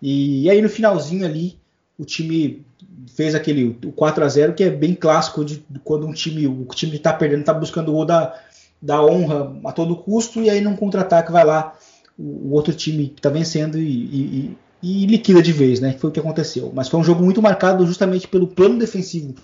e, 0.00 0.44
e, 0.44 0.50
aí 0.50 0.62
no 0.62 0.68
finalzinho 0.68 1.26
ali, 1.26 1.58
o 1.98 2.04
time 2.04 2.64
fez 3.08 3.34
aquele 3.34 3.76
o 3.84 3.92
4 3.92 4.24
a 4.24 4.28
0 4.28 4.54
que 4.54 4.62
é 4.62 4.70
bem 4.70 4.94
clássico 4.94 5.44
de, 5.44 5.64
de 5.68 5.78
quando 5.80 6.06
um 6.06 6.12
time, 6.12 6.46
o 6.46 6.64
time 6.66 6.92
que 6.92 6.98
está 6.98 7.12
perdendo 7.12 7.40
está 7.40 7.52
buscando 7.52 7.88
o 7.88 7.92
gol 7.92 8.04
da, 8.04 8.34
da 8.80 9.02
honra 9.04 9.56
a 9.64 9.72
todo 9.72 9.96
custo, 9.96 10.40
e 10.40 10.48
aí 10.48 10.60
num 10.60 10.76
contra-ataque 10.76 11.32
vai 11.32 11.44
lá 11.44 11.74
o, 12.16 12.22
o, 12.22 12.52
outro 12.52 12.72
time 12.72 13.08
que 13.08 13.18
está 13.18 13.28
vencendo 13.28 13.78
e, 13.78 13.82
e, 13.82 14.58
e, 14.82 15.06
liquida 15.06 15.42
de 15.42 15.52
vez, 15.52 15.80
né? 15.80 15.96
Foi 15.98 16.10
o 16.10 16.12
que 16.12 16.20
aconteceu. 16.20 16.70
Mas 16.72 16.88
foi 16.88 17.00
um 17.00 17.04
jogo 17.04 17.24
muito 17.24 17.42
marcado 17.42 17.84
justamente 17.84 18.28
pelo 18.28 18.46
plano 18.46 18.78
defensivo 18.78 19.34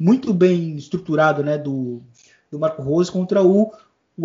muito 0.00 0.32
bem 0.32 0.76
estruturado 0.76 1.44
né, 1.44 1.58
do, 1.58 2.02
do 2.50 2.58
Marco 2.58 2.80
Rose 2.80 3.12
contra 3.12 3.42
o, 3.42 3.70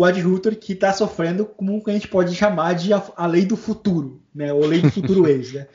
Ad 0.02 0.18
Ruther, 0.22 0.58
que 0.58 0.72
está 0.72 0.90
sofrendo 0.90 1.44
como 1.44 1.82
a 1.86 1.90
gente 1.90 2.08
pode 2.08 2.34
chamar 2.34 2.74
de 2.74 2.94
a, 2.94 3.02
a 3.14 3.26
lei 3.26 3.44
do 3.44 3.58
futuro, 3.58 4.22
né, 4.34 4.50
ou 4.54 4.64
lei 4.64 4.80
do 4.80 4.90
futuro 4.90 5.28
ex. 5.28 5.52
Né? 5.52 5.68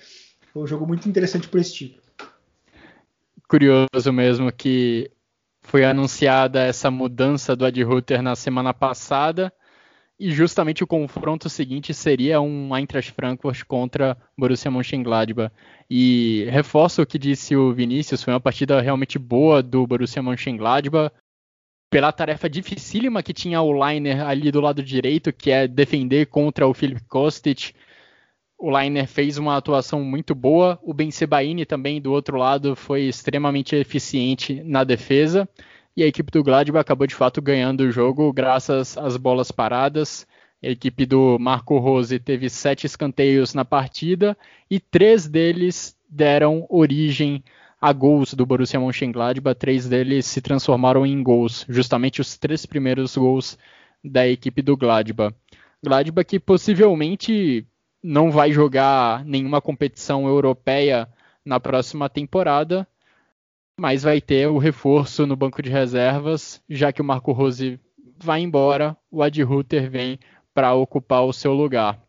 Foi 0.52 0.64
um 0.64 0.68
jogo 0.68 0.88
muito 0.88 1.08
interessante 1.08 1.48
por 1.48 1.60
esse 1.60 1.74
tipo. 1.74 2.02
curioso 3.48 4.12
mesmo 4.12 4.52
que 4.52 5.12
foi 5.62 5.86
anunciada 5.86 6.64
essa 6.64 6.90
mudança 6.90 7.56
do 7.56 7.64
Ad 7.64 7.84
Ruther 7.84 8.24
na 8.24 8.36
semana 8.36 8.74
passada 8.74 9.54
e 10.22 10.30
justamente 10.32 10.84
o 10.84 10.88
confronto 10.88 11.50
seguinte 11.50 11.96
seria 11.96 12.40
um 12.40 12.76
Eintracht 12.76 13.12
Frankfurt 13.12 13.64
contra 13.66 14.16
Borussia 14.38 14.70
Mönchengladbach. 14.70 15.52
E 15.90 16.46
reforço 16.52 17.02
o 17.02 17.06
que 17.08 17.18
disse 17.18 17.56
o 17.56 17.74
Vinícius, 17.74 18.22
foi 18.22 18.32
uma 18.32 18.40
partida 18.40 18.80
realmente 18.80 19.18
boa 19.18 19.64
do 19.64 19.88
Borussia 19.88 20.22
Mönchengladbach, 20.22 21.12
pela 21.90 22.12
tarefa 22.12 22.48
dificílima 22.48 23.24
que 23.24 23.34
tinha 23.34 23.64
o 23.64 23.74
Liner 23.74 24.22
ali 24.22 24.52
do 24.52 24.62
lado 24.62 24.84
direito, 24.84 25.34
que 25.34 25.50
é 25.50 25.68
defender 25.68 26.28
contra 26.28 26.68
o 26.68 26.74
Philip 26.74 27.04
Kostic. 27.08 27.74
O 28.60 28.70
Liner 28.70 29.08
fez 29.08 29.40
uma 29.40 29.58
atuação 29.58 30.04
muito 30.04 30.36
boa, 30.36 30.80
o 30.84 30.94
Ben 30.94 31.10
Sebaini 31.10 31.66
também 31.66 32.00
do 32.00 32.12
outro 32.12 32.38
lado 32.38 32.76
foi 32.76 33.06
extremamente 33.06 33.76
eficiente 33.76 34.62
na 34.64 34.84
defesa 34.84 35.50
e 35.96 36.04
a 36.04 36.08
equipe 36.08 36.32
do 36.32 36.44
Gladbach 36.44 36.82
acabou 36.82 37.06
de 37.06 37.16
fato 37.16 37.42
ganhando 37.42 37.82
o 37.82 37.92
jogo 37.92 38.32
graças 38.32 38.98
às 38.98 39.18
bolas 39.18 39.52
paradas. 39.52 40.26
A 40.64 40.68
equipe 40.68 41.06
do 41.06 41.38
Marco 41.40 41.78
Rose 41.80 42.20
teve 42.20 42.50
sete 42.50 42.86
escanteios 42.86 43.54
na 43.54 43.66
partida 43.66 44.38
e 44.70 44.80
três 44.80 45.28
deles 45.28 45.96
deram 46.10 46.66
origem 46.70 47.44
a 47.80 47.92
gols 47.92 48.34
do 48.34 48.46
Borussia 48.46 48.80
Mönchengladbach. 48.80 49.58
Três 49.58 49.90
deles 49.90 50.26
se 50.28 50.40
transformaram 50.40 51.06
em 51.06 51.22
gols, 51.24 51.66
justamente 51.68 52.22
os 52.22 52.38
três 52.38 52.66
primeiros 52.66 53.18
gols 53.18 53.58
da 54.04 54.28
equipe 54.28 54.62
do 54.62 54.78
Gladbach. 54.78 55.36
Gladbach 55.84 56.28
que 56.28 56.40
possivelmente 56.40 57.66
não 58.04 58.32
vai 58.32 58.52
jogar 58.52 59.26
nenhuma 59.26 59.62
competição 59.62 60.28
europeia 60.28 61.08
na 61.44 61.60
próxima 61.60 62.08
temporada, 62.08 62.88
mas 63.82 64.04
vai 64.04 64.22
ter 64.22 64.48
o 64.48 64.60
reforço 64.60 65.26
no 65.26 65.36
banco 65.36 65.60
de 65.60 65.68
reservas, 65.68 66.62
já 66.70 66.94
que 66.94 67.02
o 67.02 67.04
Marco 67.04 67.32
Rose 67.32 67.80
vai 68.16 68.40
embora, 68.40 68.96
o 69.10 69.24
Ad 69.24 69.42
Ruther 69.42 69.90
vem 69.90 70.20
para 70.54 70.76
ocupar 70.76 71.26
o 71.26 71.34
seu 71.34 71.52
lugar. 71.52 72.00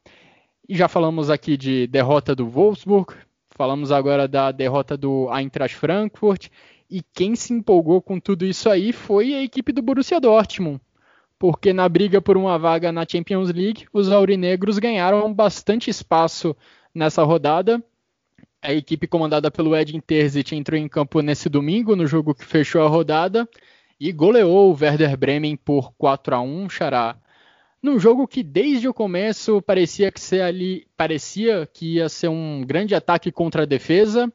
E 0.68 0.76
já 0.76 0.86
falamos 0.86 1.30
aqui 1.30 1.56
de 1.56 1.86
derrota 1.86 2.34
do 2.34 2.46
Wolfsburg, 2.46 3.14
falamos 3.56 3.90
agora 3.90 4.28
da 4.28 4.52
derrota 4.52 4.98
do 4.98 5.34
Eintracht 5.34 5.74
Frankfurt, 5.74 6.48
e 6.90 7.00
quem 7.14 7.34
se 7.34 7.54
empolgou 7.54 8.02
com 8.02 8.20
tudo 8.20 8.44
isso 8.44 8.68
aí 8.68 8.92
foi 8.92 9.32
a 9.32 9.42
equipe 9.42 9.72
do 9.72 9.80
Borussia 9.80 10.20
Dortmund, 10.20 10.78
porque 11.38 11.72
na 11.72 11.88
briga 11.88 12.20
por 12.20 12.36
uma 12.36 12.58
vaga 12.58 12.92
na 12.92 13.06
Champions 13.10 13.50
League, 13.50 13.86
os 13.94 14.12
aurinegros 14.12 14.78
ganharam 14.78 15.32
bastante 15.32 15.88
espaço 15.88 16.54
nessa 16.94 17.22
rodada 17.22 17.82
a 18.62 18.72
equipe 18.72 19.08
comandada 19.08 19.50
pelo 19.50 19.76
Edin 19.76 19.98
Terzic 19.98 20.54
entrou 20.54 20.78
em 20.78 20.88
campo 20.88 21.20
nesse 21.20 21.48
domingo, 21.48 21.96
no 21.96 22.06
jogo 22.06 22.34
que 22.34 22.44
fechou 22.44 22.82
a 22.82 22.88
rodada, 22.88 23.48
e 23.98 24.12
goleou 24.12 24.70
o 24.70 24.78
Werder 24.80 25.16
Bremen 25.16 25.56
por 25.56 25.92
4 25.98 26.36
a 26.36 26.40
1 26.40 26.70
Xará. 26.70 27.16
Num 27.82 27.98
jogo 27.98 28.28
que 28.28 28.44
desde 28.44 28.86
o 28.86 28.94
começo 28.94 29.60
parecia 29.60 30.12
que, 30.12 30.20
ser 30.20 30.42
ali, 30.42 30.86
parecia 30.96 31.68
que 31.72 31.96
ia 31.96 32.08
ser 32.08 32.28
um 32.28 32.62
grande 32.64 32.94
ataque 32.94 33.32
contra 33.32 33.62
a 33.62 33.66
defesa. 33.66 34.32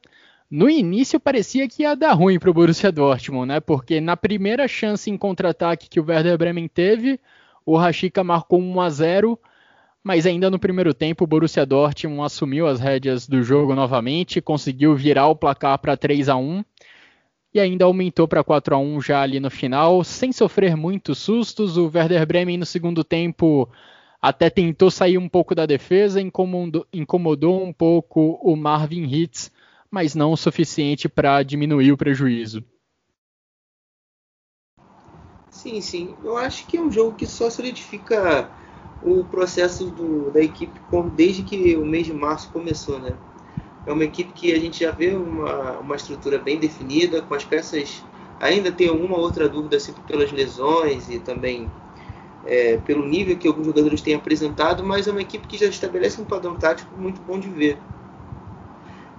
No 0.52 0.70
início 0.70 1.18
parecia 1.18 1.68
que 1.68 1.84
ia 1.84 1.96
dar 1.96 2.12
ruim 2.12 2.38
para 2.38 2.50
o 2.50 2.54
Borussia 2.54 2.92
Dortmund, 2.92 3.48
né? 3.48 3.60
Porque 3.62 4.02
na 4.02 4.18
primeira 4.18 4.68
chance 4.68 5.10
em 5.10 5.18
contra-ataque 5.18 5.90
que 5.90 6.00
o 6.00 6.06
Werder 6.06 6.38
Bremen 6.38 6.68
teve, 6.68 7.20
o 7.66 7.78
Rashica 7.78 8.24
marcou 8.26 8.60
1 8.60 8.82
a 8.82 8.90
0 8.90 9.40
mas 10.08 10.26
ainda 10.26 10.50
no 10.50 10.58
primeiro 10.58 10.94
tempo 10.94 11.26
o 11.26 11.28
Borussia 11.28 11.66
Dortmund 11.66 12.22
assumiu 12.22 12.66
as 12.66 12.80
rédeas 12.80 13.28
do 13.28 13.44
jogo 13.44 13.76
novamente, 13.76 14.40
conseguiu 14.40 14.96
virar 14.96 15.28
o 15.28 15.36
placar 15.36 15.78
para 15.80 15.98
3 15.98 16.30
a 16.30 16.38
1 16.38 16.64
e 17.54 17.60
ainda 17.60 17.84
aumentou 17.84 18.26
para 18.26 18.42
4 18.42 18.74
a 18.74 18.78
1 18.78 19.02
já 19.02 19.22
ali 19.22 19.38
no 19.38 19.50
final, 19.50 20.06
sem 20.06 20.32
sofrer 20.32 20.78
muitos 20.78 21.18
sustos. 21.18 21.76
O 21.76 21.92
Werder 21.94 22.26
Bremen 22.26 22.58
no 22.58 22.66
segundo 22.66 23.04
tempo 23.04 23.70
até 24.22 24.50
tentou 24.50 24.90
sair 24.90 25.18
um 25.18 25.28
pouco 25.28 25.54
da 25.54 25.66
defesa, 25.66 26.22
incomodou, 26.22 26.88
incomodou 26.94 27.62
um 27.62 27.74
pouco 27.74 28.40
o 28.42 28.56
Marvin 28.56 29.04
Hitz, 29.04 29.52
mas 29.92 30.16
não 30.16 30.32
o 30.32 30.38
suficiente 30.38 31.10
para 31.10 31.44
diminuir 31.44 31.92
o 31.92 31.98
prejuízo. 31.98 32.64
Sim, 35.52 35.82
sim. 35.82 36.16
Eu 36.24 36.38
acho 36.38 36.66
que 36.66 36.78
é 36.78 36.82
um 36.82 36.90
jogo 36.90 37.18
que 37.18 37.26
só 37.26 37.50
solidifica 37.50 38.50
o 39.02 39.24
processo 39.24 39.86
do, 39.86 40.32
da 40.32 40.42
equipe 40.42 40.80
desde 41.16 41.44
que 41.44 41.76
o 41.78 41.86
mês 41.86 42.06
de 42.06 42.14
março 42.14 42.50
começou, 42.50 43.00
né? 43.00 43.14
É 43.86 43.92
uma 43.92 44.04
equipe 44.04 44.34
que 44.34 44.54
a 44.54 44.60
gente 44.60 44.82
já 44.84 44.92
vê 44.92 45.10
uma, 45.16 45.80
uma 45.80 45.96
estrutura 45.96 46.38
bem 46.38 46.58
definida, 46.58 47.22
com 47.22 47.34
as 47.34 47.46
peças 47.46 48.04
ainda 48.40 48.72
tem 48.72 48.88
alguma 48.88 49.18
outra 49.18 49.48
dúvida 49.48 49.78
assim, 49.78 49.94
pelas 50.06 50.32
lesões 50.32 51.10
e 51.10 51.20
também 51.20 51.70
é, 52.46 52.78
pelo 52.78 53.06
nível 53.06 53.38
que 53.38 53.48
alguns 53.48 53.66
jogadores 53.66 54.02
têm 54.02 54.14
apresentado, 54.14 54.84
mas 54.84 55.08
é 55.08 55.12
uma 55.12 55.22
equipe 55.22 55.48
que 55.48 55.58
já 55.58 55.68
estabelece 55.68 56.20
um 56.22 56.26
padrão 56.26 56.56
tático 56.56 56.94
muito 57.00 57.20
bom 57.22 57.40
de 57.40 57.50
ver. 57.50 57.78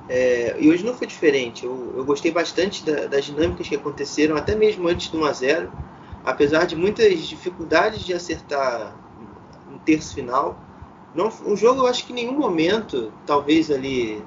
É, 0.09 0.57
e 0.59 0.71
hoje 0.71 0.85
não 0.85 0.95
foi 0.95 1.07
diferente. 1.07 1.65
Eu, 1.65 1.95
eu 1.97 2.05
gostei 2.05 2.31
bastante 2.31 2.85
da, 2.85 3.07
das 3.07 3.25
dinâmicas 3.25 3.69
que 3.69 3.75
aconteceram, 3.75 4.37
até 4.37 4.55
mesmo 4.55 4.89
antes 4.89 5.09
do 5.09 5.19
1 5.19 5.25
a 5.25 5.33
0 5.33 5.73
apesar 6.25 6.67
de 6.67 6.77
muitas 6.77 7.21
dificuldades 7.27 8.05
de 8.05 8.13
acertar 8.13 8.95
terço 9.89 10.15
final. 10.15 10.55
Não, 11.15 11.33
um 11.47 11.57
jogo 11.57 11.81
eu 11.81 11.87
acho 11.87 12.05
que 12.05 12.13
em 12.13 12.17
nenhum 12.17 12.39
momento, 12.39 13.11
talvez 13.25 13.71
ali, 13.71 14.23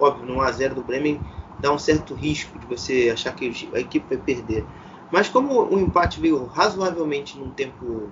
óbvio, 0.00 0.26
no 0.26 0.34
1x0 0.40 0.74
do 0.74 0.82
Bremen, 0.82 1.20
dá 1.62 1.72
um 1.72 1.78
certo 1.78 2.14
risco 2.14 2.58
de 2.58 2.66
você 2.66 3.10
achar 3.12 3.32
que 3.32 3.70
a 3.72 3.78
equipe 3.78 4.16
vai 4.16 4.18
perder. 4.18 4.64
Mas 5.12 5.28
como 5.28 5.62
o 5.72 5.78
empate 5.78 6.20
veio 6.20 6.44
razoavelmente 6.46 7.38
num 7.38 7.50
tempo 7.50 8.10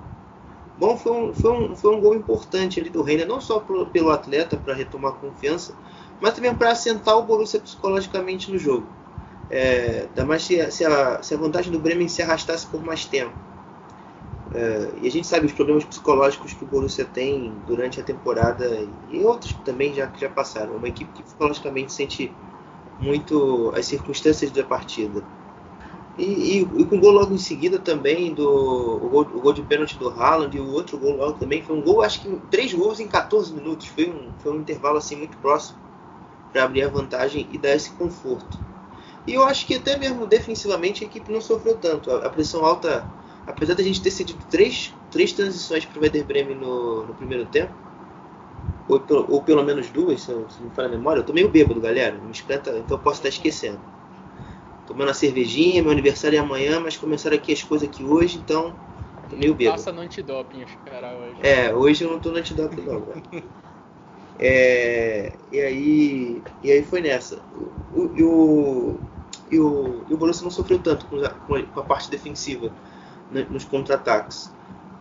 bom, 0.78 0.96
foi 0.96 1.12
um, 1.12 1.34
foi 1.34 1.50
um, 1.50 1.74
foi 1.74 1.96
um 1.96 2.00
gol 2.00 2.14
importante 2.14 2.78
ali 2.78 2.88
do 2.88 3.02
Reina, 3.02 3.24
não 3.24 3.40
só 3.40 3.58
pro, 3.58 3.86
pelo 3.86 4.10
atleta 4.10 4.56
para 4.56 4.72
retomar 4.72 5.12
confiança, 5.14 5.74
mas 6.20 6.34
também 6.34 6.54
para 6.54 6.70
assentar 6.70 7.18
o 7.18 7.22
Borussia 7.22 7.58
psicologicamente 7.58 8.50
no 8.50 8.58
jogo. 8.58 8.86
É, 9.50 10.06
ainda 10.08 10.24
mais 10.24 10.42
se, 10.44 10.70
se, 10.70 10.84
a, 10.84 11.22
se 11.22 11.34
a 11.34 11.36
vantagem 11.36 11.72
do 11.72 11.80
Bremen 11.80 12.08
se 12.08 12.22
arrastasse 12.22 12.66
por 12.66 12.82
mais 12.82 13.04
tempo. 13.04 13.45
É, 14.54 14.92
e 15.02 15.08
a 15.08 15.10
gente 15.10 15.26
sabe 15.26 15.46
os 15.46 15.52
problemas 15.52 15.84
psicológicos 15.84 16.52
que 16.52 16.64
o 16.64 16.66
Borussia 16.66 17.04
tem 17.04 17.52
durante 17.66 18.00
a 18.00 18.02
temporada 18.02 18.86
e 19.10 19.24
outros 19.24 19.52
também 19.64 19.92
já 19.92 20.10
já 20.18 20.28
passaram. 20.28 20.74
É 20.74 20.76
uma 20.76 20.88
equipe 20.88 21.10
que 21.12 21.22
psicologicamente 21.22 21.92
sente 21.92 22.32
muito 23.00 23.72
as 23.76 23.86
circunstâncias 23.86 24.50
da 24.50 24.62
partida. 24.62 25.22
E, 26.18 26.24
e, 26.24 26.60
e 26.62 26.84
com 26.86 26.96
o 26.96 27.00
gol 27.00 27.12
logo 27.12 27.34
em 27.34 27.38
seguida 27.38 27.78
também 27.78 28.32
do 28.32 28.48
o 28.48 29.08
gol, 29.10 29.22
o 29.22 29.40
gol, 29.40 29.52
de 29.52 29.62
pênalti 29.62 29.98
do 29.98 30.08
Haaland 30.08 30.56
e 30.56 30.60
o 30.60 30.72
outro 30.72 30.96
gol 30.96 31.16
logo 31.16 31.34
também 31.34 31.62
foi 31.62 31.76
um 31.76 31.82
gol, 31.82 32.02
acho 32.02 32.22
que 32.22 32.40
três 32.50 32.72
gols 32.72 33.00
em 33.00 33.08
14 33.08 33.52
minutos. 33.52 33.86
Foi 33.88 34.08
um, 34.08 34.32
foi 34.38 34.52
um 34.52 34.60
intervalo 34.60 34.96
assim 34.96 35.16
muito 35.16 35.36
próximo 35.38 35.78
para 36.52 36.64
abrir 36.64 36.84
a 36.84 36.88
vantagem 36.88 37.46
e 37.52 37.58
dar 37.58 37.74
esse 37.74 37.90
conforto. 37.90 38.58
E 39.26 39.34
eu 39.34 39.42
acho 39.42 39.66
que 39.66 39.74
até 39.74 39.98
mesmo 39.98 40.26
defensivamente 40.26 41.04
a 41.04 41.06
equipe 41.06 41.30
não 41.30 41.40
sofreu 41.40 41.76
tanto. 41.76 42.10
A, 42.10 42.26
a 42.26 42.30
pressão 42.30 42.64
alta 42.64 43.04
apesar 43.46 43.74
da 43.74 43.82
gente 43.82 44.02
ter 44.02 44.10
cedido 44.10 44.44
três, 44.50 44.92
três 45.10 45.32
transições 45.32 45.84
para 45.84 45.98
o 45.98 46.02
Werder 46.02 46.24
Bremen 46.24 46.56
no, 46.56 47.06
no 47.06 47.14
primeiro 47.14 47.46
tempo, 47.46 47.72
ou, 48.88 49.02
ou, 49.28 49.42
pelo 49.42 49.62
menos 49.62 49.88
duas, 49.88 50.22
se, 50.22 50.30
não 50.30 50.40
me 50.40 50.70
falha 50.74 50.88
a 50.88 50.90
memória, 50.90 51.20
eu 51.20 51.24
tô 51.24 51.32
meio 51.32 51.48
bêbado, 51.48 51.80
galera, 51.80 52.18
esquenta, 52.30 52.70
então 52.78 52.96
eu 52.96 53.02
posso 53.02 53.16
estar 53.16 53.28
esquecendo. 53.28 53.80
Tomando 54.86 55.10
a 55.10 55.14
cervejinha, 55.14 55.82
meu 55.82 55.90
aniversário 55.90 56.36
é 56.36 56.40
amanhã, 56.40 56.78
mas 56.78 56.96
começaram 56.96 57.36
aqui 57.36 57.52
as 57.52 57.62
coisas 57.62 57.88
aqui 57.88 58.04
hoje, 58.04 58.38
então 58.38 58.74
tô 59.28 59.36
meio 59.36 59.54
bêbado. 59.54 59.78
Passa 59.78 59.92
no 59.92 60.00
antidoping, 60.00 60.64
cara, 60.84 61.16
hoje. 61.16 61.36
É, 61.42 61.74
hoje 61.74 62.04
eu 62.04 62.10
não 62.10 62.20
tô 62.20 62.30
no 62.30 62.38
antidoping 62.38 62.82
não, 62.82 63.02
É, 64.38 65.32
e 65.50 65.58
aí 65.58 66.42
e 66.62 66.70
aí 66.70 66.82
foi 66.82 67.00
nessa. 67.00 67.38
O, 67.94 68.02
o, 68.02 68.22
o, 68.22 69.00
e 69.50 69.58
o, 69.58 70.04
e 70.10 70.12
o 70.12 70.16
Borussia 70.18 70.44
não 70.44 70.50
sofreu 70.50 70.78
tanto 70.78 71.06
com 71.06 71.16
a, 71.24 71.30
com 71.30 71.80
a 71.80 71.82
parte 71.82 72.10
defensiva 72.10 72.70
nos 73.30 73.64
contra-ataques. 73.64 74.50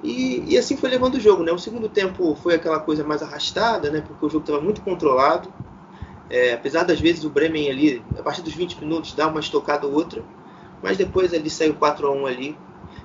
E, 0.04 0.54
e, 0.54 0.58
assim 0.58 0.78
foi 0.78 0.90
levando 0.90 1.16
o 1.16 1.20
jogo. 1.20 1.44
Né? 1.44 1.52
O 1.52 1.58
segundo 1.58 1.90
tempo 1.90 2.36
foi 2.36 2.56
aquela 2.56 2.80
coisa 2.80 3.04
mais 3.04 3.24
arrastada, 3.24 3.90
né? 3.90 4.02
porque 4.02 4.26
o 4.26 4.30
jogo 4.30 4.44
estava 4.44 4.62
muito 4.62 4.82
controlado. 4.82 5.52
É, 6.30 6.54
apesar 6.54 6.84
das 6.84 7.00
vezes 7.00 7.24
o 7.24 7.30
Bremen 7.30 7.70
ali, 7.70 8.04
a 8.18 8.24
partir 8.24 8.42
dos 8.42 8.54
20 8.54 8.80
minutos, 8.80 9.14
dá 9.14 9.28
uma 9.28 9.40
estocada 9.40 9.86
ou 9.86 9.94
outra, 9.94 10.24
mas 10.82 10.98
depois 10.98 11.32
ele 11.34 11.50
saiu 11.50 11.76
4 11.76 12.08
a 12.08 12.12
1 12.12 12.26
ali. 12.26 12.58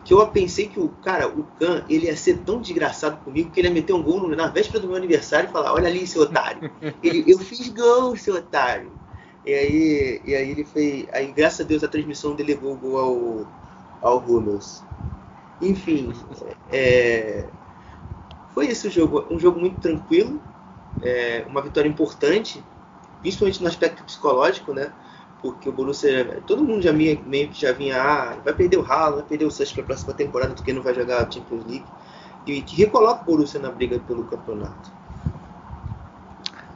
Que 0.03 0.15
eu 0.15 0.27
pensei 0.29 0.67
que 0.67 0.81
o 0.81 0.89
cara, 0.89 1.29
o 1.29 1.45
Khan, 1.59 1.85
ele 1.87 2.07
ia 2.07 2.17
ser 2.17 2.39
tão 2.39 2.59
desgraçado 2.59 3.19
comigo 3.19 3.51
que 3.51 3.61
ele 3.61 3.69
ia 3.69 3.75
meter 3.75 3.93
um 3.93 4.03
gol 4.03 4.29
na 4.29 4.49
véspera 4.49 4.81
do 4.81 4.89
meu 4.89 4.97
aniversário 4.97 5.51
e 5.51 5.53
falar: 5.53 5.75
Olha 5.75 5.89
ali, 5.89 6.07
seu 6.07 6.23
otário. 6.23 6.71
ele, 7.03 7.31
eu 7.31 7.39
fiz 7.39 7.69
gol, 7.69 8.17
seu 8.17 8.37
otário. 8.37 8.91
E 9.45 9.53
aí, 9.53 10.21
e 10.25 10.35
aí 10.35 10.51
ele 10.51 10.65
foi. 10.65 11.07
Aí, 11.13 11.31
graças 11.33 11.61
a 11.61 11.65
Deus, 11.65 11.85
a 11.85 11.89
transmissão 11.89 12.35
delegou 12.35 12.73
o 12.73 12.77
gol 12.77 12.99
ao, 12.99 14.11
ao 14.11 14.19
Hummels. 14.19 14.83
Enfim, 15.61 16.13
é, 16.71 17.47
foi 18.55 18.67
esse 18.69 18.89
o 18.89 18.91
jogo. 18.91 19.27
Um 19.31 19.39
jogo 19.39 19.61
muito 19.61 19.79
tranquilo, 19.79 20.41
é, 21.03 21.45
uma 21.49 21.61
vitória 21.61 21.89
importante, 21.89 22.63
principalmente 23.21 23.63
no 23.63 23.69
aspecto 23.69 24.03
psicológico, 24.05 24.73
né? 24.73 24.93
porque 25.43 25.69
o 25.69 25.73
Borussia, 25.73 26.43
todo 26.47 26.63
mundo 26.63 26.83
já 26.83 26.93
meio, 26.93 27.19
meio 27.27 27.49
que 27.49 27.61
já 27.61 27.73
vinha, 27.73 28.01
ah, 28.01 28.37
vai 28.45 28.53
perder 28.53 28.79
o 28.79 28.85
Haaland, 28.85 29.21
vai 29.21 29.29
perder 29.29 29.47
o 29.47 29.51
Sanches 29.51 29.73
para 29.73 29.83
a 29.83 29.87
próxima 29.87 30.15
temporada 30.15 30.55
porque 30.55 30.73
não 30.73 30.83
vai 30.83 30.95
jogar 30.95 31.27
a 31.27 31.31
Champions 31.31 31.65
League, 31.65 31.85
e 32.47 32.61
que 32.63 32.77
recoloca 32.77 33.23
o 33.23 33.25
Borussia 33.25 33.61
na 33.61 33.71
briga 33.71 33.99
pelo 34.01 34.25
campeonato. 34.25 34.91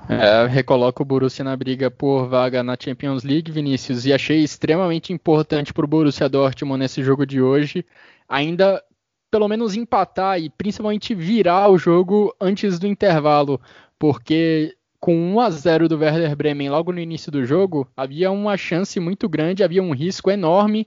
É, 0.09 0.47
recoloca 0.47 1.03
o 1.03 1.05
Borussia 1.05 1.45
na 1.45 1.57
briga 1.57 1.91
por 1.91 2.27
vaga 2.29 2.63
na 2.63 2.77
Champions 2.79 3.23
League, 3.23 3.51
Vinícius, 3.51 4.05
e 4.05 4.13
achei 4.13 4.43
extremamente 4.43 5.13
importante 5.13 5.73
para 5.73 5.85
o 5.85 5.89
Borussia 5.89 6.29
Dortmund 6.29 6.79
nesse 6.79 7.03
jogo 7.03 7.27
de 7.27 7.41
hoje, 7.41 7.85
ainda 8.29 8.83
pelo 9.31 9.49
menos 9.49 9.75
empatar 9.75 10.41
e 10.41 10.49
principalmente 10.49 11.15
virar 11.15 11.69
o 11.69 11.77
jogo 11.77 12.35
antes 12.41 12.79
do 12.79 12.87
intervalo, 12.87 13.61
porque 13.99 14.77
com 15.01 15.35
1 15.35 15.41
a 15.41 15.51
0 15.51 15.89
do 15.89 15.99
Werder 15.99 16.35
Bremen 16.37 16.71
logo 16.71 16.93
no 16.93 17.01
início 17.01 17.31
do 17.31 17.45
jogo, 17.45 17.87
havia 17.97 18.31
uma 18.31 18.57
chance 18.57 18.99
muito 19.01 19.29
grande, 19.29 19.65
havia 19.65 19.83
um 19.83 19.93
risco 19.93 20.31
enorme 20.31 20.87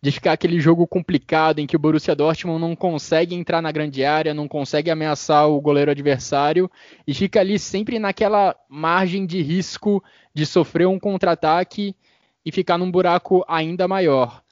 de 0.00 0.12
ficar 0.12 0.32
aquele 0.32 0.60
jogo 0.60 0.86
complicado 0.86 1.58
em 1.58 1.66
que 1.66 1.74
o 1.74 1.78
Borussia 1.78 2.14
Dortmund 2.14 2.60
não 2.60 2.76
consegue 2.76 3.34
entrar 3.34 3.60
na 3.60 3.72
grande 3.72 4.04
área, 4.04 4.34
não 4.34 4.46
consegue 4.46 4.88
ameaçar 4.88 5.48
o 5.48 5.60
goleiro 5.60 5.90
adversário 5.90 6.70
e 7.06 7.12
fica 7.12 7.40
ali 7.40 7.58
sempre 7.58 7.98
naquela 7.98 8.54
margem 8.68 9.26
de 9.26 9.42
risco 9.42 10.04
de 10.32 10.46
sofrer 10.46 10.86
um 10.86 10.98
contra-ataque 10.98 11.96
e 12.44 12.52
ficar 12.52 12.78
num 12.78 12.90
buraco 12.90 13.44
ainda 13.48 13.88
maior. 13.88 14.44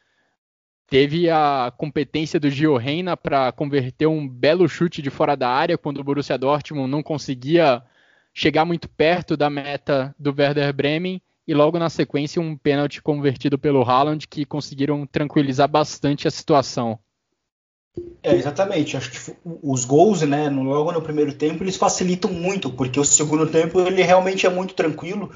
Teve 0.89 1.31
a 1.31 1.73
competência 1.77 2.39
do 2.39 2.51
Gio 2.51 2.77
Reina 2.77 3.17
para 3.17 3.51
converter 3.53 4.07
um 4.07 4.29
belo 4.29 4.69
chute 4.69 5.01
de 5.01 5.11
fora 5.11 5.37
da 5.37 5.49
área 5.49 5.79
quando 5.79 5.99
o 5.99 6.05
Borussia 6.05 6.37
Dortmund 6.37 6.91
não 6.91 7.03
conseguia 7.03 7.83
chegar 8.33 8.65
muito 8.65 8.89
perto 8.89 9.37
da 9.37 9.49
meta 9.49 10.15
do 10.19 10.35
Werder 10.37 10.73
Bremen 10.73 11.23
e 11.47 11.55
logo 11.55 11.79
na 11.79 11.89
sequência 11.89 12.41
um 12.41 12.57
pênalti 12.57 13.03
convertido 13.03 13.59
pelo 13.59 13.83
Haaland 13.83 14.27
que 14.27 14.45
conseguiram 14.45 15.07
tranquilizar 15.07 15.69
bastante 15.69 16.27
a 16.27 16.31
situação. 16.31 16.99
É, 18.23 18.35
exatamente. 18.35 18.97
Acho 18.97 19.11
que 19.11 19.37
os 19.45 19.85
gols, 19.85 20.23
né, 20.23 20.49
logo 20.49 20.91
no 20.91 21.03
primeiro 21.03 21.33
tempo, 21.35 21.63
eles 21.63 21.77
facilitam 21.77 22.31
muito, 22.33 22.71
porque 22.71 22.99
o 22.99 23.05
segundo 23.05 23.47
tempo 23.47 23.81
ele 23.81 24.03
realmente 24.03 24.47
é 24.47 24.51
muito 24.51 24.75
tranquilo. 24.75 25.31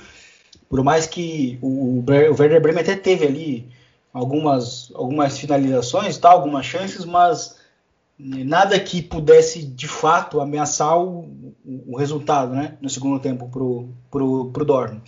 Por 0.69 0.83
mais 0.83 1.07
que 1.07 1.59
o, 1.63 2.01
o 2.01 2.05
Werder 2.09 2.61
Bremen 2.61 2.83
até 2.83 2.97
teve 2.97 3.27
ali 3.27 3.69
algumas, 4.19 4.91
algumas 4.95 5.39
finalizações, 5.39 6.19
tá, 6.19 6.31
algumas 6.31 6.67
chances, 6.67 7.05
mas 7.05 7.57
nada 8.19 8.79
que 8.81 9.01
pudesse 9.01 9.65
de 9.65 9.87
fato 9.87 10.41
ameaçar 10.41 10.99
o, 10.99 11.55
o 11.87 11.97
resultado 11.97 12.53
né, 12.53 12.77
no 12.81 12.91
segundo 12.91 13.21
tempo 13.21 13.49
para 13.49 13.63
o 13.63 13.89
pro, 14.11 14.51
pro 14.51 14.65
Dortmund. 14.65 15.03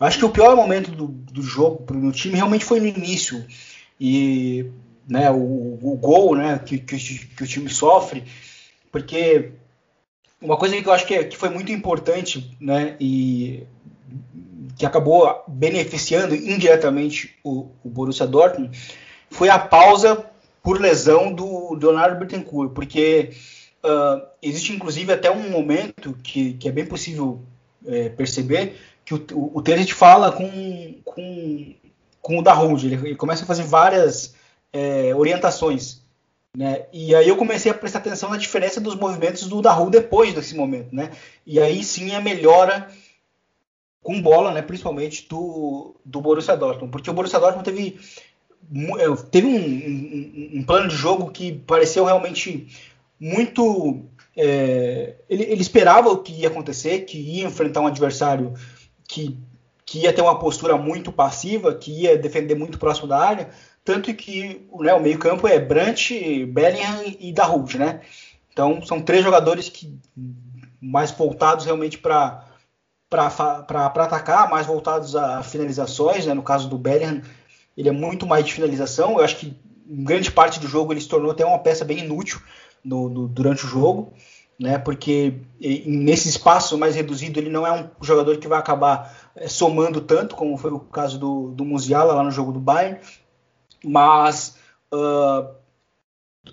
Acho 0.00 0.18
que 0.18 0.24
o 0.24 0.30
pior 0.30 0.56
momento 0.56 0.90
do, 0.90 1.08
do 1.08 1.42
jogo 1.42 1.84
o 1.90 2.12
time 2.12 2.34
realmente 2.34 2.64
foi 2.64 2.80
no 2.80 2.86
início. 2.86 3.44
E 4.00 4.70
né, 5.08 5.30
o, 5.30 5.78
o 5.80 5.98
gol 6.00 6.34
né, 6.34 6.58
que, 6.58 6.78
que, 6.78 6.96
que, 6.98 7.42
o 7.42 7.46
time 7.46 7.68
sofre, 7.68 8.24
porque 8.90 9.52
uma 10.40 10.56
coisa 10.56 10.80
que 10.80 10.88
eu 10.88 10.92
acho 10.92 11.06
que, 11.06 11.14
é, 11.14 11.24
que 11.24 11.36
foi 11.36 11.48
muito 11.48 11.72
importante 11.72 12.56
né, 12.60 12.96
e 13.00 13.64
que 14.76 14.84
acabou 14.84 15.42
beneficiando 15.48 16.34
indiretamente 16.34 17.36
o, 17.42 17.70
o 17.82 17.88
Borussia 17.88 18.26
Dortmund 18.26 18.78
foi 19.30 19.48
a 19.48 19.58
pausa 19.58 20.24
por 20.62 20.80
lesão 20.80 21.32
do 21.32 21.74
Leonardo 21.74 22.18
Bittencourt, 22.18 22.72
porque 22.72 23.30
uh, 23.84 24.26
existe 24.42 24.72
inclusive 24.72 25.12
até 25.12 25.30
um 25.30 25.48
momento 25.50 26.16
que, 26.22 26.54
que 26.54 26.68
é 26.68 26.72
bem 26.72 26.84
possível 26.84 27.40
é, 27.86 28.08
perceber 28.08 28.76
que 29.04 29.14
o, 29.14 29.26
o, 29.32 29.60
o 29.60 29.94
fala 29.94 30.32
com, 30.32 30.94
com, 31.04 31.74
com 32.20 32.38
o 32.38 32.42
Dahoud, 32.42 32.84
ele, 32.84 32.96
ele 32.96 33.14
começa 33.14 33.44
a 33.44 33.46
fazer 33.46 33.62
várias 33.62 34.34
é, 34.72 35.14
orientações. 35.14 36.02
Né? 36.56 36.86
E 36.92 37.14
aí 37.14 37.28
eu 37.28 37.36
comecei 37.36 37.70
a 37.70 37.74
prestar 37.74 38.00
atenção 38.00 38.30
na 38.30 38.36
diferença 38.36 38.80
dos 38.80 38.96
movimentos 38.96 39.46
do 39.46 39.62
Dahoud 39.62 39.90
depois 39.90 40.34
desse 40.34 40.56
momento. 40.56 40.94
Né? 40.94 41.10
E 41.46 41.60
aí 41.60 41.84
sim 41.84 42.14
a 42.14 42.20
melhora 42.20 42.88
com 44.06 44.22
bola, 44.22 44.52
né, 44.52 44.62
principalmente 44.62 45.26
do, 45.28 45.96
do 46.04 46.20
Borussia 46.20 46.56
Dortmund, 46.56 46.92
porque 46.92 47.10
o 47.10 47.12
Borussia 47.12 47.40
Dortmund 47.40 47.64
teve 47.64 47.98
é, 49.00 49.16
teve 49.32 49.48
um, 49.48 49.56
um, 49.56 50.58
um, 50.60 50.62
plano 50.62 50.86
de 50.86 50.94
jogo 50.94 51.28
que 51.32 51.52
pareceu 51.52 52.04
realmente 52.04 52.68
muito. 53.18 54.04
É, 54.36 55.16
ele, 55.28 55.42
ele, 55.42 55.60
esperava 55.60 56.08
o 56.08 56.18
que 56.18 56.32
ia 56.32 56.46
acontecer, 56.46 57.00
que 57.00 57.18
ia 57.18 57.46
enfrentar 57.46 57.80
um 57.80 57.88
adversário 57.88 58.54
que, 59.08 59.36
que 59.84 60.02
ia 60.02 60.12
ter 60.12 60.22
uma 60.22 60.38
postura 60.38 60.76
muito 60.76 61.10
passiva, 61.10 61.74
que 61.74 62.02
ia 62.02 62.16
defender 62.16 62.54
muito 62.54 62.78
próximo 62.78 63.08
da 63.08 63.18
área, 63.18 63.48
tanto 63.84 64.14
que 64.14 64.68
né, 64.78 64.94
o 64.94 65.00
meio-campo 65.00 65.48
é 65.48 65.58
Brandt, 65.58 66.46
Bellingham 66.46 67.16
e 67.18 67.32
Dahoud, 67.32 67.76
né? 67.76 68.02
Então 68.52 68.80
são 68.82 69.00
três 69.00 69.24
jogadores 69.24 69.68
que 69.68 69.98
mais 70.80 71.10
voltados 71.10 71.64
realmente 71.64 71.98
para 71.98 72.55
para 73.08 73.86
atacar, 73.86 74.50
mais 74.50 74.66
voltados 74.66 75.14
a 75.14 75.42
finalizações, 75.42 76.26
né? 76.26 76.34
no 76.34 76.42
caso 76.42 76.68
do 76.68 76.76
Bellingham, 76.76 77.22
ele 77.76 77.88
é 77.88 77.92
muito 77.92 78.26
mais 78.26 78.44
de 78.44 78.52
finalização. 78.52 79.18
Eu 79.18 79.24
acho 79.24 79.36
que 79.36 79.56
em 79.88 80.04
grande 80.04 80.30
parte 80.30 80.58
do 80.58 80.66
jogo 80.66 80.92
ele 80.92 81.00
se 81.00 81.08
tornou 81.08 81.30
até 81.30 81.44
uma 81.44 81.58
peça 81.58 81.84
bem 81.84 81.98
inútil 81.98 82.40
no, 82.82 83.08
no, 83.08 83.28
durante 83.28 83.64
o 83.64 83.68
jogo, 83.68 84.12
né? 84.58 84.78
Porque 84.78 85.34
nesse 85.58 86.28
espaço 86.28 86.76
mais 86.76 86.96
reduzido 86.96 87.38
ele 87.38 87.50
não 87.50 87.66
é 87.66 87.72
um 87.72 87.88
jogador 88.00 88.38
que 88.38 88.48
vai 88.48 88.58
acabar 88.58 89.14
é, 89.36 89.48
somando 89.48 90.00
tanto, 90.00 90.34
como 90.34 90.56
foi 90.56 90.72
o 90.72 90.80
caso 90.80 91.18
do, 91.18 91.50
do 91.50 91.64
Musiala 91.64 92.14
lá 92.14 92.22
no 92.22 92.30
jogo 92.30 92.52
do 92.52 92.60
Bayern. 92.60 92.98
Mas 93.84 94.56
uh, 94.92 95.54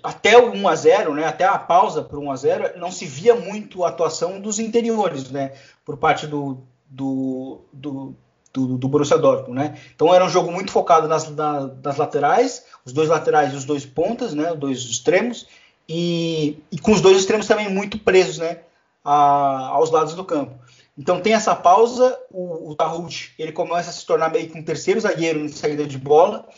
até 0.02 0.36
o 0.38 0.52
1 0.52 0.68
a 0.68 0.74
0 0.74 1.14
né, 1.14 1.24
até 1.24 1.44
a 1.44 1.58
pausa 1.58 2.02
para 2.02 2.18
1 2.18 2.30
a 2.30 2.36
0 2.36 2.78
não 2.78 2.90
se 2.90 3.06
via 3.06 3.34
muito 3.34 3.84
a 3.84 3.88
atuação 3.88 4.40
dos 4.40 4.58
interiores, 4.58 5.30
né, 5.30 5.52
por 5.84 5.96
parte 5.96 6.26
do, 6.26 6.58
do, 6.88 7.60
do, 7.72 8.14
do, 8.52 8.78
do 8.78 8.88
Borussia 8.88 9.18
Dortmund, 9.18 9.60
né? 9.60 9.78
Então 9.94 10.14
era 10.14 10.24
um 10.24 10.28
jogo 10.28 10.50
muito 10.50 10.72
focado 10.72 11.06
nas, 11.08 11.28
na, 11.30 11.70
nas 11.82 11.96
laterais, 11.96 12.64
os 12.84 12.92
dois 12.92 13.08
laterais 13.08 13.52
e 13.52 13.56
os 13.56 13.64
dois 13.64 13.84
pontas, 13.84 14.32
né? 14.32 14.52
Os 14.52 14.58
dois 14.58 14.78
extremos 14.78 15.46
e, 15.88 16.58
e 16.70 16.78
com 16.78 16.92
os 16.92 17.00
dois 17.00 17.18
extremos 17.18 17.46
também 17.46 17.68
muito 17.68 17.98
presos, 17.98 18.38
né? 18.38 18.60
A, 19.04 19.68
aos 19.68 19.90
lados 19.90 20.14
do 20.14 20.24
campo. 20.24 20.54
Então 20.96 21.20
tem 21.20 21.34
essa 21.34 21.54
pausa, 21.54 22.16
o, 22.30 22.70
o 22.70 22.74
Tahut, 22.74 23.34
ele 23.38 23.52
começa 23.52 23.90
a 23.90 23.92
se 23.92 24.06
tornar 24.06 24.30
meio 24.30 24.48
que 24.48 24.58
um 24.58 24.62
terceiro 24.62 25.00
zagueiro 25.00 25.40
em 25.40 25.48
saída 25.48 25.84
de 25.84 25.98
bola. 25.98 26.48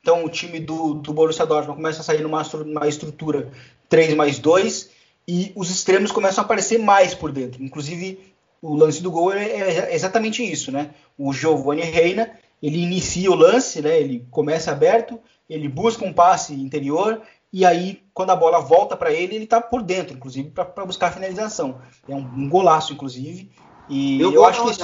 Então 0.00 0.24
o 0.24 0.30
time 0.30 0.60
do, 0.60 0.94
do 0.94 1.12
Borussia 1.12 1.44
Dortmund 1.44 1.76
começa 1.76 2.00
a 2.00 2.04
sair 2.04 2.22
numa, 2.22 2.42
numa 2.42 2.88
estrutura 2.88 3.50
3 3.88 4.14
mais 4.14 4.38
2 4.38 4.90
e 5.28 5.52
os 5.54 5.70
extremos 5.70 6.10
começam 6.10 6.42
a 6.42 6.44
aparecer 6.44 6.78
mais 6.78 7.14
por 7.14 7.32
dentro. 7.32 7.62
Inclusive 7.62 8.29
o 8.62 8.74
lance 8.74 9.02
do 9.02 9.10
gol 9.10 9.32
é, 9.32 9.44
é 9.44 9.94
exatamente 9.94 10.42
isso, 10.42 10.70
né? 10.70 10.90
O 11.16 11.32
Giovanni 11.32 11.82
Reina, 11.82 12.30
ele 12.62 12.78
inicia 12.78 13.30
o 13.30 13.34
lance, 13.34 13.80
né? 13.80 13.98
Ele 13.98 14.26
começa 14.30 14.70
aberto, 14.70 15.18
ele 15.48 15.68
busca 15.68 16.04
um 16.04 16.12
passe 16.12 16.54
interior 16.54 17.22
e 17.52 17.64
aí 17.64 18.02
quando 18.12 18.30
a 18.30 18.36
bola 18.36 18.60
volta 18.60 18.96
para 18.96 19.12
ele, 19.12 19.34
ele 19.34 19.44
está 19.44 19.60
por 19.60 19.82
dentro, 19.82 20.14
inclusive 20.14 20.50
para 20.50 20.84
buscar 20.84 21.08
a 21.08 21.12
finalização. 21.12 21.80
É 22.08 22.14
um, 22.14 22.18
um, 22.18 22.48
golaço, 22.48 22.92
inclusive. 22.92 23.50
E 23.88 24.20
eu, 24.20 24.32
eu 24.32 24.44
acho 24.44 24.62
que 24.62 24.70
esse... 24.70 24.80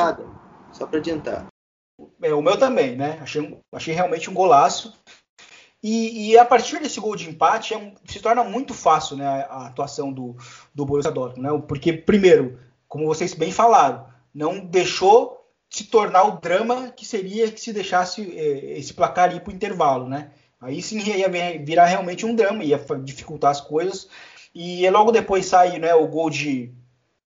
só 0.73 0.87
para 0.87 0.99
adiantar. 0.99 1.47
É, 2.23 2.33
o 2.33 2.43
meu 2.43 2.59
também, 2.59 2.97
né? 2.97 3.19
Achei, 3.21 3.59
achei 3.73 3.95
realmente 3.95 4.31
um 4.31 4.35
golaço. 4.35 4.95
E, 5.83 6.31
e, 6.31 6.39
a 6.39 6.45
partir 6.45 6.81
desse 6.81 6.99
gol 6.99 7.15
de 7.15 7.29
empate 7.29 7.75
é 7.75 7.79
um, 7.79 7.95
se 8.07 8.19
torna 8.19 8.43
muito 8.43 8.75
fácil 8.75 9.17
né, 9.17 9.47
a, 9.49 9.67
atuação 9.67 10.13
do, 10.13 10.35
do 10.75 10.85
Borussia 10.85 11.13
Dortmund, 11.13 11.49
né? 11.49 11.63
Porque 11.69 11.93
primeiro 11.93 12.59
como 12.97 13.07
vocês 13.07 13.35
bem 13.35 13.53
falaram, 13.53 14.07
não 14.35 14.59
deixou 14.59 15.47
se 15.69 15.85
tornar 15.85 16.25
o 16.25 16.41
drama 16.41 16.89
que 16.97 17.05
seria 17.05 17.53
que 17.53 17.61
se 17.61 17.71
deixasse 17.71 18.23
eh, 18.23 18.79
esse 18.79 18.95
placar 18.95 19.37
ir 19.37 19.41
para 19.41 19.53
o 19.53 19.55
intervalo, 19.55 20.09
né? 20.09 20.31
Aí 20.59 20.81
sim 20.81 20.99
ia 20.99 21.29
virar 21.63 21.85
realmente 21.85 22.25
um 22.25 22.35
drama, 22.35 22.65
ia 22.65 22.81
dificultar 23.05 23.51
as 23.51 23.61
coisas. 23.61 24.09
E 24.55 24.89
logo 24.89 25.13
depois 25.13 25.45
sai 25.45 25.79
né, 25.79 25.95
o 25.95 26.07
gol 26.07 26.31
de 26.31 26.73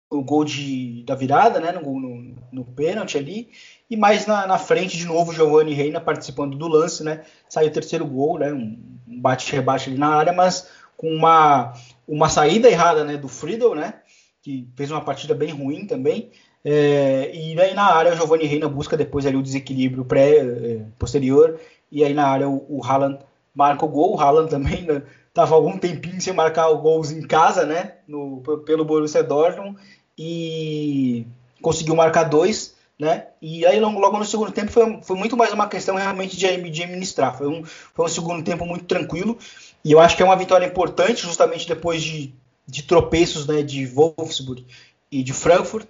o 0.10 0.24
gol 0.24 0.46
de, 0.46 1.04
da 1.04 1.14
virada, 1.14 1.60
né, 1.60 1.74
no, 1.74 2.00
no, 2.00 2.36
no 2.52 2.66
pênalti 2.66 3.18
ali, 3.18 3.52
e 3.88 3.96
mais 3.96 4.26
na, 4.26 4.48
na, 4.48 4.58
frente 4.58 4.98
de 4.98 5.06
novo 5.06 5.32
Giovanni 5.32 5.74
Reina 5.74 6.02
participando 6.02 6.58
do 6.58 6.68
lance, 6.68 7.04
né, 7.04 7.26
sai 7.48 7.68
o 7.68 7.72
terceiro 7.72 8.08
gol, 8.08 8.40
né, 8.40 8.52
um, 8.52 8.82
um 9.08 9.22
bate-rebate 9.22 9.88
ali 9.88 10.00
na 10.00 10.16
área, 10.16 10.34
mas 10.34 10.68
com 10.98 11.12
uma, 11.12 11.74
uma 12.08 12.28
saída 12.28 12.68
errada, 12.68 13.04
né, 13.04 13.18
do 13.18 13.28
Friedel, 13.28 13.76
né, 13.76 14.00
que 14.42 14.68
fez 14.76 14.92
uma 14.92 15.02
partida 15.02 15.34
bem 15.34 15.50
ruim 15.50 15.86
também. 15.86 16.32
É, 16.64 17.32
e 17.34 17.60
aí 17.60 17.74
na 17.74 17.84
área 17.84 18.14
o 18.14 18.16
Giovanni 18.16 18.46
Reina 18.46 18.68
busca 18.68 18.98
depois 18.98 19.26
ali 19.26 19.38
o 19.38 19.44
desequilíbrio 19.44 20.04
pré, 20.06 20.38
é, 20.38 20.86
posterior, 20.98 21.60
e 21.92 22.04
aí 22.04 22.14
na 22.14 22.28
área 22.28 22.50
o, 22.50 22.66
o 22.70 22.84
Haaland 22.84 23.20
marca 23.54 23.86
o 23.86 23.90
gol. 23.90 24.16
O 24.16 24.20
Haaland 24.20 24.50
também 24.50 24.84
né, 24.84 25.02
algum 25.36 25.78
tempinho 25.78 26.22
sem 26.22 26.34
marcar 26.34 26.72
gols 26.74 27.12
em 27.12 27.22
casa, 27.22 27.66
né? 27.66 27.94
No, 28.08 28.42
pelo 28.66 28.86
Borussia 28.86 29.24
Dortmund, 29.24 29.78
e 30.18 31.26
conseguiu 31.62 31.96
marcar 31.96 32.24
dois, 32.24 32.76
né? 33.00 33.28
E 33.42 33.66
aí 33.66 33.80
logo 33.80 34.18
no 34.18 34.26
segundo 34.26 34.52
tempo 34.52 34.72
foi, 34.72 35.00
foi 35.02 35.16
muito 35.16 35.38
mais 35.38 35.54
uma 35.54 35.68
questão 35.68 35.96
realmente 35.96 36.36
de, 36.36 36.70
de 36.70 36.84
administrar. 36.84 37.38
Foi 37.38 37.48
um, 37.48 37.64
foi 37.64 38.06
um 38.06 38.10
segundo 38.10 38.44
tempo 38.44 38.66
muito 38.66 38.86
tranquilo 38.86 39.38
e 39.84 39.92
eu 39.94 40.00
acho 40.00 40.18
que 40.18 40.24
é 40.24 40.26
uma 40.26 40.36
vitória 40.36 40.66
importante 40.66 41.22
justamente 41.22 41.68
depois 41.68 42.04
de, 42.04 42.34
de 42.70 42.84
tropeços 42.84 43.48
né, 43.48 43.62
de 43.64 43.86
Wolfsburg 43.86 44.66
e 45.12 45.24
de 45.24 45.34
Frankfurt 45.34 45.88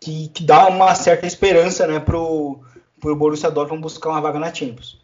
que, 0.00 0.28
que 0.28 0.44
dá 0.44 0.68
uma 0.68 0.94
certa 0.94 1.26
esperança 1.26 1.86
né, 1.86 1.98
para 1.98 2.18
o 2.18 2.62
Borussia 3.02 3.50
Dortmund 3.50 3.82
buscar 3.82 4.10
uma 4.10 4.20
vaga 4.20 4.38
na 4.38 4.52
Champions. 4.52 5.02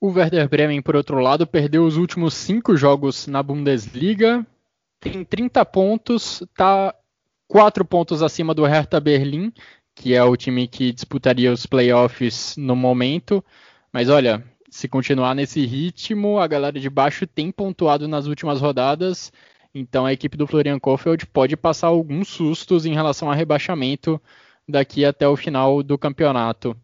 O 0.00 0.08
Werder 0.08 0.48
Bremen, 0.48 0.80
por 0.80 0.96
outro 0.96 1.18
lado, 1.18 1.46
perdeu 1.46 1.84
os 1.84 1.96
últimos 1.96 2.32
cinco 2.32 2.74
jogos 2.74 3.26
na 3.26 3.42
Bundesliga, 3.42 4.46
tem 4.98 5.22
30 5.22 5.64
pontos, 5.66 6.40
está 6.40 6.94
4 7.46 7.84
pontos 7.84 8.22
acima 8.22 8.54
do 8.54 8.64
Hertha 8.64 8.98
Berlim, 8.98 9.52
que 9.94 10.14
é 10.14 10.24
o 10.24 10.36
time 10.36 10.66
que 10.66 10.92
disputaria 10.92 11.52
os 11.52 11.66
playoffs 11.66 12.56
no 12.56 12.74
momento. 12.74 13.44
Mas 13.92 14.08
olha, 14.08 14.42
se 14.70 14.88
continuar 14.88 15.34
nesse 15.34 15.66
ritmo, 15.66 16.38
a 16.38 16.46
galera 16.46 16.80
de 16.80 16.88
baixo 16.88 17.26
tem 17.26 17.50
pontuado 17.50 18.08
nas 18.08 18.26
últimas 18.26 18.60
rodadas, 18.60 19.30
então 19.74 20.04
a 20.04 20.12
equipe 20.12 20.36
do 20.36 20.46
Florian 20.46 20.78
Kohfeldt 20.78 21.26
pode 21.26 21.56
passar 21.56 21.88
alguns 21.88 22.28
sustos 22.28 22.86
em 22.86 22.94
relação 22.94 23.30
a 23.30 23.34
rebaixamento 23.34 24.20
daqui 24.68 25.04
até 25.04 25.28
o 25.28 25.36
final 25.36 25.82
do 25.82 25.98
campeonato. 25.98 26.76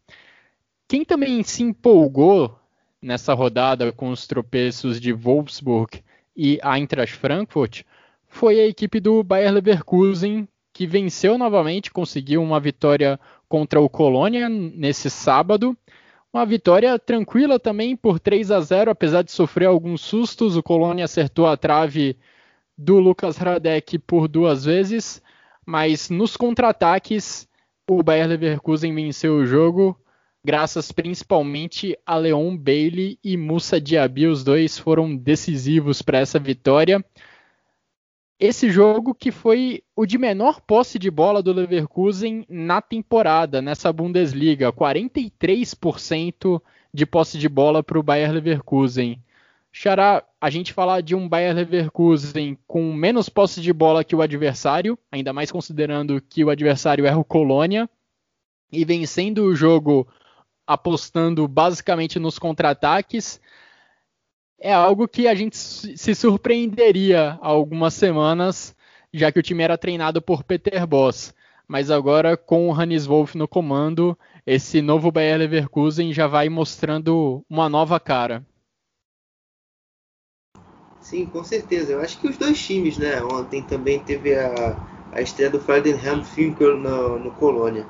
Quem 0.89 1.05
também 1.05 1.43
se 1.43 1.62
empolgou 1.62 2.59
nessa 3.03 3.34
rodada 3.34 3.93
com 3.93 4.11
os 4.11 4.26
tropeços 4.26 5.01
de 5.01 5.12
Wolfsburg 5.12 6.03
e 6.37 6.59
Eintracht 6.62 7.16
Frankfurt 7.16 7.82
foi 8.28 8.61
a 8.61 8.66
equipe 8.66 9.01
do 9.01 9.22
Bayer 9.22 9.53
Leverkusen, 9.53 10.47
que 10.72 10.87
venceu 10.87 11.39
novamente, 11.39 11.91
conseguiu 11.91 12.43
uma 12.43 12.61
vitória 12.61 13.18
contra 13.49 13.80
o 13.80 13.89
Colônia 13.89 14.49
nesse 14.49 15.09
sábado. 15.09 15.76
Uma 16.32 16.45
vitória 16.45 16.99
tranquila 16.99 17.59
também 17.59 17.97
por 17.97 18.20
3 18.20 18.51
a 18.51 18.61
0, 18.61 18.91
apesar 18.91 19.22
de 19.22 19.32
sofrer 19.32 19.66
alguns 19.66 20.03
sustos. 20.03 20.57
O 20.57 20.62
Colônia 20.62 21.07
acertou 21.07 21.47
a 21.47 21.57
trave 21.57 22.16
do 22.76 22.98
Lucas 22.98 23.36
Radek 23.36 23.98
por 23.98 24.28
duas 24.28 24.64
vezes, 24.64 25.22
mas 25.64 26.10
nos 26.10 26.36
contra-ataques 26.36 27.48
o 27.88 28.02
Bayer 28.02 28.26
Leverkusen 28.28 28.94
venceu 28.94 29.36
o 29.36 29.46
jogo 29.46 29.98
graças 30.46 30.92
principalmente 30.92 31.98
a 32.06 32.16
Leon 32.16 32.56
Bailey 32.56 33.18
e 33.24 33.36
Musa 33.36 33.80
Diaby, 33.80 34.28
os 34.28 34.44
dois 34.44 34.78
foram 34.78 35.16
decisivos 35.16 36.02
para 36.02 36.20
essa 36.20 36.38
vitória. 36.38 37.04
Esse 38.38 38.70
jogo 38.70 39.12
que 39.12 39.32
foi 39.32 39.82
o 39.96 40.06
de 40.06 40.16
menor 40.16 40.60
posse 40.60 41.00
de 41.00 41.10
bola 41.10 41.42
do 41.42 41.52
Leverkusen 41.52 42.46
na 42.48 42.80
temporada, 42.80 43.60
nessa 43.60 43.92
Bundesliga, 43.92 44.72
43% 44.72 46.62
de 46.94 47.04
posse 47.04 47.38
de 47.38 47.48
bola 47.48 47.82
para 47.82 47.98
o 47.98 48.02
Bayer 48.02 48.30
Leverkusen. 48.30 49.20
Xará, 49.78 50.24
a 50.40 50.48
gente 50.48 50.72
falar 50.72 51.02
de 51.02 51.14
um 51.14 51.28
Bayer 51.28 51.54
Leverkusen 51.54 52.56
com 52.66 52.94
menos 52.94 53.28
posse 53.28 53.60
de 53.60 53.74
bola 53.74 54.02
que 54.02 54.16
o 54.16 54.22
adversário, 54.22 54.98
ainda 55.12 55.34
mais 55.34 55.52
considerando 55.52 56.18
que 56.18 56.42
o 56.42 56.48
adversário 56.48 57.04
é 57.04 57.14
o 57.14 57.22
Colônia, 57.22 57.86
e 58.72 58.86
vencendo 58.86 59.44
o 59.44 59.54
jogo 59.54 60.08
apostando 60.66 61.46
basicamente 61.46 62.18
nos 62.18 62.38
contra-ataques, 62.38 63.38
é 64.58 64.72
algo 64.72 65.06
que 65.06 65.28
a 65.28 65.34
gente 65.34 65.58
se 65.58 66.14
surpreenderia 66.14 67.38
há 67.42 67.46
algumas 67.46 67.92
semanas, 67.92 68.74
já 69.12 69.30
que 69.30 69.38
o 69.38 69.42
time 69.42 69.62
era 69.62 69.76
treinado 69.76 70.22
por 70.22 70.42
Peter 70.42 70.86
Boss. 70.86 71.34
Mas 71.68 71.90
agora, 71.90 72.34
com 72.34 72.70
o 72.70 72.72
Hannes 72.72 73.04
Wolff 73.04 73.36
no 73.36 73.46
comando, 73.46 74.18
esse 74.46 74.80
novo 74.80 75.12
Bayer 75.12 75.36
Leverkusen 75.36 76.14
já 76.14 76.26
vai 76.26 76.48
mostrando 76.48 77.44
uma 77.46 77.68
nova 77.68 78.00
cara. 78.00 78.42
Sim, 81.09 81.24
com 81.26 81.44
certeza. 81.44 81.92
Eu 81.92 82.00
acho 82.00 82.18
que 82.18 82.26
os 82.26 82.36
dois 82.36 82.61
times, 82.61 82.98
né? 82.98 83.22
Ontem 83.22 83.62
também 83.62 84.00
teve 84.00 84.34
a, 84.34 84.76
a 85.12 85.22
estreia 85.22 85.48
do 85.48 85.61
Friedenhelm 85.61 86.24
Finkel 86.24 86.76
no, 86.76 87.16
no 87.16 87.30
Colônia. 87.30 87.86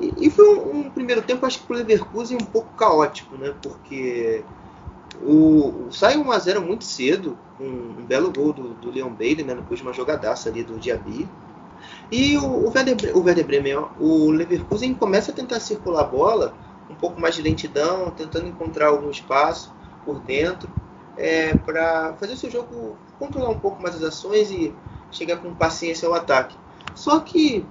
E, 0.00 0.30
foi 0.30 0.48
um, 0.56 0.78
um, 0.78 0.90
primeiro 0.90 1.20
tempo, 1.20 1.44
acho 1.44 1.58
que 1.58 1.66
para 1.66 1.74
o 1.74 1.78
Leverkusen 1.78 2.38
um 2.40 2.46
pouco 2.46 2.74
caótico, 2.74 3.36
né? 3.36 3.52
Porque 3.62 4.42
o, 5.22 5.88
o 5.88 5.92
sai 5.92 6.16
1x0 6.16 6.60
muito 6.60 6.84
cedo, 6.84 7.36
um, 7.60 7.66
um, 7.66 8.06
belo 8.06 8.32
gol 8.32 8.54
do, 8.54 8.68
do 8.74 8.90
Leon 8.90 9.10
Bailey, 9.10 9.44
né? 9.44 9.54
Depois 9.54 9.80
de 9.80 9.86
uma 9.86 9.92
jogadaça 9.92 10.48
ali 10.48 10.64
do 10.64 10.78
Diaby. 10.78 11.28
E 12.10 12.38
o, 12.38 12.46
o, 12.46 12.72
Werder, 12.74 13.14
o 13.14 13.20
Werder 13.24 13.44
Bremen, 13.44 13.84
o 14.00 14.30
Leverkusen 14.30 14.94
começa 14.94 15.32
a 15.32 15.34
tentar 15.34 15.60
circular 15.60 16.00
a 16.00 16.04
bola, 16.04 16.54
um 16.88 16.94
pouco 16.94 17.20
mais 17.20 17.34
de 17.34 17.42
lentidão, 17.42 18.08
tentando 18.08 18.46
encontrar 18.46 18.86
algum 18.86 19.10
espaço 19.10 19.70
por 20.02 20.18
dentro, 20.20 20.66
é, 21.18 21.54
para 21.54 22.14
fazer 22.16 22.34
o 22.34 22.36
seu 22.36 22.50
jogo, 22.50 22.98
controlar 23.18 23.50
um 23.50 23.58
pouco 23.60 23.82
mais 23.82 23.96
as 23.96 24.02
ações 24.02 24.50
e 24.50 24.78
chegar 25.10 25.38
com 25.38 25.54
paciência 25.54 26.08
ao 26.08 26.14
ataque. 26.14 26.56
Só 26.94 27.20
que 27.20 27.66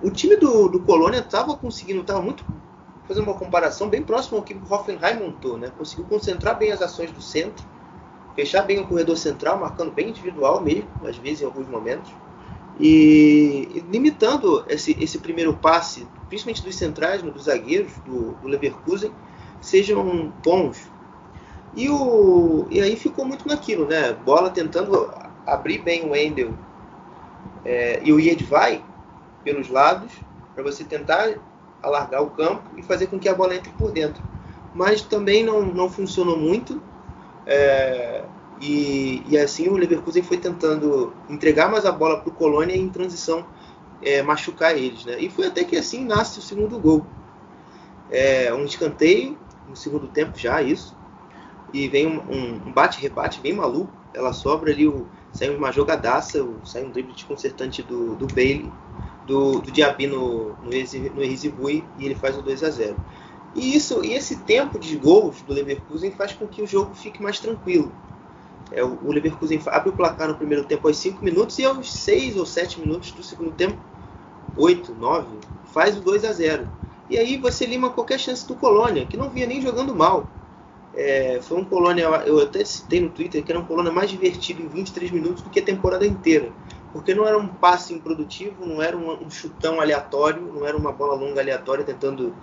o 0.00 0.10
time 0.10 0.36
do, 0.36 0.68
do 0.68 0.80
Colônia 0.82 1.18
estava 1.20 1.56
conseguindo, 1.56 2.00
estava 2.00 2.20
muito 2.20 2.44
fazendo 3.04 3.24
uma 3.24 3.38
comparação 3.38 3.88
bem 3.88 4.02
próxima 4.02 4.38
ao 4.38 4.44
que 4.44 4.54
o 4.54 4.72
Hoffenheim 4.72 5.18
montou, 5.18 5.56
né? 5.58 5.70
Conseguiu 5.70 6.06
concentrar 6.06 6.58
bem 6.58 6.72
as 6.72 6.82
ações 6.82 7.12
do 7.12 7.20
centro, 7.20 7.66
fechar 8.34 8.62
bem 8.62 8.80
o 8.80 8.88
corredor 8.88 9.16
central, 9.16 9.58
marcando 9.60 9.92
bem 9.92 10.10
individual 10.10 10.62
mesmo, 10.62 10.90
às 11.04 11.18
vezes 11.18 11.42
em 11.42 11.46
alguns 11.46 11.68
momentos, 11.68 12.12
e, 12.78 13.68
e 13.74 13.80
limitando 13.80 14.64
esse, 14.68 14.96
esse 15.02 15.18
primeiro 15.20 15.56
passe, 15.58 16.08
principalmente 16.28 16.64
dos 16.64 16.76
centrais, 16.76 17.22
né, 17.22 17.30
dos 17.30 17.44
zagueiros 17.44 17.98
do, 18.00 18.36
do 18.36 18.48
Leverkusen, 18.48 19.14
sejam 19.60 20.30
bons. 20.44 20.91
E, 21.74 21.88
o, 21.88 22.66
e 22.70 22.80
aí 22.80 22.96
ficou 22.96 23.24
muito 23.24 23.48
naquilo, 23.48 23.86
né? 23.86 24.12
Bola 24.12 24.50
tentando 24.50 25.10
abrir 25.46 25.78
bem 25.78 26.04
o 26.04 26.10
Wendel 26.10 26.52
é, 27.64 28.00
e 28.02 28.12
o 28.12 28.20
Jedvai 28.20 28.84
pelos 29.42 29.68
lados 29.68 30.12
para 30.54 30.62
você 30.62 30.84
tentar 30.84 31.34
alargar 31.82 32.22
o 32.22 32.30
campo 32.30 32.62
e 32.76 32.82
fazer 32.82 33.06
com 33.06 33.18
que 33.18 33.28
a 33.28 33.34
bola 33.34 33.54
entre 33.54 33.72
por 33.72 33.90
dentro. 33.90 34.22
Mas 34.74 35.02
também 35.02 35.44
não, 35.44 35.62
não 35.62 35.90
funcionou 35.90 36.38
muito. 36.38 36.80
É, 37.46 38.24
e, 38.60 39.22
e, 39.28 39.36
assim 39.36 39.68
o 39.68 39.76
Leverkusen 39.76 40.22
foi 40.22 40.36
tentando 40.36 41.12
entregar 41.28 41.68
mais 41.68 41.84
a 41.84 41.90
bola 41.90 42.20
para 42.20 42.28
o 42.28 42.32
Colônia 42.32 42.76
e 42.76 42.80
em 42.80 42.88
transição 42.88 43.44
é, 44.00 44.22
machucar 44.22 44.76
eles. 44.76 45.04
Né? 45.04 45.18
E 45.18 45.28
foi 45.28 45.46
até 45.46 45.64
que 45.64 45.76
assim 45.76 46.04
nasce 46.04 46.38
o 46.38 46.42
segundo 46.42 46.78
gol. 46.78 47.04
É, 48.10 48.52
um 48.54 48.64
escanteio 48.64 49.38
no 49.68 49.74
segundo 49.74 50.06
tempo 50.06 50.38
já, 50.38 50.62
isso. 50.62 50.96
E 51.72 51.88
vem 51.88 52.06
um, 52.06 52.60
um 52.66 52.72
bate-rebate 52.72 53.40
bem 53.40 53.54
maluco. 53.54 53.92
Ela 54.12 54.32
sobra 54.32 54.70
ali, 54.70 54.86
o, 54.86 55.06
sai 55.32 55.48
uma 55.48 55.72
jogadaça, 55.72 56.46
sai 56.64 56.84
um 56.84 56.90
drible 56.90 57.14
desconcertante 57.14 57.82
do, 57.82 58.14
do 58.14 58.26
Bailey 58.26 58.70
do, 59.26 59.60
do 59.60 59.70
Diaby 59.70 60.06
no, 60.06 60.48
no, 60.48 60.70
no 60.70 61.22
Erizibui 61.22 61.84
e 61.98 62.06
ele 62.06 62.14
faz 62.14 62.36
o 62.36 62.42
2 62.42 62.64
a 62.64 62.70
0 62.70 62.96
e, 63.54 63.76
isso, 63.76 64.04
e 64.04 64.14
esse 64.14 64.36
tempo 64.40 64.78
de 64.78 64.96
gols 64.96 65.42
do 65.42 65.52
Leverkusen 65.52 66.10
faz 66.10 66.32
com 66.32 66.46
que 66.46 66.62
o 66.62 66.66
jogo 66.66 66.94
fique 66.94 67.22
mais 67.22 67.38
tranquilo. 67.38 67.92
É, 68.70 68.82
o, 68.82 68.98
o 69.04 69.12
Leverkusen 69.12 69.60
abre 69.66 69.90
o 69.90 69.92
placar 69.92 70.28
no 70.28 70.34
primeiro 70.34 70.64
tempo 70.64 70.88
aos 70.88 70.96
5 70.96 71.22
minutos 71.22 71.58
e 71.58 71.64
aos 71.64 71.92
6 71.92 72.38
ou 72.38 72.46
7 72.46 72.80
minutos 72.80 73.12
do 73.12 73.22
segundo 73.22 73.52
tempo, 73.52 73.76
8, 74.56 74.94
9, 74.94 75.26
faz 75.66 75.98
o 75.98 76.00
2 76.00 76.24
a 76.24 76.32
0 76.32 76.68
E 77.10 77.18
aí 77.18 77.36
você 77.36 77.66
lima 77.66 77.90
qualquer 77.90 78.18
chance 78.18 78.46
do 78.48 78.54
Colônia, 78.54 79.04
que 79.04 79.18
não 79.18 79.28
vinha 79.28 79.46
nem 79.46 79.60
jogando 79.60 79.94
mal. 79.94 80.26
É, 80.94 81.40
foi 81.42 81.58
um 81.58 81.64
Colônia, 81.64 82.04
eu 82.26 82.40
até 82.40 82.64
citei 82.64 83.00
no 83.00 83.08
Twitter, 83.08 83.42
que 83.42 83.50
era 83.50 83.58
um 83.58 83.64
Colônia 83.64 83.90
mais 83.90 84.10
divertido 84.10 84.62
em 84.62 84.68
23 84.68 85.10
minutos 85.10 85.42
do 85.42 85.50
que 85.50 85.60
a 85.60 85.64
temporada 85.64 86.06
inteira 86.06 86.52
porque 86.92 87.14
não 87.14 87.26
era 87.26 87.38
um 87.38 87.48
passe 87.48 87.94
improdutivo, 87.94 88.66
não 88.66 88.82
era 88.82 88.96
um, 88.96 89.24
um 89.24 89.30
chutão 89.30 89.80
aleatório, 89.80 90.42
não 90.42 90.66
era 90.66 90.76
uma 90.76 90.92
bola 90.92 91.14
longa 91.14 91.40
aleatória 91.40 91.84
tentando 91.84 92.34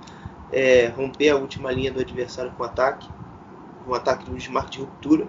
é, 0.52 0.88
romper 0.88 1.30
a 1.30 1.36
última 1.36 1.72
linha 1.72 1.92
do 1.92 2.00
adversário 2.00 2.52
com 2.58 2.64
ataque, 2.64 3.08
um 3.88 3.94
ataque 3.94 4.30
do 4.30 4.36
smart 4.38 4.72
de 4.72 4.80
ruptura. 4.80 5.28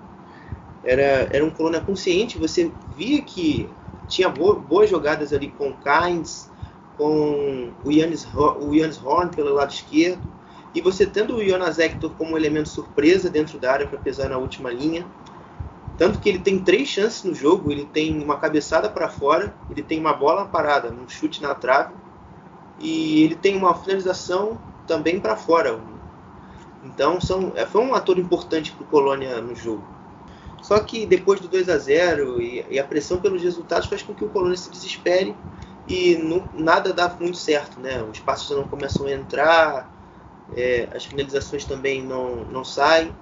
Era, 0.83 1.29
era 1.31 1.45
um 1.45 1.51
Colônia 1.51 1.81
consciente, 1.83 2.39
você 2.39 2.73
via 2.97 3.21
que 3.21 3.69
tinha 4.09 4.31
boa, 4.31 4.55
boas 4.55 4.89
jogadas 4.89 5.33
ali 5.35 5.49
com 5.49 5.69
o 5.69 5.75
Kynes, 5.75 6.51
com 6.97 7.71
o 7.85 7.93
Yannis, 7.93 8.27
o 8.35 8.75
Yannis 8.75 9.03
Horn 9.05 9.31
pelo 9.31 9.55
lado 9.55 9.71
esquerdo, 9.71 10.23
e 10.75 10.81
você 10.81 11.05
tendo 11.05 11.37
o 11.37 11.45
Jonas 11.45 11.79
Hector 11.79 12.11
como 12.17 12.37
elemento 12.37 12.69
surpresa 12.69 13.29
dentro 13.29 13.59
da 13.59 13.73
área 13.73 13.87
para 13.87 13.99
pesar 13.99 14.29
na 14.29 14.39
última 14.39 14.71
linha, 14.71 15.07
tanto 15.99 16.19
que 16.19 16.29
ele 16.29 16.39
tem 16.39 16.59
três 16.59 16.89
chances 16.89 17.25
no 17.25 17.35
jogo, 17.35 17.71
ele 17.71 17.85
tem 17.85 18.23
uma 18.23 18.39
cabeçada 18.39 18.89
para 18.89 19.09
fora, 19.09 19.55
ele 19.69 19.83
tem 19.83 19.99
uma 19.99 20.15
bola 20.15 20.47
parada, 20.47 20.91
um 20.91 21.09
chute 21.09 21.43
na 21.43 21.55
trave, 21.55 21.93
e 22.79 23.23
ele 23.25 23.35
tem 23.35 23.57
uma 23.57 23.75
finalização 23.75 24.59
também 24.87 25.21
para 25.21 25.37
fora. 25.37 25.79
Então 26.83 27.21
são, 27.21 27.53
é, 27.55 27.67
foi 27.67 27.83
um 27.83 27.95
ator 27.95 28.19
importante 28.19 28.73
para 28.73 28.85
o 28.85 28.87
Colônia 28.87 29.41
no 29.41 29.55
jogo. 29.55 29.85
Só 30.63 30.79
que 30.81 31.05
depois 31.05 31.41
do 31.41 31.49
2 31.49 31.69
a 31.69 31.79
0 31.79 32.41
e, 32.41 32.65
e, 32.71 32.79
a 32.79 32.85
pressão 32.85 33.19
pelos 33.19 33.43
resultados 33.43 33.89
faz 33.89 34.03
com 34.03 34.15
que 34.15 34.25
o 34.25 34.29
Colônia 34.29 34.57
se 34.57 34.71
desespere 34.71 35.35
e 35.89 36.17
não, 36.17 36.49
nada 36.55 36.93
dá 36.93 37.15
muito 37.19 37.37
certo, 37.37 37.81
né? 37.81 38.03
Os 38.03 38.21
passos 38.21 38.57
não 38.57 38.67
começam 38.67 39.07
a 39.07 39.13
entrar, 39.13 39.91
é, 40.57 40.89
as 40.95 41.05
finalizações 41.05 41.65
também 41.65 42.03
não, 42.03 42.45
não 42.47 42.65
saem. 42.65 43.13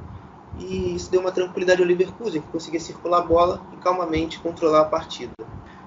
E 0.58 0.94
isso 0.94 1.10
deu 1.10 1.20
uma 1.20 1.30
tranquilidade 1.30 1.80
ao 1.80 1.86
Leverkusen, 1.86 2.40
que 2.40 2.48
conseguia 2.48 2.80
circular 2.80 3.18
a 3.18 3.26
bola 3.26 3.62
e 3.72 3.76
calmamente 3.76 4.40
controlar 4.40 4.80
a 4.80 4.84
partida. 4.84 5.32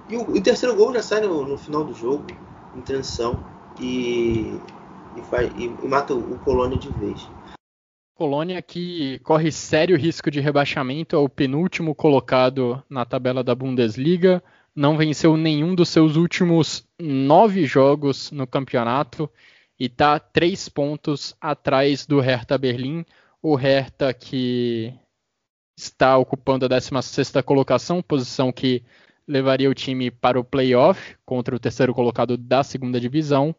E 0.07 0.15
o, 0.15 0.21
o 0.21 0.41
terceiro 0.41 0.75
gol 0.75 0.93
já 0.93 1.01
sai 1.01 1.21
no, 1.21 1.45
no, 1.45 1.57
final 1.57 1.83
do 1.83 1.93
jogo, 1.93 2.25
em 2.75 2.81
transição, 2.81 3.43
e, 3.79 4.57
e, 5.17 5.21
faz, 5.29 5.51
e, 5.57 5.65
e 5.65 5.87
mata 5.87 6.13
o, 6.13 6.33
o 6.33 6.39
Colônia 6.39 6.77
de 6.77 6.89
vez. 6.89 7.27
Colônia 8.15 8.61
que 8.61 9.19
corre 9.19 9.51
sério 9.51 9.97
risco 9.97 10.29
de 10.29 10.39
rebaixamento, 10.39 11.15
é 11.15 11.19
o 11.19 11.27
penúltimo 11.27 11.95
colocado 11.95 12.81
na 12.89 13.03
tabela 13.03 13.43
da 13.43 13.55
Bundesliga, 13.55 14.43
não 14.75 14.95
venceu 14.95 15.35
nenhum 15.35 15.75
dos 15.75 15.89
seus 15.89 16.15
últimos 16.15 16.87
nove 16.99 17.65
jogos 17.65 18.31
no 18.31 18.47
campeonato 18.47 19.29
e 19.81 19.85
está 19.85 20.19
três 20.19 20.69
pontos 20.69 21.35
atrás 21.41 22.05
do 22.05 22.19
Hertha 22.19 22.55
Berlim. 22.55 23.03
O 23.41 23.55
Hertha 23.55 24.13
que 24.13 24.93
está 25.75 26.15
ocupando 26.19 26.67
a 26.67 26.69
16ª 26.69 27.41
colocação, 27.41 27.99
posição 27.99 28.51
que 28.51 28.83
levaria 29.27 29.67
o 29.67 29.73
time 29.73 30.11
para 30.11 30.39
o 30.39 30.43
playoff 30.43 31.17
contra 31.25 31.55
o 31.55 31.59
terceiro 31.59 31.95
colocado 31.95 32.37
da 32.37 32.61
segunda 32.61 32.99
divisão. 32.99 33.55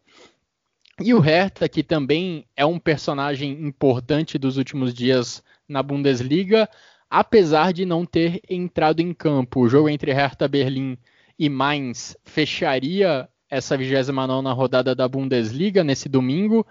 E 1.01 1.13
o 1.13 1.19
Hertha, 1.19 1.69
que 1.69 1.83
também 1.83 2.47
é 2.55 2.65
um 2.65 2.79
personagem 2.79 3.51
importante 3.67 4.39
dos 4.39 4.57
últimos 4.57 4.95
dias 4.95 5.43
na 5.69 5.83
Bundesliga, 5.83 6.69
apesar 7.11 7.73
de 7.73 7.85
não 7.85 8.07
ter 8.07 8.41
entrado 8.49 9.01
em 9.01 9.13
campo. 9.13 9.59
O 9.59 9.69
jogo 9.69 9.89
entre 9.89 10.13
Hertha 10.13 10.47
Berlim 10.47 10.97
e 11.37 11.49
Mainz 11.49 12.17
fecharia 12.25 13.29
essa 13.53 13.77
29 13.77 14.49
rodada 14.55 14.95
da 14.95 15.07
Bundesliga 15.07 15.85
nesse 15.85 16.09
domingo, 16.09 16.67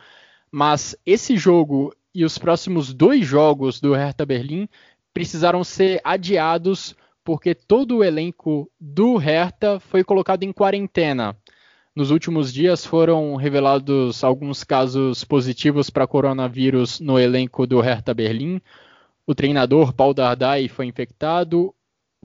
mas 0.51 0.95
esse 1.05 1.37
jogo 1.37 1.95
e 2.13 2.25
os 2.25 2.39
próximos 2.39 2.91
dois 2.91 3.23
jogos 3.23 3.79
do 3.79 3.93
Hertha 3.93 4.25
Berlim 4.25 4.67
precisaram 5.13 5.63
ser 5.63 6.01
adiados 6.03 6.95
porque 7.23 7.53
todo 7.53 7.97
o 7.97 8.03
elenco 8.03 8.67
do 8.79 9.15
Hertha 9.15 9.79
foi 9.79 10.03
colocado 10.03 10.41
em 10.41 10.51
quarentena. 10.51 11.37
Nos 11.95 12.09
últimos 12.09 12.51
dias 12.51 12.83
foram 12.83 13.35
revelados 13.35 14.23
alguns 14.23 14.63
casos 14.63 15.23
positivos 15.23 15.91
para 15.91 16.07
coronavírus 16.07 16.99
no 16.99 17.19
elenco 17.19 17.67
do 17.67 17.79
Hertha 17.79 18.11
Berlim. 18.11 18.59
O 19.27 19.35
treinador 19.35 19.93
Paul 19.93 20.15
Dardai 20.15 20.67
foi 20.67 20.87
infectado, 20.87 21.75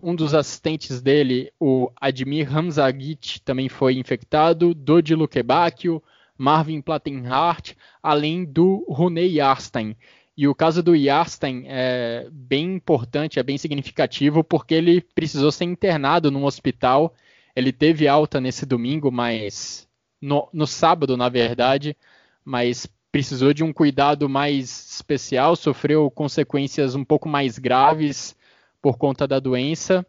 um 0.02 0.14
dos 0.14 0.34
assistentes 0.34 1.00
dele, 1.00 1.50
o 1.58 1.90
Admir 2.00 2.54
Hamzagic, 2.54 3.40
também 3.40 3.68
foi 3.68 3.96
infectado, 3.96 4.74
Dodi 4.74 5.14
Lukebakio, 5.14 6.02
Marvin 6.36 6.82
Plattenhart, 6.82 7.72
além 8.02 8.44
do 8.44 8.84
Rune 8.88 9.26
Yarstein. 9.26 9.96
E 10.36 10.46
o 10.46 10.54
caso 10.54 10.82
do 10.82 10.94
Yarstein 10.94 11.64
é 11.66 12.28
bem 12.30 12.74
importante, 12.74 13.38
é 13.38 13.42
bem 13.42 13.56
significativo, 13.56 14.44
porque 14.44 14.74
ele 14.74 15.00
precisou 15.00 15.50
ser 15.50 15.64
internado 15.64 16.30
num 16.30 16.44
hospital. 16.44 17.14
Ele 17.54 17.72
teve 17.72 18.06
alta 18.06 18.38
nesse 18.38 18.66
domingo, 18.66 19.10
mas 19.10 19.88
no, 20.20 20.46
no 20.52 20.66
sábado, 20.66 21.16
na 21.16 21.30
verdade, 21.30 21.96
mas 22.44 22.86
precisou 23.10 23.54
de 23.54 23.64
um 23.64 23.72
cuidado 23.72 24.28
mais 24.28 24.94
especial, 24.96 25.56
sofreu 25.56 26.10
consequências 26.10 26.94
um 26.94 27.02
pouco 27.02 27.30
mais 27.30 27.58
graves 27.58 28.36
por 28.80 28.98
conta 28.98 29.26
da 29.26 29.38
doença. 29.38 30.06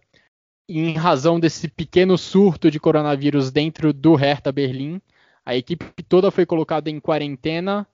E 0.70 0.80
em 0.80 0.94
razão 0.94 1.40
desse 1.40 1.68
pequeno 1.68 2.18
surto 2.18 2.70
de 2.70 2.80
coronavírus 2.80 3.52
dentro 3.52 3.94
do 3.94 4.16
Hertha 4.16 4.52
Berlim, 4.52 5.02
a 5.46 5.56
equipe 5.56 6.04
toda 6.04 6.30
foi 6.30 6.46
colocada 6.46 6.90
em 6.90 7.00
quarentena 7.00 7.88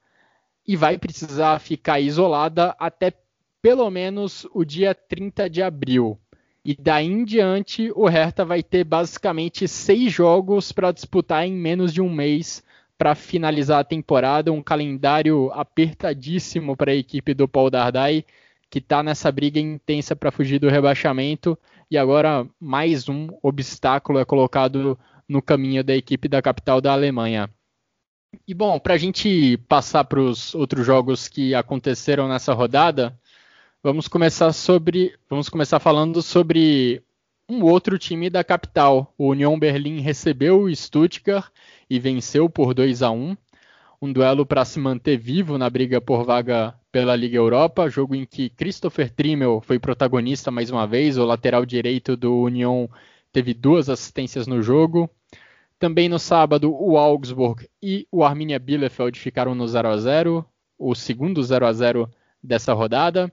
e 0.67 0.75
vai 0.75 0.97
precisar 0.97 1.59
ficar 1.59 1.99
isolada 1.99 2.75
até 2.79 3.13
pelo 3.61 3.89
menos 3.89 4.47
o 4.53 4.65
dia 4.65 4.95
30 4.95 5.49
de 5.49 5.61
abril. 5.61 6.19
E 6.65 6.75
daí 6.75 7.05
em 7.05 7.23
diante, 7.23 7.91
o 7.93 8.07
Hertha 8.07 8.43
vai 8.43 8.63
ter 8.63 8.83
basicamente 8.83 9.67
seis 9.67 10.11
jogos 10.11 10.71
para 10.71 10.91
disputar 10.91 11.45
em 11.45 11.53
menos 11.53 11.93
de 11.93 12.01
um 12.01 12.09
mês 12.09 12.63
para 12.97 13.15
finalizar 13.15 13.79
a 13.79 13.83
temporada. 13.83 14.51
Um 14.51 14.63
calendário 14.63 15.51
apertadíssimo 15.53 16.75
para 16.75 16.91
a 16.91 16.95
equipe 16.95 17.33
do 17.33 17.47
Paul 17.47 17.69
Dardai 17.69 18.25
que 18.73 18.79
está 18.79 19.03
nessa 19.03 19.31
briga 19.31 19.59
intensa 19.59 20.15
para 20.15 20.31
fugir 20.31 20.57
do 20.57 20.67
rebaixamento 20.67 21.55
e 21.91 21.95
agora 21.95 22.43
mais 22.59 23.07
um 23.07 23.27
obstáculo 23.39 24.17
é 24.17 24.25
colocado 24.25 24.97
no 25.29 25.43
caminho 25.43 25.83
da 25.83 25.95
equipe 25.95 26.27
da 26.27 26.41
capital 26.41 26.81
da 26.81 26.91
Alemanha. 26.91 27.47
E 28.47 28.51
bom, 28.51 28.79
para 28.79 28.95
a 28.95 28.97
gente 28.97 29.57
passar 29.69 30.05
para 30.05 30.19
os 30.19 30.55
outros 30.55 30.83
jogos 30.83 31.27
que 31.27 31.53
aconteceram 31.53 32.27
nessa 32.27 32.51
rodada, 32.51 33.15
vamos 33.83 34.07
começar 34.07 34.51
sobre, 34.51 35.13
vamos 35.29 35.49
começar 35.49 35.79
falando 35.79 36.19
sobre 36.23 37.03
um 37.47 37.61
outro 37.61 37.99
time 37.99 38.27
da 38.27 38.43
capital. 38.43 39.13
O 39.15 39.27
Union 39.27 39.59
Berlim 39.59 39.99
recebeu 39.99 40.61
o 40.61 40.75
Stuttgart 40.75 41.51
e 41.87 41.99
venceu 41.99 42.49
por 42.49 42.73
2 42.73 43.03
a 43.03 43.11
1 43.11 43.37
um 44.03 44.11
duelo 44.11 44.45
para 44.45 44.65
se 44.65 44.81
manter 44.81 45.15
vivo 45.15 45.57
na 45.57 45.69
briga 45.69 46.01
por 46.01 46.25
vaga 46.25 46.75
pela 46.91 47.15
Liga 47.15 47.37
Europa, 47.37 47.89
jogo 47.89 48.13
em 48.13 48.25
que 48.25 48.49
Christopher 48.49 49.09
Trimmel 49.09 49.61
foi 49.61 49.79
protagonista 49.79 50.51
mais 50.51 50.69
uma 50.69 50.85
vez, 50.85 51.17
o 51.17 51.23
lateral 51.23 51.65
direito 51.65 52.17
do 52.17 52.37
Union 52.37 52.85
teve 53.31 53.53
duas 53.53 53.89
assistências 53.89 54.45
no 54.45 54.61
jogo. 54.61 55.09
Também 55.79 56.09
no 56.09 56.19
sábado, 56.19 56.75
o 56.77 56.97
Augsburg 56.97 57.65
e 57.81 58.05
o 58.11 58.25
Arminia 58.25 58.59
Bielefeld 58.59 59.17
ficaram 59.17 59.55
no 59.55 59.65
0 59.65 59.87
a 59.87 59.97
0, 59.97 60.45
o 60.77 60.93
segundo 60.93 61.41
0 61.41 61.65
a 61.65 61.71
0 61.71 62.09
dessa 62.43 62.73
rodada. 62.73 63.31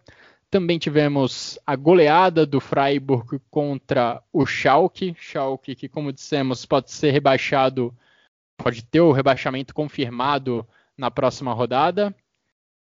Também 0.48 0.78
tivemos 0.78 1.58
a 1.66 1.74
goleada 1.74 2.46
do 2.46 2.60
Freiburg 2.60 3.40
contra 3.50 4.22
o 4.32 4.46
Schalke, 4.46 5.16
Schalke 5.18 5.74
que 5.74 5.88
como 5.88 6.12
dissemos 6.12 6.64
pode 6.64 6.92
ser 6.92 7.10
rebaixado 7.10 7.92
pode 8.62 8.84
ter 8.84 9.00
o 9.00 9.12
rebaixamento 9.12 9.74
confirmado 9.74 10.66
na 10.96 11.10
próxima 11.10 11.52
rodada. 11.52 12.14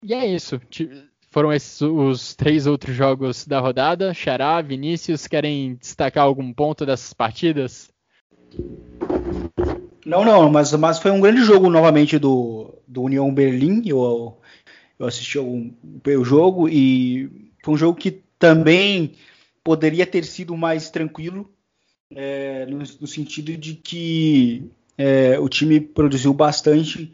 E 0.02 0.14
é 0.14 0.26
isso. 0.26 0.60
Foram 1.30 1.52
esses 1.52 1.80
os 1.82 2.34
três 2.34 2.66
outros 2.66 2.94
jogos 2.94 3.46
da 3.46 3.60
rodada. 3.60 4.14
Xará, 4.14 4.60
Vinícius, 4.62 5.26
querem 5.26 5.74
destacar 5.74 6.24
algum 6.24 6.52
ponto 6.52 6.86
dessas 6.86 7.12
partidas? 7.12 7.90
Não, 10.06 10.24
não, 10.24 10.48
mas, 10.50 10.72
mas 10.72 10.98
foi 10.98 11.10
um 11.10 11.20
grande 11.20 11.42
jogo 11.42 11.68
novamente 11.68 12.18
do, 12.18 12.74
do 12.86 13.02
União 13.02 13.32
Berlim. 13.32 13.82
Eu, 13.86 14.40
eu 14.98 15.06
assisti 15.06 15.38
o, 15.38 15.70
o 16.04 16.24
jogo 16.24 16.68
e 16.68 17.52
foi 17.62 17.74
um 17.74 17.76
jogo 17.76 17.98
que 17.98 18.22
também 18.38 19.14
poderia 19.62 20.06
ter 20.06 20.24
sido 20.24 20.56
mais 20.56 20.88
tranquilo, 20.90 21.52
é, 22.14 22.64
no, 22.64 22.78
no, 22.78 23.06
sentido 23.06 23.54
de 23.54 23.74
que 23.74 24.70
é, 24.98 25.38
o 25.38 25.48
time 25.48 25.80
produziu 25.80 26.34
bastante, 26.34 27.12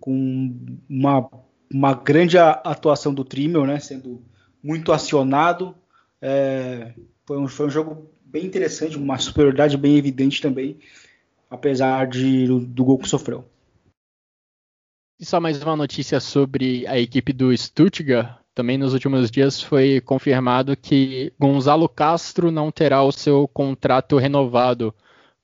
com 0.00 0.56
uma, 0.88 1.28
uma 1.70 1.92
grande 1.92 2.38
atuação 2.38 3.12
do 3.12 3.24
Trimmel, 3.24 3.66
né, 3.66 3.78
sendo 3.78 4.22
muito 4.62 4.90
acionado. 4.90 5.74
É, 6.20 6.94
foi, 7.26 7.36
um, 7.36 7.46
foi 7.46 7.66
um 7.66 7.70
jogo 7.70 8.10
bem 8.24 8.46
interessante, 8.46 8.96
uma 8.96 9.18
superioridade 9.18 9.76
bem 9.76 9.96
evidente 9.96 10.40
também, 10.40 10.78
apesar 11.50 12.06
de, 12.06 12.46
do, 12.46 12.60
do 12.60 12.84
gol 12.84 12.98
que 12.98 13.08
sofreu. 13.08 13.44
E 15.20 15.24
só 15.24 15.38
mais 15.38 15.62
uma 15.62 15.76
notícia 15.76 16.20
sobre 16.20 16.86
a 16.86 16.98
equipe 16.98 17.32
do 17.32 17.56
Stuttgart. 17.56 18.38
Também 18.54 18.78
nos 18.78 18.94
últimos 18.94 19.30
dias 19.30 19.62
foi 19.62 20.00
confirmado 20.00 20.74
que 20.76 21.32
Gonzalo 21.38 21.88
Castro 21.88 22.50
não 22.50 22.70
terá 22.70 23.02
o 23.02 23.12
seu 23.12 23.46
contrato 23.48 24.16
renovado 24.16 24.94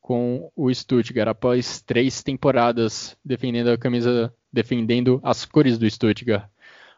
com 0.03 0.51
o 0.57 0.75
Stuttgart 0.75 1.29
após 1.29 1.81
três 1.81 2.23
temporadas 2.23 3.17
defendendo 3.25 3.69
a 3.69 3.79
camisa, 3.79 4.35
defendendo 4.53 5.21
as 5.23 5.45
cores 5.45 5.79
do 5.79 5.89
Stuttgart. 5.89 6.51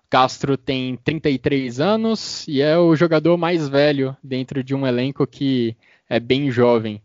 Castro 0.09 0.57
tem 0.57 0.97
33 0.97 1.81
anos 1.81 2.49
e 2.49 2.63
é 2.63 2.79
o 2.79 2.97
jogador 2.97 3.37
mais 3.37 3.69
velho 3.69 4.17
dentro 4.23 4.65
de 4.65 4.75
um 4.75 4.87
elenco 4.87 5.27
que 5.27 5.77
é 6.09 6.19
bem 6.19 6.51
jovem. 6.51 7.03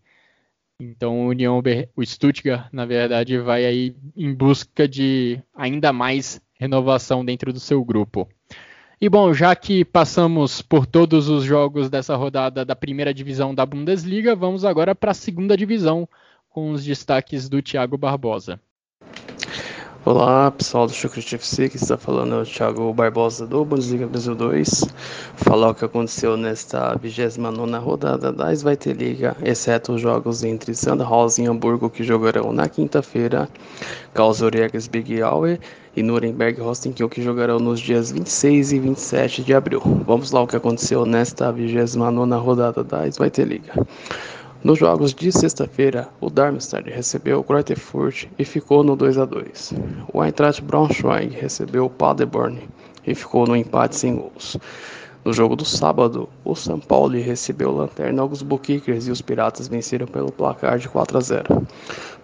Então 0.80 1.28
União, 1.28 1.62
o 1.96 2.06
Stuttgart, 2.06 2.70
na 2.72 2.86
verdade, 2.86 3.38
vai 3.38 3.66
aí 3.66 3.96
em 4.16 4.34
busca 4.34 4.88
de 4.88 5.42
ainda 5.54 5.92
mais 5.92 6.42
renovação 6.54 7.26
dentro 7.26 7.52
do 7.52 7.60
seu 7.60 7.84
grupo. 7.84 8.30
E 9.02 9.08
bom, 9.08 9.34
já 9.34 9.56
que 9.56 9.86
passamos 9.86 10.62
por 10.62 10.86
todos 10.86 11.30
os 11.30 11.46
jogos 11.46 11.90
dessa 11.90 12.18
rodada 12.18 12.66
da 12.66 12.76
primeira 12.76 13.14
divisão 13.14 13.56
da 13.56 13.66
Bundesliga, 13.66 14.36
vamos 14.36 14.66
agora 14.66 14.94
para 14.94 15.12
a 15.12 15.14
segunda 15.14 15.56
divisão 15.56 16.06
com 16.50 16.72
os 16.72 16.84
destaques 16.84 17.48
do 17.48 17.62
Thiago 17.62 17.98
Barbosa. 17.98 18.60
Olá 20.04 20.52
pessoal 20.52 20.86
do 20.86 20.92
Chucrute 20.92 21.36
FC, 21.36 21.70
que 21.70 21.78
está 21.78 21.98
falando 21.98 22.36
é 22.36 22.42
o 22.42 22.46
Thiago 22.46 22.94
Barbosa 22.94 23.48
do 23.48 23.64
Bundesliga 23.64 24.06
Brasil 24.06 24.36
2. 24.36 24.84
Falar 25.36 25.70
o 25.70 25.76
que 25.76 25.86
aconteceu 25.86 26.36
nesta 26.36 26.94
29 26.96 27.78
rodada 27.78 28.34
da 28.34 28.54
Zweite 28.54 28.92
Liga, 28.92 29.38
exceto 29.42 29.94
os 29.94 30.02
jogos 30.02 30.44
entre 30.44 30.76
Sandhausen 30.76 31.46
e 31.46 31.48
Hamburgo 31.48 31.90
que 31.90 32.04
jogarão 32.04 32.52
na 32.52 32.68
quinta-feira, 32.68 33.48
Karlsruhe 34.14 34.68
Big 34.92 35.22
Aue 35.22 35.58
e 36.00 36.04
Nuremberg 36.04 36.62
que 37.10 37.22
jogarão 37.22 37.60
nos 37.60 37.80
dias 37.80 38.10
26 38.10 38.72
e 38.72 38.80
27 38.80 39.44
de 39.44 39.54
abril. 39.54 39.82
Vamos 40.08 40.32
lá 40.32 40.42
o 40.42 40.48
que 40.48 40.56
aconteceu 40.56 41.06
nesta 41.06 41.52
29 41.52 42.36
rodada 42.36 42.84
da 42.86 43.10
Zweite 43.10 43.44
Liga. 43.44 43.74
Nos 44.64 44.80
jogos 44.80 45.14
de 45.14 45.30
sexta-feira, 45.30 46.08
o 46.22 46.30
Darmstadt 46.30 46.90
recebeu 46.90 47.40
o 47.40 47.44
Greuther 47.44 47.78
e 48.38 48.46
ficou 48.46 48.82
no 48.82 48.96
2 48.96 49.18
a 49.18 49.26
2. 49.26 49.74
O 50.14 50.24
Eintracht 50.24 50.62
Braunschweig 50.62 51.36
recebeu 51.36 51.86
o 51.86 51.90
Paderborn 51.90 52.60
e 53.06 53.14
ficou 53.14 53.46
no 53.46 53.56
empate 53.56 53.98
sem 53.98 54.16
gols. 54.16 54.58
No 55.30 55.34
jogo 55.34 55.56
do 55.56 55.64
sábado, 55.64 56.28
o 56.44 56.56
São 56.56 56.80
Paulo 56.80 57.16
recebeu 57.16 57.70
o 57.70 57.76
Lanterna 57.76 58.24
Augsburg 58.24 58.64
Kickers 58.64 59.08
e 59.08 59.12
os 59.12 59.22
Piratas 59.22 59.68
venceram 59.68 60.08
pelo 60.08 60.32
placar 60.32 60.80
de 60.80 60.90
4 60.90 61.20
a 61.20 61.22
0. 61.22 61.68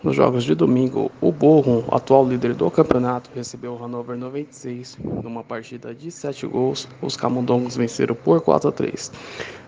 Nos 0.01 0.15
jogos 0.15 0.43
de 0.43 0.55
domingo, 0.55 1.11
o 1.21 1.31
Bochum, 1.31 1.83
atual 1.91 2.27
líder 2.27 2.55
do 2.55 2.71
campeonato, 2.71 3.29
recebeu 3.35 3.73
o 3.73 3.77
Hannover 3.77 4.17
96 4.17 4.97
numa 5.21 5.43
partida 5.43 5.93
de 5.93 6.09
7 6.09 6.47
gols. 6.47 6.87
Os 6.99 7.15
Camundongos 7.15 7.77
venceram 7.77 8.15
por 8.15 8.41
4 8.41 8.69
a 8.69 8.71
3. 8.71 9.11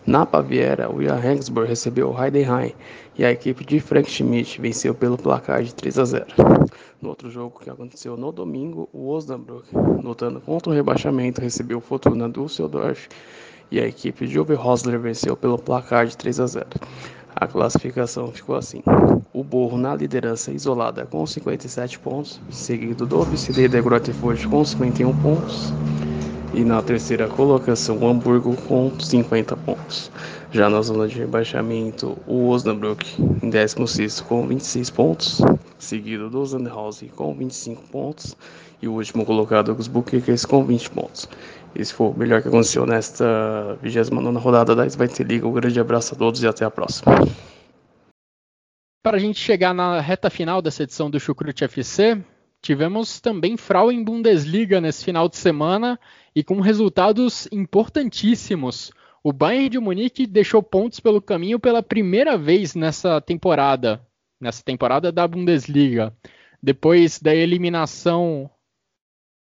Na 0.08 0.26
Baviera, 0.26 0.90
o 0.90 1.00
Johannesburg 1.04 1.70
recebeu 1.70 2.10
o 2.10 2.20
Heidenheim 2.20 2.74
e 3.18 3.26
a 3.26 3.32
equipe 3.32 3.66
de 3.66 3.80
Frank 3.80 4.10
Schmidt 4.10 4.62
venceu 4.62 4.94
pelo 4.94 5.18
placar 5.18 5.64
de 5.64 5.74
3 5.74 6.00
a 6.00 6.06
0. 6.06 6.26
No 7.02 7.10
outro 7.10 7.30
jogo 7.30 7.60
que 7.60 7.70
aconteceu 7.70 8.16
no 8.16 8.32
domingo, 8.32 8.88
o 8.94 9.10
Osnabrück, 9.10 9.68
lutando 10.04 10.40
contra 10.40 10.72
o 10.72 10.76
rebaixamento, 10.76 11.42
recebeu 11.42 11.82
Fortuna 11.82 12.30
Düsseldorf 12.30 13.08
e 13.72 13.80
a 13.80 13.88
equipe 13.88 14.28
de 14.28 14.40
Uwe 14.40 14.56
Rosler 14.56 15.00
venceu 15.00 15.36
pelo 15.36 15.58
placar 15.58 16.06
de 16.06 16.16
3 16.16 16.40
a 16.40 16.48
0. 16.48 16.68
A 17.36 17.46
classificação 17.46 18.32
ficou 18.32 18.56
assim: 18.56 18.82
o 19.34 19.44
Borro 19.44 19.78
na 19.78 19.96
liderança 19.96 20.52
isolada 20.52 21.06
com 21.06 21.26
57 21.26 22.00
pontos, 22.00 22.42
seguido 22.50 23.06
do 23.06 23.22
vice-líder 23.24 23.84
Grotefurt 23.84 24.48
com 24.48 24.64
51 24.64 25.16
pontos. 25.22 25.74
E 26.58 26.64
na 26.64 26.82
terceira 26.82 27.28
colocação, 27.28 28.00
o 28.00 28.08
Hamburgo 28.08 28.58
com 28.64 28.92
50 29.00 29.56
pontos. 29.58 30.10
Já 30.52 30.68
na 30.68 30.82
zona 30.82 31.08
de 31.08 31.20
rebaixamento, 31.20 32.18
o 32.26 32.50
Osnabrück 32.50 33.06
em 33.44 33.48
16 33.48 34.22
com 34.22 34.48
26 34.48 34.90
pontos, 34.90 35.40
seguido 35.78 36.32
do 36.32 36.44
Sandhausen 36.44 37.10
com 37.10 37.36
25 37.36 37.84
pontos 37.90 38.36
e 38.82 38.88
o 38.88 38.94
último 38.94 39.24
colocado, 39.24 39.72
os 39.72 39.88
Bukickers, 39.88 40.46
com 40.46 40.66
20 40.66 40.90
pontos. 40.90 41.30
Esse 41.76 41.94
foi 41.94 42.08
o 42.08 42.14
melhor 42.18 42.42
que 42.42 42.48
aconteceu 42.48 42.88
nesta 42.88 43.78
29 43.84 44.40
rodada 44.40 44.76
da 44.76 44.88
Svite 44.88 45.24
Liga. 45.24 45.48
Um 45.48 45.54
grande 45.54 45.80
abraço 45.80 46.16
a 46.16 46.18
todos 46.18 46.42
e 46.42 46.48
até 46.48 46.66
a 46.66 46.72
próxima. 46.72 47.14
Para 49.04 49.18
a 49.18 49.20
gente 49.20 49.40
chegar 49.40 49.76
na 49.76 50.02
reta 50.02 50.32
final 50.32 50.60
dessa 50.60 50.82
edição 50.82 51.08
do 51.08 51.20
Chucrute 51.20 51.64
FC, 51.64 52.18
tivemos 52.62 53.22
também 53.22 53.58
Frauen 53.58 54.04
Bundesliga 54.04 54.82
nesse 54.82 55.06
final 55.06 55.30
de 55.30 55.38
semana 55.38 56.00
e 56.36 56.44
com 56.44 56.60
resultados 56.60 57.48
importantíssimos. 57.52 58.92
O 59.24 59.34
Bayern 59.34 59.70
de 59.70 59.80
Munique 59.80 60.26
deixou 60.26 60.62
pontos 60.64 61.00
pelo 61.00 61.22
caminho 61.22 61.60
pela 61.60 61.84
primeira 61.84 62.38
vez 62.38 62.76
nessa 62.76 63.20
temporada, 63.20 64.02
nessa 64.40 64.64
temporada 64.64 65.12
da 65.12 65.28
Bundesliga. 65.28 66.16
Depois 66.62 67.20
da 67.20 67.34
eliminação, 67.36 68.50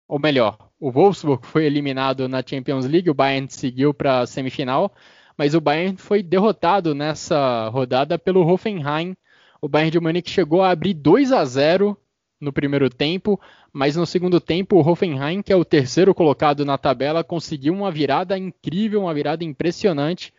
ou 0.07 0.19
melhor, 0.19 0.57
o 0.79 0.91
Wolfsburg 0.91 1.45
foi 1.45 1.65
eliminado 1.65 2.27
na 2.27 2.43
Champions 2.45 2.85
League, 2.85 3.09
o 3.09 3.13
Bayern 3.13 3.49
seguiu 3.49 3.93
para 3.93 4.21
a 4.21 4.27
semifinal, 4.27 4.93
mas 5.37 5.53
o 5.53 5.61
Bayern 5.61 5.97
foi 5.97 6.21
derrotado 6.21 6.95
nessa 6.95 7.69
rodada 7.69 8.17
pelo 8.17 8.45
Hoffenheim. 8.45 9.15
O 9.61 9.67
Bayern 9.67 9.91
de 9.91 9.99
Munique 9.99 10.29
chegou 10.29 10.61
a 10.61 10.71
abrir 10.71 10.93
2 10.93 11.31
a 11.31 11.43
0 11.43 11.97
no 12.39 12.53
primeiro 12.53 12.89
tempo, 12.89 13.39
mas 13.73 13.95
no 13.95 14.05
segundo 14.05 14.39
tempo 14.39 14.77
o 14.77 14.87
Hoffenheim, 14.87 15.41
que 15.41 15.51
é 15.51 15.55
o 15.55 15.65
terceiro 15.65 16.13
colocado 16.15 16.63
na 16.63 16.77
tabela, 16.77 17.23
conseguiu 17.23 17.73
uma 17.73 17.91
virada 17.91 18.37
incrível, 18.37 19.01
uma 19.01 19.13
virada 19.13 19.43
impressionante 19.43 20.33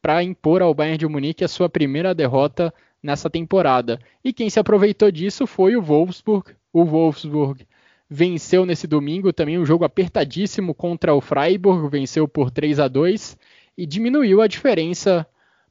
para 0.00 0.22
impor 0.22 0.62
ao 0.62 0.74
Bayern 0.74 0.98
de 0.98 1.06
Munique 1.06 1.44
a 1.44 1.48
sua 1.48 1.68
primeira 1.68 2.14
derrota 2.14 2.72
nessa 3.02 3.28
temporada. 3.28 3.98
E 4.24 4.32
quem 4.32 4.48
se 4.48 4.58
aproveitou 4.58 5.10
disso 5.10 5.46
foi 5.46 5.76
o 5.76 5.82
Wolfsburg. 5.82 6.52
O 6.72 6.84
Wolfsburg 6.84 7.66
venceu 8.08 8.64
nesse 8.64 8.86
domingo 8.86 9.32
também 9.32 9.58
um 9.58 9.66
jogo 9.66 9.84
apertadíssimo 9.84 10.74
contra 10.74 11.14
o 11.14 11.20
Freiburg, 11.20 11.88
venceu 11.88 12.26
por 12.26 12.50
3 12.50 12.80
a 12.80 12.88
2 12.88 13.36
e 13.76 13.86
diminuiu 13.86 14.40
a 14.40 14.46
diferença 14.46 15.26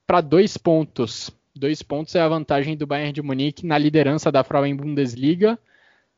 para 0.05 0.21
dois 0.21 0.57
pontos. 0.57 1.31
Dois 1.55 1.81
pontos 1.81 2.15
é 2.15 2.21
a 2.21 2.27
vantagem 2.27 2.77
do 2.77 2.87
Bayern 2.87 3.13
de 3.13 3.21
Munique 3.21 3.65
na 3.65 3.77
liderança 3.77 4.31
da 4.31 4.43
Frauen 4.43 4.75
Bundesliga 4.75 5.59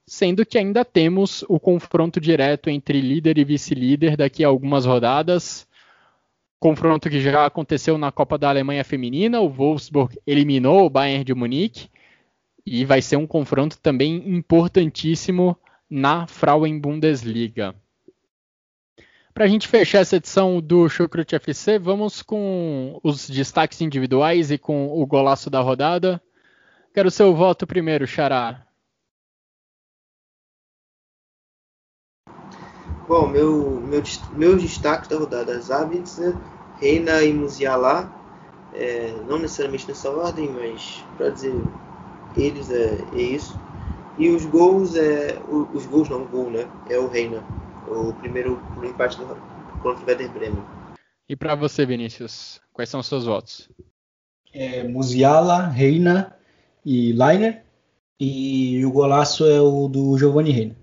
sendo 0.05 0.45
que 0.45 0.57
ainda 0.57 0.83
temos 0.83 1.43
o 1.47 1.59
confronto 1.59 2.19
direto 2.19 2.69
entre 2.69 2.99
líder 2.99 3.37
e 3.37 3.43
vice-líder 3.43 4.17
daqui 4.17 4.43
a 4.43 4.47
algumas 4.47 4.85
rodadas. 4.85 5.67
Confronto 6.59 7.09
que 7.09 7.19
já 7.19 7.45
aconteceu 7.45 7.97
na 7.97 8.11
Copa 8.11 8.37
da 8.37 8.49
Alemanha 8.49 8.83
Feminina, 8.83 9.41
o 9.41 9.49
Wolfsburg 9.49 10.17
eliminou 10.25 10.85
o 10.85 10.89
Bayern 10.89 11.23
de 11.23 11.33
Munique 11.33 11.89
e 12.65 12.85
vai 12.85 13.01
ser 13.01 13.17
um 13.17 13.27
confronto 13.27 13.77
também 13.79 14.15
importantíssimo 14.29 15.57
na 15.89 16.25
Frauen 16.27 16.79
Bundesliga. 16.79 17.75
Para 19.33 19.45
a 19.45 19.47
gente 19.47 19.67
fechar 19.67 19.99
essa 19.99 20.17
edição 20.17 20.61
do 20.61 20.87
Chucrute 20.87 21.35
FC, 21.35 21.79
vamos 21.79 22.21
com 22.21 22.99
os 23.03 23.27
destaques 23.27 23.81
individuais 23.81 24.51
e 24.51 24.57
com 24.57 24.87
o 24.87 25.05
golaço 25.07 25.49
da 25.49 25.59
rodada. 25.59 26.21
Quero 26.93 27.09
seu 27.09 27.35
voto 27.35 27.65
primeiro, 27.65 28.05
Xará. 28.05 28.63
Bom, 33.07 33.27
meu, 33.27 33.81
meu, 33.81 34.01
meus 34.31 34.61
destaques 34.61 35.09
da 35.09 35.17
rodada: 35.17 35.59
Zabitzer, 35.59 36.35
Reina 36.79 37.21
e 37.23 37.33
Musiala. 37.33 38.11
É, 38.73 39.11
não 39.27 39.37
necessariamente 39.37 39.87
nessa 39.87 40.09
ordem, 40.09 40.49
mas 40.49 41.03
para 41.17 41.29
dizer 41.29 41.53
eles 42.35 42.71
é, 42.71 42.97
é, 43.13 43.21
isso. 43.21 43.55
E 44.17 44.29
os 44.29 44.45
gols 44.45 44.95
é. 44.95 45.39
Os 45.47 45.85
gols 45.85 46.09
não, 46.09 46.23
o 46.23 46.27
gol, 46.27 46.49
né? 46.49 46.67
É 46.89 46.97
o 46.97 47.07
Reina. 47.07 47.43
O 47.87 48.13
primeiro 48.13 48.59
no 48.77 48.85
empate 48.85 49.17
do, 49.17 49.25
contra 49.81 50.03
o 50.03 50.07
Werder 50.07 50.29
Bremen. 50.29 50.63
E 51.27 51.35
para 51.35 51.55
você, 51.55 51.85
Vinícius, 51.85 52.59
quais 52.71 52.89
são 52.89 52.99
os 52.99 53.07
seus 53.07 53.25
votos? 53.25 53.69
É, 54.53 54.83
Musiala, 54.83 55.67
Reina 55.67 56.35
e 56.85 57.11
Leiner. 57.13 57.63
E 58.19 58.85
o 58.85 58.91
golaço 58.91 59.45
é 59.45 59.59
o 59.59 59.87
do 59.87 60.17
Giovanni 60.17 60.51
Reina. 60.51 60.82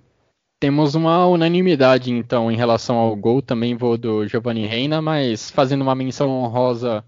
Temos 0.61 0.95
uma 0.95 1.27
unanimidade, 1.27 2.13
então, 2.13 2.53
em 2.53 2.57
relação 2.57 2.97
ao 2.97 3.17
gol. 3.17 3.41
Também 3.41 3.75
vou 3.75 3.97
do 3.97 4.27
Giovanni 4.29 4.67
Reina, 4.67 5.01
mas 5.01 5.51
fazendo 5.51 5.81
uma 5.81 5.95
menção 5.95 6.29
honrosa 6.29 7.03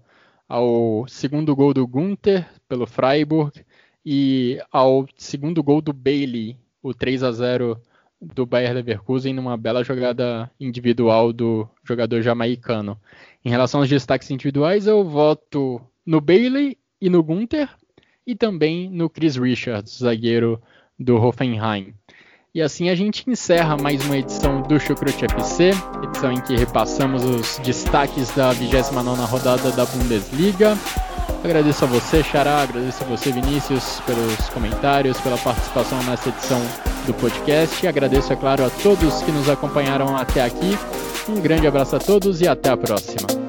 ao 0.49 1.05
segundo 1.07 1.55
gol 1.55 1.71
do 1.71 1.85
Gunther 1.85 2.49
pelo 2.67 2.87
Freiburg 2.87 3.63
e 4.03 4.59
ao 4.71 5.05
segundo 5.15 5.61
gol 5.61 5.81
do 5.81 5.93
Bailey, 5.93 6.57
o 6.81 6.95
3 6.95 7.21
a 7.21 7.31
0 7.31 7.79
do 8.19 8.43
Bayer 8.43 8.73
Leverkusen, 8.73 9.35
numa 9.35 9.55
bela 9.55 9.83
jogada 9.83 10.49
individual 10.59 11.31
do 11.31 11.69
jogador 11.83 12.23
jamaicano. 12.23 12.99
Em 13.45 13.51
relação 13.51 13.81
aos 13.81 13.89
destaques 13.89 14.31
individuais, 14.31 14.87
eu 14.87 15.03
voto 15.03 15.79
no 16.03 16.19
Bailey 16.19 16.75
e 16.99 17.07
no 17.07 17.21
Gunther 17.21 17.69
e 18.25 18.33
também 18.33 18.89
no 18.89 19.11
Chris 19.11 19.35
Richards, 19.35 19.99
zagueiro 19.99 20.59
do 20.97 21.17
Hoffenheim. 21.17 21.93
E 22.55 22.61
assim 22.61 22.87
a 22.89 22.93
gente 22.93 23.27
encerra 23.27 23.75
mais 23.75 24.05
uma 24.05 24.15
edição 24.15 24.61
do 24.61 24.79
Chucrute 24.79 25.25
FC, 25.25 25.71
edição 26.03 26.31
em 26.31 26.39
que 26.39 26.55
repassamos 26.55 27.23
os 27.23 27.57
destaques 27.57 28.29
da 28.35 28.51
29 28.51 29.23
rodada 29.23 29.71
da 29.71 29.83
Bundesliga. 29.85 30.77
Agradeço 31.43 31.83
a 31.83 31.87
você, 31.87 32.23
Xará, 32.23 32.61
agradeço 32.61 33.03
a 33.03 33.07
você, 33.07 33.31
Vinícius, 33.31 33.99
pelos 34.01 34.49
comentários, 34.49 35.19
pela 35.21 35.37
participação 35.39 35.97
nessa 36.03 36.29
edição 36.29 36.61
do 37.07 37.13
podcast. 37.15 37.87
Agradeço, 37.87 38.31
é 38.31 38.35
claro, 38.35 38.63
a 38.63 38.69
todos 38.69 39.23
que 39.23 39.31
nos 39.31 39.49
acompanharam 39.49 40.15
até 40.15 40.43
aqui. 40.43 40.77
Um 41.27 41.41
grande 41.41 41.65
abraço 41.65 41.95
a 41.95 41.99
todos 41.99 42.39
e 42.39 42.47
até 42.47 42.69
a 42.69 42.77
próxima. 42.77 43.42